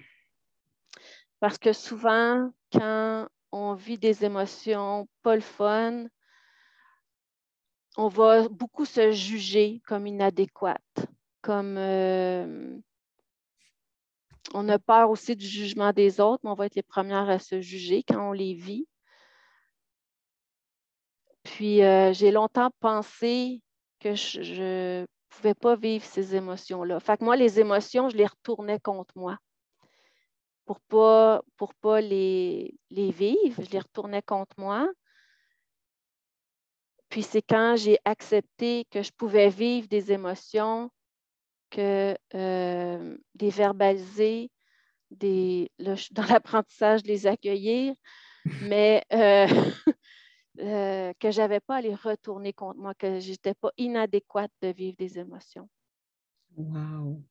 Parce 1.40 1.58
que 1.58 1.72
souvent, 1.72 2.52
quand 2.72 3.28
on 3.50 3.74
vit 3.74 3.98
des 3.98 4.24
émotions 4.24 5.08
pas 5.22 5.34
le 5.34 5.40
fun, 5.40 6.06
on 7.96 8.08
va 8.08 8.48
beaucoup 8.48 8.84
se 8.84 9.10
juger 9.10 9.82
comme 9.86 10.06
inadéquate, 10.06 11.06
comme 11.40 11.76
euh, 11.78 12.78
on 14.54 14.68
a 14.68 14.78
peur 14.78 15.10
aussi 15.10 15.36
du 15.36 15.46
jugement 15.46 15.92
des 15.92 16.20
autres, 16.20 16.40
mais 16.44 16.50
on 16.50 16.54
va 16.54 16.66
être 16.66 16.74
les 16.74 16.82
premières 16.82 17.28
à 17.28 17.38
se 17.38 17.60
juger 17.60 18.02
quand 18.02 18.30
on 18.30 18.32
les 18.32 18.54
vit. 18.54 18.86
Puis 21.42 21.82
euh, 21.82 22.12
j'ai 22.12 22.30
longtemps 22.30 22.70
pensé 22.80 23.60
que 24.00 24.14
je 24.14 25.00
ne 25.00 25.06
pouvais 25.30 25.54
pas 25.54 25.76
vivre 25.76 26.04
ces 26.04 26.34
émotions-là. 26.34 27.00
Fait 27.00 27.16
que 27.16 27.24
moi, 27.24 27.36
les 27.36 27.60
émotions, 27.60 28.08
je 28.08 28.16
les 28.16 28.26
retournais 28.26 28.80
contre 28.80 29.16
moi. 29.16 29.38
Pour 30.64 30.76
ne 30.76 30.88
pas, 30.88 31.42
pour 31.56 31.74
pas 31.74 32.00
les, 32.00 32.74
les 32.90 33.10
vivre, 33.10 33.62
je 33.62 33.70
les 33.70 33.80
retournais 33.80 34.22
contre 34.22 34.54
moi. 34.58 34.88
Puis 37.08 37.22
c'est 37.22 37.42
quand 37.42 37.74
j'ai 37.76 37.98
accepté 38.04 38.86
que 38.90 39.02
je 39.02 39.10
pouvais 39.12 39.48
vivre 39.48 39.88
des 39.88 40.12
émotions, 40.12 40.90
que 41.72 42.16
euh, 42.34 43.16
des 43.34 43.50
verbaliser, 43.50 44.50
dans 45.10 46.24
l'apprentissage 46.28 47.02
de 47.02 47.08
les 47.08 47.26
accueillir, 47.26 47.94
mais 48.62 49.02
euh, 49.12 49.46
euh, 50.60 51.12
que 51.18 51.30
je 51.30 51.40
n'avais 51.40 51.60
pas 51.60 51.76
à 51.76 51.80
les 51.80 51.94
retourner 51.94 52.52
contre 52.52 52.78
moi, 52.78 52.94
que 52.94 53.18
je 53.18 53.30
n'étais 53.30 53.54
pas 53.54 53.70
inadéquate 53.78 54.52
de 54.60 54.68
vivre 54.68 54.96
des 54.98 55.18
émotions. 55.18 55.68
Wow! 56.56 57.22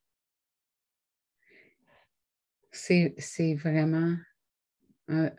C'est 2.72 3.56
vraiment 3.56 4.16
un, 5.08 5.32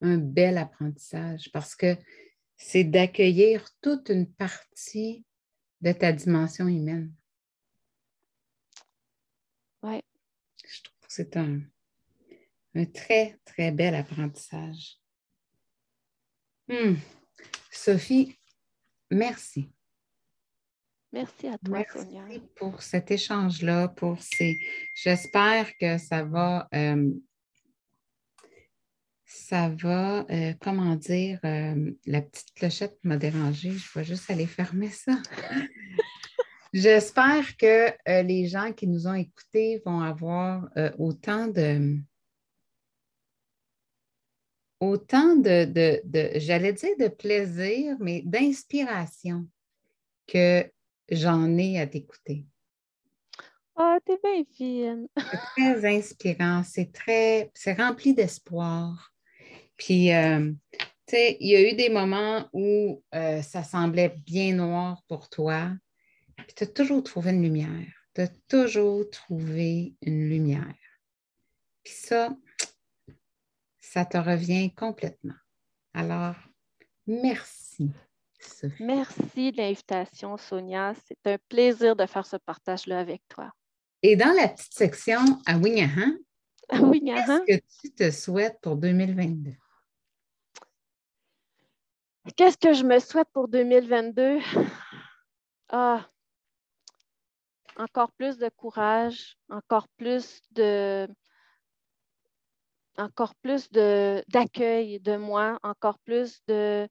un, 0.00 0.18
bel 0.18 0.58
apprentissage 0.58 1.50
parce 1.52 1.76
que 1.76 1.94
c'est 2.56 2.84
d'accueillir 2.84 3.68
toute 3.82 4.08
une 4.08 4.26
partie 4.26 5.24
de 5.82 5.92
ta 5.92 6.12
dimension 6.12 6.66
humaine. 6.66 7.12
Oui. 9.82 10.02
Je 10.64 10.82
trouve 10.82 10.99
que 11.10 11.14
c'est 11.14 11.36
un, 11.36 11.60
très, 12.94 13.38
très 13.44 13.72
bel 13.72 13.94
apprentissage. 13.94 14.96
Hmm. 16.68 16.94
Sophie, 17.70 18.38
merci. 19.10 19.70
Merci 21.12 21.48
à 21.48 21.58
toi, 21.58 21.84
Merci 21.92 22.40
pour 22.54 22.82
cet 22.82 23.10
échange-là, 23.10 23.88
pour 23.88 24.22
ces. 24.22 24.60
J'espère 24.94 25.76
que 25.76 25.98
ça 25.98 26.22
va 26.22 26.68
euh, 26.72 27.12
ça 29.30 29.68
va, 29.68 30.26
euh, 30.30 30.54
comment 30.60 30.96
dire, 30.96 31.38
euh, 31.44 31.92
la 32.06 32.20
petite 32.20 32.52
clochette 32.54 32.98
m'a 33.04 33.16
dérangée. 33.16 33.72
Je 33.72 33.98
vais 33.98 34.04
juste 34.04 34.28
aller 34.30 34.46
fermer 34.46 34.90
ça. 34.90 35.12
J'espère 36.72 37.56
que 37.56 37.90
euh, 38.08 38.22
les 38.22 38.46
gens 38.46 38.72
qui 38.72 38.86
nous 38.86 39.06
ont 39.06 39.14
écoutés 39.14 39.82
vont 39.84 40.00
avoir 40.00 40.68
autant 40.98 41.46
de. 41.46 41.98
Autant 44.80 45.36
de, 45.36 45.64
de 45.64 46.38
j'allais 46.38 46.72
dire 46.72 46.96
de 46.98 47.08
plaisir, 47.08 47.96
mais 48.00 48.22
d'inspiration 48.24 49.46
que 50.26 50.64
j'en 51.10 51.58
ai 51.58 51.78
à 51.78 51.86
t'écouter. 51.86 52.46
Ah, 53.82 53.98
t'es 54.04 54.18
bien 54.22 54.44
fine. 54.52 55.08
C'est 55.16 55.38
très 55.56 55.96
inspirant, 55.96 56.62
c'est 56.62 56.92
très, 56.92 57.50
c'est 57.54 57.72
rempli 57.72 58.12
d'espoir. 58.12 59.10
Puis, 59.78 60.12
euh, 60.12 60.52
tu 60.70 60.86
sais, 61.08 61.38
il 61.40 61.48
y 61.48 61.56
a 61.56 61.70
eu 61.70 61.74
des 61.74 61.88
moments 61.88 62.46
où 62.52 63.02
euh, 63.14 63.40
ça 63.40 63.62
semblait 63.62 64.14
bien 64.26 64.54
noir 64.54 65.02
pour 65.08 65.30
toi, 65.30 65.70
puis 66.46 66.54
tu 66.54 66.64
as 66.64 66.66
toujours 66.66 67.02
trouvé 67.02 67.30
une 67.30 67.42
lumière. 67.42 67.92
Tu 68.14 68.22
as 68.22 68.28
toujours 68.48 69.08
trouvé 69.10 69.94
une 70.02 70.28
lumière. 70.28 70.74
Puis 71.84 71.94
ça, 71.94 72.36
ça 73.80 74.04
te 74.04 74.16
revient 74.16 74.74
complètement. 74.74 75.34
Alors, 75.94 76.36
merci. 77.06 77.90
Sophie. 78.38 78.82
Merci 78.84 79.52
de 79.52 79.58
l'invitation, 79.58 80.36
Sonia. 80.36 80.94
C'est 81.06 81.26
un 81.26 81.38
plaisir 81.48 81.94
de 81.94 82.06
faire 82.06 82.26
ce 82.26 82.36
partage-là 82.36 82.98
avec 83.00 83.22
toi. 83.28 83.52
Et 84.02 84.16
dans 84.16 84.34
la 84.34 84.48
petite 84.48 84.72
section 84.72 85.20
à 85.46 85.58
Wingahan, 85.58 86.16
qu'est-ce 86.70 87.58
que 87.58 87.62
tu 87.82 87.92
te 87.92 88.10
souhaites 88.10 88.58
pour 88.62 88.76
2022? 88.76 89.52
Qu'est-ce 92.36 92.58
que 92.58 92.72
je 92.72 92.84
me 92.84 92.98
souhaite 92.98 93.28
pour 93.32 93.48
2022? 93.48 94.38
Ah, 95.68 96.08
encore 97.80 98.12
plus 98.12 98.36
de 98.38 98.48
courage, 98.48 99.36
encore 99.48 99.88
plus 99.96 100.40
de 100.52 101.08
encore 102.96 103.34
plus 103.36 103.70
d'accueil 103.72 105.00
de, 105.00 105.16
moi, 105.16 105.58
encore 105.62 105.98
plus 106.00 106.42
de, 106.46 106.86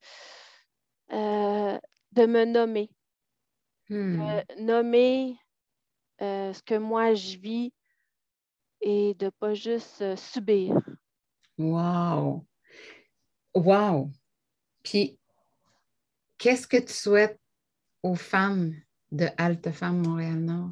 euh, 1.11 1.79
de 2.13 2.25
me 2.25 2.45
nommer. 2.45 2.89
Hmm. 3.89 4.41
nommer 4.59 5.37
euh, 6.21 6.53
ce 6.53 6.61
que 6.61 6.75
moi 6.75 7.15
je 7.15 7.37
vis 7.37 7.73
et 8.81 9.15
de 9.15 9.25
ne 9.25 9.29
pas 9.31 9.55
juste 9.55 10.01
euh, 10.01 10.15
subir. 10.15 10.75
Wow! 11.57 12.45
Wow! 13.55 14.11
Puis 14.83 15.19
Qu'est-ce 16.39 16.67
que 16.67 16.77
tu 16.77 16.93
souhaites 16.93 17.37
aux 18.01 18.15
femmes 18.15 18.73
de 19.11 19.27
Halte 19.37 19.71
Femmes 19.71 20.01
Montréal-Nord? 20.01 20.71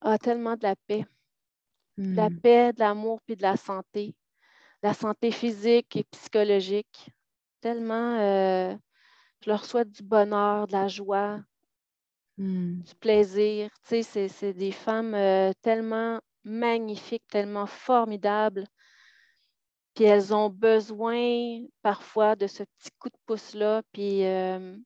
Ah, 0.00 0.18
tellement 0.18 0.56
de 0.56 0.62
la 0.62 0.76
paix. 0.76 1.04
De 1.96 2.14
la 2.14 2.30
hmm. 2.30 2.40
paix, 2.40 2.72
de 2.72 2.80
l'amour 2.80 3.20
puis 3.26 3.36
de 3.36 3.42
la 3.42 3.56
santé. 3.56 4.14
La 4.82 4.94
santé 4.94 5.30
physique 5.30 5.96
et 5.96 6.04
psychologique. 6.04 7.10
Tellement, 7.60 8.18
euh, 8.18 8.74
je 9.44 9.50
leur 9.50 9.64
souhaite 9.64 9.90
du 9.90 10.02
bonheur, 10.02 10.66
de 10.66 10.72
la 10.72 10.88
joie, 10.88 11.40
hmm. 12.38 12.80
du 12.80 12.94
plaisir. 12.94 13.70
Tu 13.86 14.02
sais, 14.02 14.28
c'est 14.28 14.54
des 14.54 14.72
femmes 14.72 15.14
euh, 15.14 15.52
tellement 15.62 16.20
magnifiques, 16.44 17.26
tellement 17.28 17.66
formidables 17.66 18.64
puis 19.94 20.04
elles 20.04 20.34
ont 20.34 20.48
besoin 20.48 21.64
parfois 21.82 22.36
de 22.36 22.46
ce 22.46 22.62
petit 22.62 22.90
coup 22.98 23.08
de 23.08 23.18
pouce-là, 23.26 23.82
puis 23.92 24.24
euh, 24.24 24.76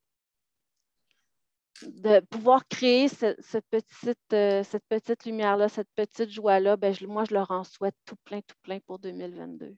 de 1.83 2.21
pouvoir 2.21 2.67
créer 2.69 3.09
cette, 3.09 3.39
petite, 3.71 4.19
euh, 4.33 4.63
cette 4.63 4.85
petite 4.89 5.25
lumière-là, 5.25 5.69
cette 5.69 5.89
petite 5.95 6.31
joie-là, 6.31 6.77
ben, 6.77 6.95
moi, 7.09 7.25
je 7.29 7.35
leur 7.35 7.51
en 7.51 7.65
souhaite 7.65 7.95
tout 8.05 8.17
plein, 8.25 8.41
tout 8.41 8.57
plein 8.63 8.79
pour 8.81 8.99
2022. 8.99 9.75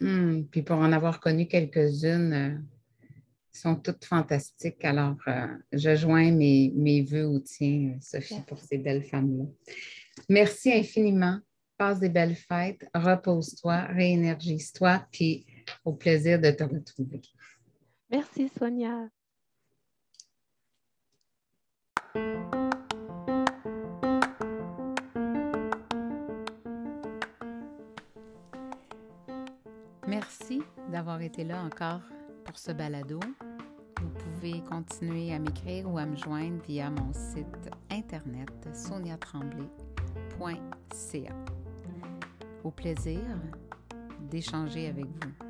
Hmm, 0.00 0.42
puis 0.44 0.62
pour 0.62 0.76
en 0.76 0.92
avoir 0.92 1.20
connu 1.20 1.46
quelques-unes, 1.46 2.32
euh, 2.32 2.58
sont 3.52 3.76
toutes 3.76 4.04
fantastiques. 4.04 4.84
Alors, 4.84 5.16
je 5.72 5.96
joins 5.96 6.30
mes, 6.30 6.72
mes 6.76 7.02
voeux 7.02 7.24
au 7.24 7.40
tien, 7.40 7.96
Sophie, 8.00 8.40
pour 8.46 8.60
ces 8.60 8.78
belles 8.78 9.02
femmes-là. 9.02 9.46
Merci 10.28 10.72
infiniment 10.72 11.40
passe 11.78 12.00
des 12.00 12.08
belles 12.08 12.34
fêtes, 12.34 12.84
repose-toi, 12.92 13.84
réénergise-toi, 13.84 15.06
puis 15.12 15.46
au 15.84 15.92
plaisir 15.92 16.40
de 16.40 16.50
te 16.50 16.64
retrouver. 16.64 17.22
Merci, 18.10 18.50
Sonia. 18.58 19.08
Merci 30.06 30.62
d'avoir 30.90 31.20
été 31.20 31.44
là 31.44 31.62
encore 31.62 32.00
pour 32.44 32.58
ce 32.58 32.72
balado. 32.72 33.20
Vous 34.00 34.08
pouvez 34.08 34.62
continuer 34.62 35.34
à 35.34 35.38
m'écrire 35.38 35.92
ou 35.92 35.98
à 35.98 36.06
me 36.06 36.16
joindre 36.16 36.62
via 36.66 36.88
mon 36.90 37.12
site 37.12 37.68
internet 37.90 38.48
soniatremblay.ca 38.72 41.34
au 42.64 42.70
plaisir 42.70 43.20
d'échanger 44.30 44.88
avec 44.88 45.06
vous. 45.06 45.47